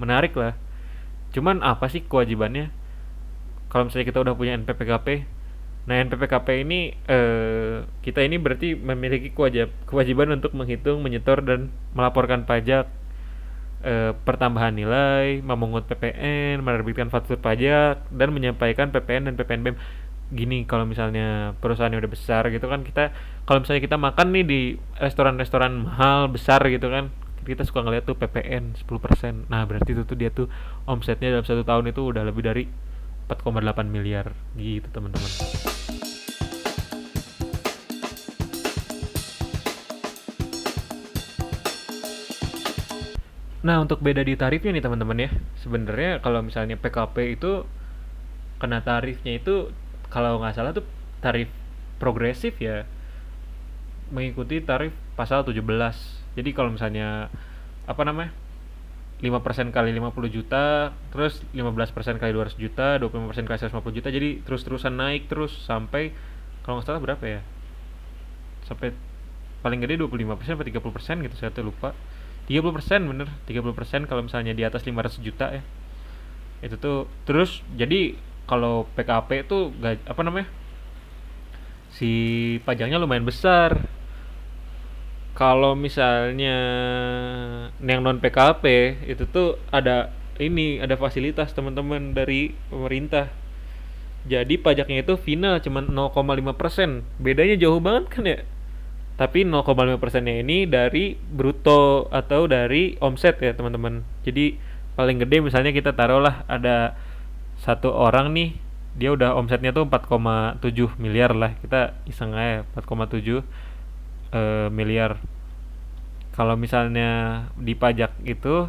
menarik 0.00 0.34
lah. 0.36 0.56
Cuman 1.36 1.60
apa 1.60 1.88
sih 1.92 2.04
kewajibannya? 2.04 2.72
Kalau 3.68 3.88
misalnya 3.88 4.06
kita 4.08 4.20
udah 4.22 4.34
punya 4.36 4.54
NPPKP 4.56 5.34
nah 5.84 6.00
NPPKP 6.00 6.64
ini 6.64 6.96
eh, 7.04 7.84
kita 8.00 8.24
ini 8.24 8.40
berarti 8.40 8.72
memiliki 8.72 9.36
kewajib 9.36 9.68
kewajiban 9.84 10.32
untuk 10.32 10.56
menghitung 10.56 11.04
menyetor 11.04 11.44
dan 11.44 11.68
melaporkan 11.92 12.48
pajak 12.48 12.88
eh, 13.84 14.12
pertambahan 14.16 14.74
nilai 14.74 15.44
memungut 15.44 15.84
PPN 15.86 16.64
menerbitkan 16.64 17.12
faktur 17.12 17.36
pajak 17.38 18.00
dan 18.10 18.28
menyampaikan 18.32 18.90
PPN 18.90 19.30
dan 19.30 19.34
PPNBM 19.36 19.76
gini 20.32 20.64
kalau 20.64 20.88
misalnya 20.88 21.52
perusahaannya 21.60 22.00
udah 22.00 22.10
besar 22.10 22.48
gitu 22.48 22.66
kan 22.66 22.80
kita 22.82 23.12
kalau 23.44 23.60
misalnya 23.60 23.82
kita 23.84 23.96
makan 24.00 24.26
nih 24.32 24.44
di 24.44 24.60
restoran-restoran 24.96 25.84
mahal 25.84 26.32
besar 26.32 26.64
gitu 26.72 26.88
kan 26.88 27.12
kita 27.44 27.62
suka 27.68 27.84
ngeliat 27.84 28.08
tuh 28.08 28.16
PPN 28.16 28.72
10% 28.74 29.52
nah 29.52 29.68
berarti 29.68 29.92
itu 29.92 30.02
tuh 30.08 30.16
dia 30.16 30.32
tuh 30.32 30.48
omsetnya 30.88 31.28
dalam 31.28 31.44
satu 31.44 31.62
tahun 31.62 31.92
itu 31.92 32.00
udah 32.00 32.24
lebih 32.24 32.42
dari 32.42 32.64
4,8 33.28 33.84
miliar 33.84 34.32
gitu 34.56 34.88
teman-teman 34.88 35.73
Nah, 43.64 43.80
untuk 43.80 44.04
beda 44.04 44.20
di 44.20 44.36
tarifnya 44.36 44.76
nih 44.76 44.84
teman-teman 44.84 45.24
ya. 45.24 45.30
Sebenarnya 45.64 46.20
kalau 46.20 46.44
misalnya 46.44 46.76
PKP 46.76 47.16
itu 47.40 47.64
kena 48.60 48.84
tarifnya 48.84 49.40
itu 49.40 49.72
kalau 50.12 50.36
nggak 50.36 50.54
salah 50.54 50.76
tuh 50.76 50.84
tarif 51.24 51.48
progresif 51.96 52.60
ya 52.60 52.84
mengikuti 54.12 54.60
tarif 54.60 54.92
pasal 55.16 55.48
17. 55.48 55.64
Jadi 56.36 56.50
kalau 56.52 56.76
misalnya 56.76 57.32
apa 57.88 58.02
namanya? 58.04 58.36
5% 59.24 59.72
kali 59.72 59.96
50 59.96 60.28
juta, 60.28 60.92
terus 61.08 61.40
15% 61.56 62.20
kali 62.20 62.36
200 62.36 62.60
juta, 62.60 63.00
25% 63.00 63.48
kali 63.48 63.56
150 63.56 63.96
juta, 63.96 64.08
jadi 64.12 64.44
terus-terusan 64.44 64.92
naik 64.92 65.32
terus 65.32 65.54
sampai 65.64 66.12
kalau 66.60 66.76
nggak 66.76 66.92
salah 66.92 67.00
berapa 67.00 67.24
ya? 67.24 67.40
Sampai 68.68 68.92
paling 69.64 69.80
gede 69.80 69.96
25% 69.96 70.60
atau 70.60 70.66
30% 70.68 71.24
gitu 71.24 71.36
saya 71.40 71.48
tuh 71.48 71.72
lupa 71.72 71.96
30% 72.48 73.10
bener. 73.10 73.28
30% 73.48 74.08
kalau 74.08 74.22
misalnya 74.24 74.52
di 74.52 74.64
atas 74.64 74.84
500 74.84 75.24
juta 75.24 75.52
ya. 75.52 75.62
Itu 76.64 76.76
tuh 76.80 77.08
terus 77.24 77.64
jadi 77.76 78.16
kalau 78.44 78.84
PKP 78.92 79.48
gak, 79.80 80.04
apa 80.04 80.20
namanya 80.20 80.48
si 81.94 82.10
pajaknya 82.66 83.00
lumayan 83.00 83.24
besar. 83.24 83.88
Kalau 85.34 85.74
misalnya 85.74 86.56
yang 87.82 88.00
non 88.06 88.22
PKP 88.22 88.64
itu 89.10 89.26
tuh 89.26 89.58
ada 89.74 90.14
ini 90.38 90.78
ada 90.78 90.94
fasilitas 90.94 91.50
teman-teman 91.54 92.14
dari 92.14 92.54
pemerintah. 92.70 93.30
Jadi 94.24 94.56
pajaknya 94.56 95.04
itu 95.04 95.20
final 95.20 95.60
cuma 95.60 95.84
0,5% 95.84 97.04
bedanya 97.20 97.60
jauh 97.60 97.76
banget 97.82 98.04
kan 98.08 98.24
ya 98.24 98.38
tapi 99.14 99.46
0,5 99.46 100.02
persennya 100.02 100.42
ini 100.42 100.66
dari 100.66 101.14
bruto 101.14 102.10
atau 102.10 102.50
dari 102.50 102.98
omset 102.98 103.38
ya 103.38 103.54
teman-teman. 103.54 104.02
Jadi 104.26 104.58
paling 104.98 105.22
gede 105.22 105.38
misalnya 105.38 105.70
kita 105.70 105.94
taruhlah 105.94 106.42
ada 106.50 106.98
satu 107.62 107.94
orang 107.94 108.34
nih 108.34 108.58
dia 108.94 109.10
udah 109.14 109.34
omsetnya 109.38 109.70
tuh 109.70 109.86
4,7 109.86 110.98
miliar 110.98 111.34
lah. 111.34 111.54
Kita 111.62 111.94
iseng 112.10 112.34
aja 112.34 112.66
4,7 112.74 113.42
e, 114.34 114.42
miliar. 114.74 115.22
Kalau 116.34 116.58
misalnya 116.58 117.46
dipajak 117.54 118.18
itu 118.26 118.66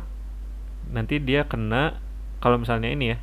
nanti 0.93 1.17
dia 1.17 1.49
kena 1.49 1.97
kalau 2.37 2.61
misalnya 2.61 2.93
ini 2.93 3.05
ya 3.13 3.17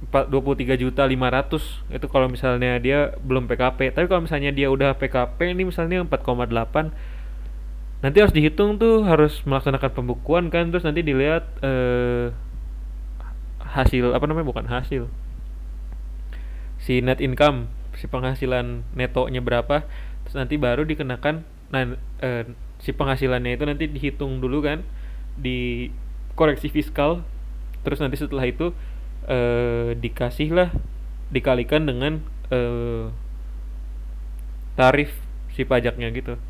23 0.00 0.80
juta 0.80 1.04
500 1.04 1.92
itu 1.92 2.06
kalau 2.08 2.26
misalnya 2.32 2.80
dia 2.80 3.12
belum 3.20 3.44
PKP 3.44 3.92
tapi 3.92 4.08
kalau 4.08 4.24
misalnya 4.24 4.48
dia 4.48 4.72
udah 4.72 4.96
PKP 4.96 5.52
ini 5.52 5.68
misalnya 5.68 6.00
4,8 6.08 7.20
nanti 8.00 8.16
harus 8.24 8.32
dihitung 8.32 8.80
tuh 8.80 9.04
harus 9.04 9.44
melaksanakan 9.44 9.92
pembukuan 9.92 10.48
kan. 10.48 10.72
Terus 10.72 10.84
nanti 10.84 11.04
dilihat 11.04 11.44
eh, 11.60 12.32
hasil 13.60 14.16
apa 14.16 14.24
namanya 14.24 14.48
bukan 14.48 14.66
hasil. 14.66 15.06
Si 16.80 17.04
net 17.04 17.20
income 17.20 17.68
si 17.96 18.08
penghasilan 18.08 18.88
netonya 18.96 19.44
berapa. 19.44 19.84
Terus 20.26 20.36
nanti 20.36 20.56
baru 20.56 20.84
dikenakan 20.88 21.44
nah 21.70 21.94
eh, 22.24 22.48
si 22.82 22.90
penghasilannya 22.96 23.54
itu 23.54 23.64
nanti 23.68 23.84
dihitung 23.86 24.40
dulu 24.40 24.64
kan. 24.64 24.80
Di 25.36 25.92
koreksi 26.34 26.72
fiskal. 26.72 27.20
Terus 27.84 28.00
nanti 28.00 28.16
setelah 28.16 28.44
itu 28.48 28.72
eh, 29.28 29.96
dikasihlah 29.98 30.72
dikalikan 31.34 31.84
dengan 31.84 32.24
eh, 32.48 33.12
tarif 34.78 35.12
si 35.52 35.66
pajaknya 35.66 36.08
gitu. 36.14 36.40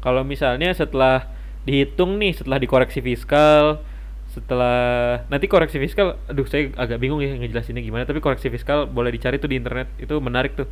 Kalau 0.00 0.24
misalnya 0.24 0.72
setelah 0.72 1.28
dihitung 1.68 2.16
nih, 2.16 2.32
setelah 2.32 2.56
dikoreksi 2.56 3.04
fiskal, 3.04 3.84
setelah 4.30 5.20
nanti 5.26 5.50
koreksi 5.50 5.76
fiskal, 5.76 6.16
aduh 6.30 6.46
saya 6.46 6.70
agak 6.78 7.02
bingung 7.02 7.18
ya 7.20 7.34
ngejelasinnya 7.36 7.82
gimana, 7.84 8.06
tapi 8.06 8.22
koreksi 8.22 8.48
fiskal 8.48 8.86
boleh 8.88 9.12
dicari 9.12 9.36
tuh 9.42 9.50
di 9.50 9.60
internet, 9.60 9.90
itu 10.00 10.14
menarik 10.22 10.56
tuh. 10.56 10.70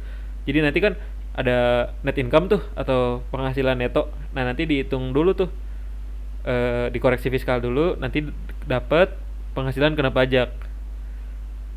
Jadi 0.48 0.58
nanti 0.64 0.78
kan 0.80 0.96
ada 1.38 1.90
net 2.02 2.16
income 2.18 2.50
tuh 2.50 2.62
atau 2.74 3.22
penghasilan 3.30 3.78
neto. 3.78 4.10
Nah, 4.34 4.42
nanti 4.42 4.66
dihitung 4.66 5.14
dulu 5.14 5.38
tuh. 5.38 5.50
E, 6.42 6.88
dikoreksi 6.94 7.28
fiskal 7.28 7.60
dulu, 7.60 7.94
nanti 8.00 8.24
dapat 8.64 9.12
penghasilan 9.52 9.94
kena 9.98 10.14
pajak 10.14 10.50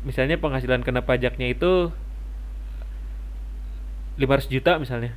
misalnya 0.02 0.38
penghasilan 0.38 0.82
kena 0.82 1.02
pajaknya 1.06 1.50
itu 1.50 1.94
500 4.18 4.52
juta 4.52 4.76
misalnya. 4.76 5.16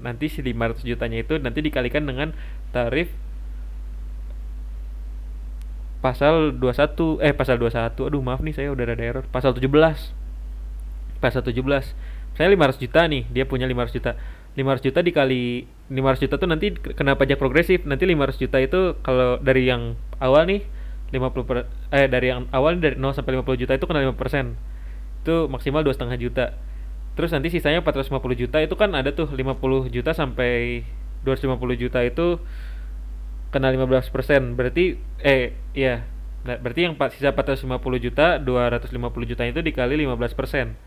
Nanti 0.00 0.32
si 0.32 0.40
500 0.40 0.80
jutanya 0.86 1.20
itu 1.20 1.36
nanti 1.36 1.60
dikalikan 1.60 2.08
dengan 2.08 2.32
tarif 2.72 3.12
pasal 6.00 6.56
21 6.56 7.20
eh 7.20 7.36
pasal 7.36 7.60
21 7.60 8.08
aduh 8.08 8.24
maaf 8.24 8.40
nih 8.40 8.56
saya 8.56 8.72
udah 8.72 8.84
ada 8.88 9.04
error. 9.04 9.24
Pasal 9.28 9.52
17 9.52 9.68
pasal 11.20 11.44
17 11.44 11.60
saya 12.40 12.48
500 12.48 12.80
juta 12.80 13.04
nih 13.04 13.28
dia 13.28 13.44
punya 13.44 13.68
500 13.68 13.96
juta. 14.00 14.12
500 14.56 14.86
juta 14.90 15.00
dikali 15.04 15.68
500 15.92 16.24
juta 16.26 16.34
tuh 16.40 16.48
nanti 16.48 16.72
kena 16.72 17.20
pajak 17.20 17.36
progresif. 17.36 17.84
Nanti 17.84 18.08
500 18.08 18.40
juta 18.40 18.56
itu 18.64 18.96
kalau 19.04 19.36
dari 19.44 19.68
yang 19.68 19.94
awal 20.16 20.48
nih 20.48 20.64
50 21.10 21.48
per, 21.48 21.66
eh 21.90 22.06
dari 22.06 22.30
yang 22.30 22.46
awal 22.54 22.78
dari 22.78 22.94
0 22.94 23.10
sampai 23.14 23.38
50 23.38 23.62
juta 23.66 23.72
itu 23.74 23.86
kena 23.86 24.06
5 24.06 24.14
persen. 24.14 24.54
Itu 25.22 25.50
maksimal 25.50 25.82
dua 25.82 25.94
setengah 25.94 26.16
juta. 26.16 26.54
Terus 27.18 27.34
nanti 27.34 27.50
sisanya 27.50 27.82
450 27.82 28.16
juta 28.38 28.58
itu 28.62 28.74
kan 28.78 28.94
ada 28.94 29.10
tuh 29.10 29.28
50 29.28 29.90
juta 29.90 30.14
sampai 30.14 30.86
250 31.26 31.82
juta 31.82 32.00
itu 32.06 32.40
kena 33.50 33.68
15 33.74 34.14
persen. 34.14 34.54
Berarti 34.54 34.96
eh 35.20 35.52
iya. 35.74 36.06
Berarti 36.46 36.88
yang 36.88 36.96
sisa 37.12 37.36
450 37.36 37.68
juta 38.00 38.40
250 38.40 39.30
juta 39.30 39.42
itu 39.44 39.60
dikali 39.60 39.94
15 40.06 40.38
persen. 40.38 40.78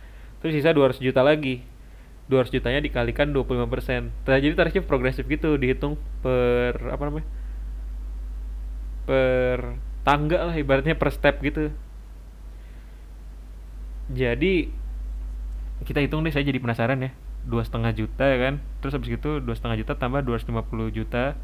Terus 0.42 0.58
sisa 0.58 0.74
200 0.74 0.98
juta 1.04 1.22
lagi. 1.22 1.62
200 2.32 2.56
jutanya 2.56 2.80
dikalikan 2.80 3.36
25 3.36 3.68
persen. 3.68 4.02
Jadi 4.24 4.56
tarifnya 4.56 4.82
progresif 4.88 5.28
gitu 5.28 5.60
dihitung 5.60 6.00
per 6.24 6.80
apa 6.88 7.04
namanya? 7.04 7.28
Per 9.04 9.60
tangga 10.04 10.52
lah 10.52 10.56
ibaratnya 10.56 10.96
per 11.00 11.10
step 11.12 11.40
gitu. 11.40 11.72
Jadi 14.12 14.70
kita 15.84 16.00
hitung 16.04 16.24
deh 16.24 16.32
saya 16.32 16.44
jadi 16.48 16.60
penasaran 16.60 17.00
ya. 17.04 17.12
Dua 17.44 17.64
setengah 17.64 17.92
juta 17.96 18.24
ya 18.24 18.38
kan? 18.40 18.64
Terus 18.80 18.94
habis 18.96 19.10
itu 19.16 19.30
dua 19.44 19.56
setengah 19.56 19.80
juta 19.80 19.96
tambah 19.96 20.24
250 20.24 20.92
juta. 20.92 21.36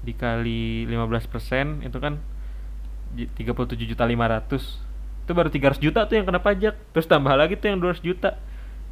Dikali 0.00 0.88
15% 0.88 1.84
itu 1.84 1.98
kan 2.00 2.18
37 3.14 3.90
juta 3.90 4.06
500 4.06 4.90
itu 5.20 5.32
baru 5.36 5.50
300 5.52 5.78
juta 5.78 6.00
tuh 6.10 6.14
yang 6.18 6.26
kena 6.26 6.42
pajak. 6.42 6.74
Terus 6.90 7.06
tambah 7.06 7.30
lagi 7.38 7.54
tuh 7.54 7.70
yang 7.70 7.78
200 7.78 8.02
juta. 8.02 8.34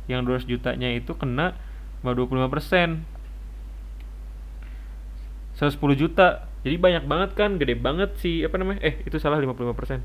Yang 0.06 0.46
200 0.46 0.52
jutanya 0.54 0.88
itu 0.94 1.10
kena 1.18 1.58
25% 2.06 3.17
110 5.58 5.98
juta. 5.98 6.46
Jadi 6.62 6.76
banyak 6.78 7.04
banget 7.10 7.30
kan 7.34 7.58
gede 7.58 7.74
banget 7.74 8.14
sih 8.22 8.46
apa 8.46 8.56
namanya? 8.62 8.78
Eh 8.86 9.02
itu 9.02 9.18
salah 9.18 9.42
55 9.42 9.74
persen. 9.74 10.00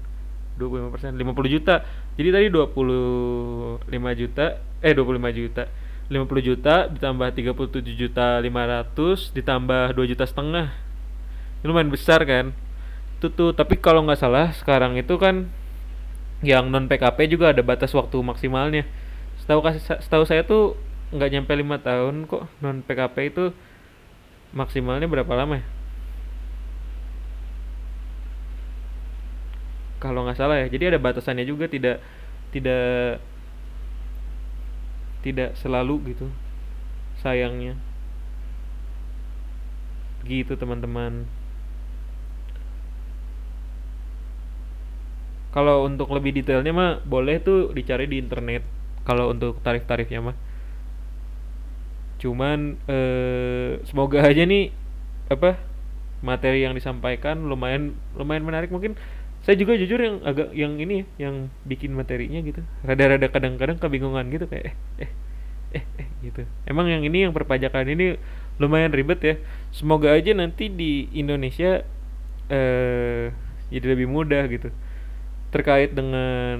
25 0.57 0.93
persen 0.93 1.11
50 1.13 1.53
juta. 1.53 1.85
Jadi 2.17 2.29
tadi 2.33 2.45
25 2.49 3.85
juta 4.17 4.45
eh 4.81 4.93
25 4.93 5.39
juta. 5.39 5.63
50 6.11 6.43
juta 6.43 6.75
ditambah 6.91 7.27
37 7.31 7.95
juta 7.95 8.37
500 8.41 9.37
ditambah 9.37 9.83
2 9.95 10.11
juta 10.11 10.25
setengah. 10.27 10.67
Ini 11.61 11.65
lumayan 11.69 11.93
besar 11.93 12.25
kan? 12.27 12.51
Itu 13.17 13.31
tuh 13.31 13.55
tapi 13.55 13.79
kalau 13.79 14.03
nggak 14.03 14.19
salah 14.19 14.51
sekarang 14.51 14.99
itu 14.99 15.15
kan 15.15 15.47
yang 16.43 16.67
non 16.67 16.91
PKP 16.91 17.31
juga 17.31 17.55
ada 17.55 17.63
batas 17.63 17.95
waktu 17.95 18.19
maksimalnya. 18.19 18.83
Setahu 19.39 19.63
setahu 19.79 20.23
saya 20.27 20.43
tuh 20.43 20.75
nggak 21.15 21.29
nyampe 21.29 21.53
lima 21.55 21.79
tahun 21.79 22.27
kok 22.27 22.51
non 22.59 22.83
PKP 22.83 23.31
itu 23.31 23.55
maksimalnya 24.53 25.09
berapa 25.09 25.33
lama 25.33 25.59
ya? 25.59 25.65
Kalau 29.97 30.23
nggak 30.27 30.37
salah 30.37 30.61
ya. 30.61 30.67
Jadi 30.69 30.93
ada 30.93 30.99
batasannya 31.01 31.45
juga 31.47 31.65
tidak 31.65 31.99
tidak 32.53 33.19
tidak 35.25 35.55
selalu 35.57 36.13
gitu. 36.13 36.27
Sayangnya. 37.19 37.79
Gitu 40.23 40.53
teman-teman. 40.55 41.25
Kalau 45.53 45.85
untuk 45.85 46.09
lebih 46.09 46.33
detailnya 46.33 46.73
mah 46.73 46.91
boleh 47.05 47.37
tuh 47.37 47.69
dicari 47.71 48.09
di 48.09 48.17
internet. 48.17 48.65
Kalau 49.05 49.29
untuk 49.29 49.61
tarif-tarifnya 49.61 50.19
mah 50.19 50.35
cuman 52.23 52.79
eh, 52.87 53.83
semoga 53.83 54.23
aja 54.23 54.47
nih 54.47 54.71
apa 55.27 55.59
materi 56.23 56.63
yang 56.63 56.71
disampaikan 56.71 57.43
lumayan 57.43 57.99
lumayan 58.15 58.47
menarik. 58.47 58.71
Mungkin 58.71 58.95
saya 59.43 59.59
juga 59.59 59.75
jujur 59.75 59.99
yang 59.99 60.23
agak 60.23 60.55
yang 60.55 60.79
ini 60.79 61.03
yang 61.19 61.51
bikin 61.67 61.91
materinya 61.91 62.39
gitu. 62.39 62.63
Rada-rada 62.87 63.27
kadang-kadang 63.27 63.75
kebingungan 63.75 64.31
gitu 64.31 64.47
kayak 64.47 64.71
eh, 64.71 65.03
eh 65.03 65.11
eh 65.75 65.85
eh 65.99 66.07
gitu. 66.23 66.47
Emang 66.63 66.87
yang 66.87 67.03
ini 67.03 67.27
yang 67.27 67.35
perpajakan 67.35 67.91
ini 67.91 68.15
lumayan 68.55 68.95
ribet 68.95 69.19
ya. 69.19 69.35
Semoga 69.75 70.15
aja 70.15 70.31
nanti 70.31 70.71
di 70.71 71.11
Indonesia 71.11 71.83
eh 72.47 73.35
jadi 73.67 73.99
lebih 73.99 74.07
mudah 74.07 74.47
gitu. 74.47 74.71
Terkait 75.51 75.91
dengan 75.91 76.55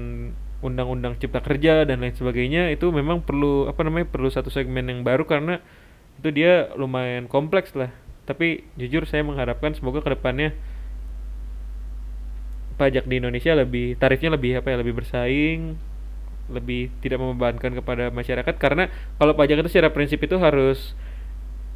undang-undang 0.64 1.20
cipta 1.20 1.44
kerja 1.44 1.84
dan 1.84 2.00
lain 2.00 2.16
sebagainya 2.16 2.72
itu 2.72 2.88
memang 2.90 3.20
perlu 3.20 3.68
apa 3.68 3.84
namanya 3.84 4.08
perlu 4.08 4.32
satu 4.32 4.48
segmen 4.48 4.88
yang 4.88 5.04
baru 5.04 5.28
karena 5.28 5.60
itu 6.24 6.32
dia 6.32 6.72
lumayan 6.80 7.28
kompleks 7.28 7.76
lah. 7.76 7.92
Tapi 8.24 8.64
jujur 8.80 9.04
saya 9.04 9.28
mengharapkan 9.28 9.76
semoga 9.76 10.00
ke 10.00 10.16
depannya 10.16 10.56
pajak 12.80 13.06
di 13.06 13.20
Indonesia 13.20 13.54
lebih 13.54 14.00
tarifnya 14.00 14.34
lebih 14.34 14.64
apa 14.64 14.74
ya 14.74 14.78
lebih 14.82 14.96
bersaing 14.98 15.78
lebih 16.52 16.92
tidak 17.04 17.20
membebankan 17.20 17.76
kepada 17.76 18.08
masyarakat. 18.12 18.56
Karena 18.56 18.88
kalau 19.20 19.36
pajak 19.36 19.60
itu 19.60 19.70
secara 19.72 19.92
prinsip 19.92 20.24
itu 20.24 20.40
harus 20.40 20.96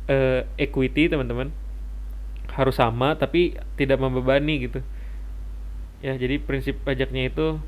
uh, 0.08 0.48
equity 0.56 1.12
teman-teman. 1.12 1.52
Harus 2.56 2.80
sama 2.80 3.20
tapi 3.20 3.60
tidak 3.76 4.00
membebani 4.00 4.72
gitu. 4.72 4.80
Ya 6.00 6.16
jadi 6.16 6.40
prinsip 6.40 6.80
pajaknya 6.88 7.28
itu 7.28 7.60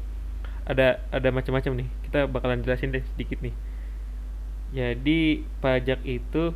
ada 0.70 1.02
ada 1.10 1.30
macam-macam 1.34 1.82
nih. 1.82 1.90
Kita 2.06 2.30
bakalan 2.30 2.62
jelasin 2.62 2.94
deh 2.94 3.02
sedikit 3.18 3.42
nih. 3.42 3.58
Jadi 4.70 5.42
pajak 5.66 6.06
itu 6.06 6.54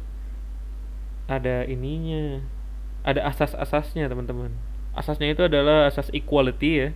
ada 1.25 1.65
ininya. 1.65 2.45
Ada 3.01 3.25
asas-asasnya 3.33 4.05
teman-teman. 4.05 4.53
Asasnya 4.93 5.33
itu 5.33 5.41
adalah 5.49 5.89
asas 5.89 6.13
equality 6.13 6.71
ya. 6.77 6.89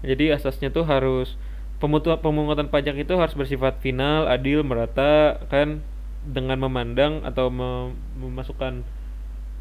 Jadi 0.00 0.32
asasnya 0.32 0.72
tuh 0.72 0.88
harus 0.88 1.36
pemungutan 1.80 2.72
pajak 2.72 2.96
itu 2.96 3.12
harus 3.20 3.36
bersifat 3.36 3.76
final 3.84 4.24
adil 4.24 4.64
merata 4.64 5.36
kan 5.52 5.84
dengan 6.24 6.60
memandang 6.60 7.24
atau 7.24 7.48
mem 7.48 7.96
memasukkan 8.16 8.84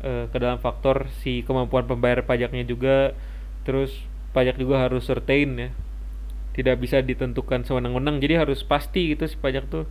uh, 0.03 0.27
ke 0.31 0.37
dalam 0.39 0.59
faktor 0.59 1.11
si 1.19 1.43
kemampuan 1.43 1.83
pembayar 1.83 2.23
pajaknya 2.23 2.63
juga. 2.63 3.11
Terus 3.67 3.91
pajak 4.31 4.55
juga 4.55 4.87
harus 4.87 5.03
certain 5.03 5.51
ya 5.59 5.69
tidak 6.59 6.75
bisa 6.83 6.99
ditentukan 6.99 7.63
sewenang-wenang. 7.63 8.19
Jadi 8.19 8.35
harus 8.35 8.67
pasti 8.67 9.15
gitu 9.15 9.23
si 9.31 9.39
pajak 9.39 9.71
tuh. 9.71 9.87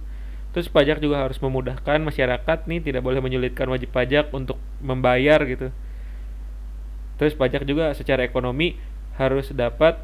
Terus 0.53 0.69
pajak 0.69 1.01
juga 1.01 1.25
harus 1.25 1.41
memudahkan 1.41 1.97
masyarakat 2.05 2.69
nih 2.69 2.85
tidak 2.85 3.01
boleh 3.01 3.25
menyulitkan 3.25 3.65
wajib 3.73 3.89
pajak 3.89 4.29
untuk 4.37 4.61
membayar 4.85 5.41
gitu. 5.49 5.73
Terus 7.17 7.33
pajak 7.33 7.65
juga 7.65 7.97
secara 7.97 8.21
ekonomi 8.21 8.77
harus 9.17 9.49
dapat 9.57 9.97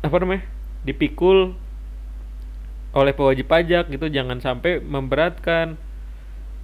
apa 0.00 0.16
namanya 0.16 0.48
dipikul 0.88 1.52
oleh 2.96 3.12
pewajib 3.12 3.44
pajak 3.44 3.92
gitu. 3.92 4.08
Jangan 4.08 4.40
sampai 4.40 4.80
memberatkan 4.80 5.76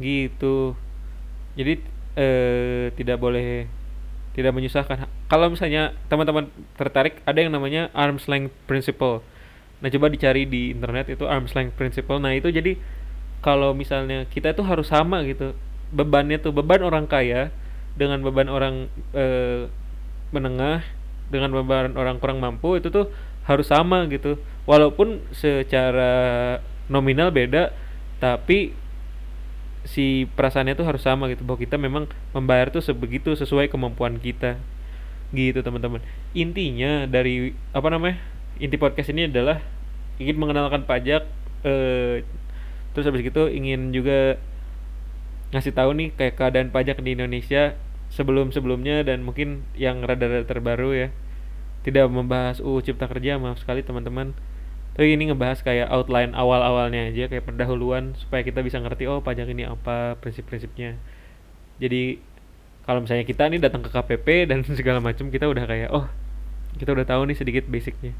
gitu. 0.01 0.72
Jadi 1.53 1.84
eh, 2.16 2.97
tidak 2.97 3.20
boleh 3.20 3.68
tidak 4.32 4.57
menyusahkan. 4.57 5.05
Kalau 5.28 5.53
misalnya 5.53 5.92
teman-teman 6.09 6.49
tertarik 6.80 7.20
ada 7.28 7.38
yang 7.45 7.53
namanya 7.53 7.92
arms 7.92 8.24
length 8.24 8.57
principle 8.64 9.20
nah 9.85 9.93
coba 9.93 10.09
dicari 10.09 10.49
di 10.49 10.72
internet 10.72 11.12
itu 11.12 11.28
arms 11.28 11.53
length 11.53 11.76
principle. 11.76 12.16
Nah 12.16 12.32
itu 12.32 12.49
jadi 12.49 12.80
kalau 13.45 13.76
misalnya 13.76 14.24
kita 14.32 14.57
itu 14.57 14.64
harus 14.64 14.89
sama 14.89 15.20
gitu. 15.28 15.53
Bebannya 15.93 16.41
tuh 16.41 16.57
beban 16.57 16.80
orang 16.80 17.05
kaya 17.05 17.53
dengan 17.93 18.24
beban 18.24 18.49
orang 18.49 18.89
eh, 19.12 19.68
menengah 20.32 20.80
dengan 21.28 21.53
beban 21.53 21.93
orang 22.01 22.16
kurang 22.16 22.41
mampu 22.41 22.80
itu 22.80 22.89
tuh 22.89 23.12
harus 23.45 23.68
sama 23.68 24.09
gitu. 24.09 24.41
Walaupun 24.64 25.20
secara 25.37 26.57
nominal 26.89 27.28
beda 27.28 27.76
tapi 28.24 28.72
si 29.85 30.24
perasaannya 30.32 30.80
tuh 30.80 30.89
harus 30.89 31.05
sama 31.05 31.28
gitu. 31.28 31.45
Bahwa 31.45 31.61
kita 31.61 31.76
memang 31.76 32.09
membayar 32.32 32.72
tuh 32.72 32.80
sebegitu 32.80 33.37
sesuai 33.37 33.68
kemampuan 33.68 34.16
kita. 34.16 34.57
Gitu 35.37 35.61
teman-teman. 35.61 36.01
Intinya 36.32 37.05
dari 37.05 37.53
apa 37.76 37.93
namanya 37.93 38.16
inti 38.59 38.76
podcast 38.78 39.11
ini 39.11 39.26
adalah 39.26 39.59
ingin 40.22 40.38
mengenalkan 40.38 40.86
pajak 40.86 41.26
eh, 41.66 42.22
terus 42.94 43.07
habis 43.11 43.26
itu 43.26 43.42
ingin 43.50 43.90
juga 43.90 44.38
ngasih 45.50 45.74
tahu 45.74 45.90
nih 45.94 46.09
kayak 46.14 46.34
keadaan 46.38 46.70
pajak 46.70 46.98
di 47.02 47.14
Indonesia 47.14 47.78
sebelum-sebelumnya 48.14 49.02
dan 49.07 49.26
mungkin 49.26 49.66
yang 49.74 50.02
rada-rada 50.02 50.46
terbaru 50.46 50.94
ya. 50.94 51.09
Tidak 51.86 52.07
membahas 52.09 52.59
UU 52.64 52.80
Cipta 52.82 53.11
Kerja 53.11 53.36
maaf 53.36 53.61
sekali 53.62 53.84
teman-teman. 53.86 54.32
Tapi 54.94 55.18
ini 55.18 55.30
ngebahas 55.30 55.62
kayak 55.62 55.90
outline 55.90 56.32
awal-awalnya 56.38 57.11
aja 57.11 57.26
kayak 57.26 57.50
pendahuluan 57.50 58.14
supaya 58.14 58.46
kita 58.46 58.62
bisa 58.62 58.78
ngerti 58.78 59.11
oh 59.11 59.22
pajak 59.22 59.50
ini 59.50 59.66
apa 59.66 60.14
prinsip-prinsipnya. 60.22 60.98
Jadi 61.82 62.22
kalau 62.86 63.02
misalnya 63.02 63.26
kita 63.26 63.50
nih 63.50 63.59
datang 63.59 63.82
ke 63.82 63.90
KPP 63.90 64.46
dan 64.46 64.62
segala 64.78 65.02
macam 65.02 65.28
kita 65.34 65.50
udah 65.50 65.64
kayak 65.66 65.90
oh 65.90 66.07
kita 66.78 66.94
udah 66.94 67.07
tahu 67.07 67.26
nih 67.26 67.36
sedikit 67.38 67.66
basicnya 67.66 68.14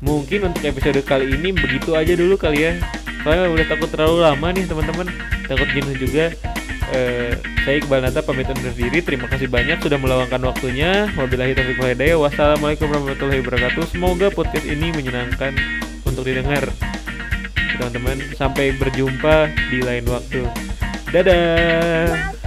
mungkin 0.00 0.52
untuk 0.52 0.64
episode 0.64 1.00
kali 1.04 1.32
ini 1.36 1.52
begitu 1.52 1.92
aja 1.96 2.12
dulu 2.16 2.40
kali 2.40 2.68
ya 2.68 2.72
soalnya 3.20 3.52
udah 3.52 3.66
takut 3.68 3.88
terlalu 3.92 4.24
lama 4.24 4.48
nih 4.52 4.64
teman-teman 4.64 5.06
takut 5.44 5.68
jenuh 5.76 5.96
juga 5.96 6.32
Eh, 6.90 7.32
saya 7.62 7.78
Iqbal 7.78 8.02
Nata 8.02 8.18
pamit 8.18 8.50
undur 8.50 8.74
diri. 8.74 8.98
Terima 8.98 9.30
kasih 9.30 9.46
banyak 9.46 9.78
sudah 9.78 9.98
meluangkan 9.98 10.42
waktunya. 10.42 11.06
Wabillahi 11.14 11.54
taufiq 11.54 11.78
walhidayah. 11.78 12.18
Wassalamualaikum 12.18 12.90
warahmatullahi 12.90 13.40
wabarakatuh. 13.46 13.84
Semoga 13.94 14.26
podcast 14.34 14.66
ini 14.66 14.90
menyenangkan 14.90 15.54
untuk 16.02 16.26
didengar. 16.26 16.66
Teman-teman, 17.78 18.18
sampai 18.34 18.74
berjumpa 18.74 19.54
di 19.70 19.78
lain 19.86 20.04
waktu. 20.10 20.42
Dadah. 21.14 22.39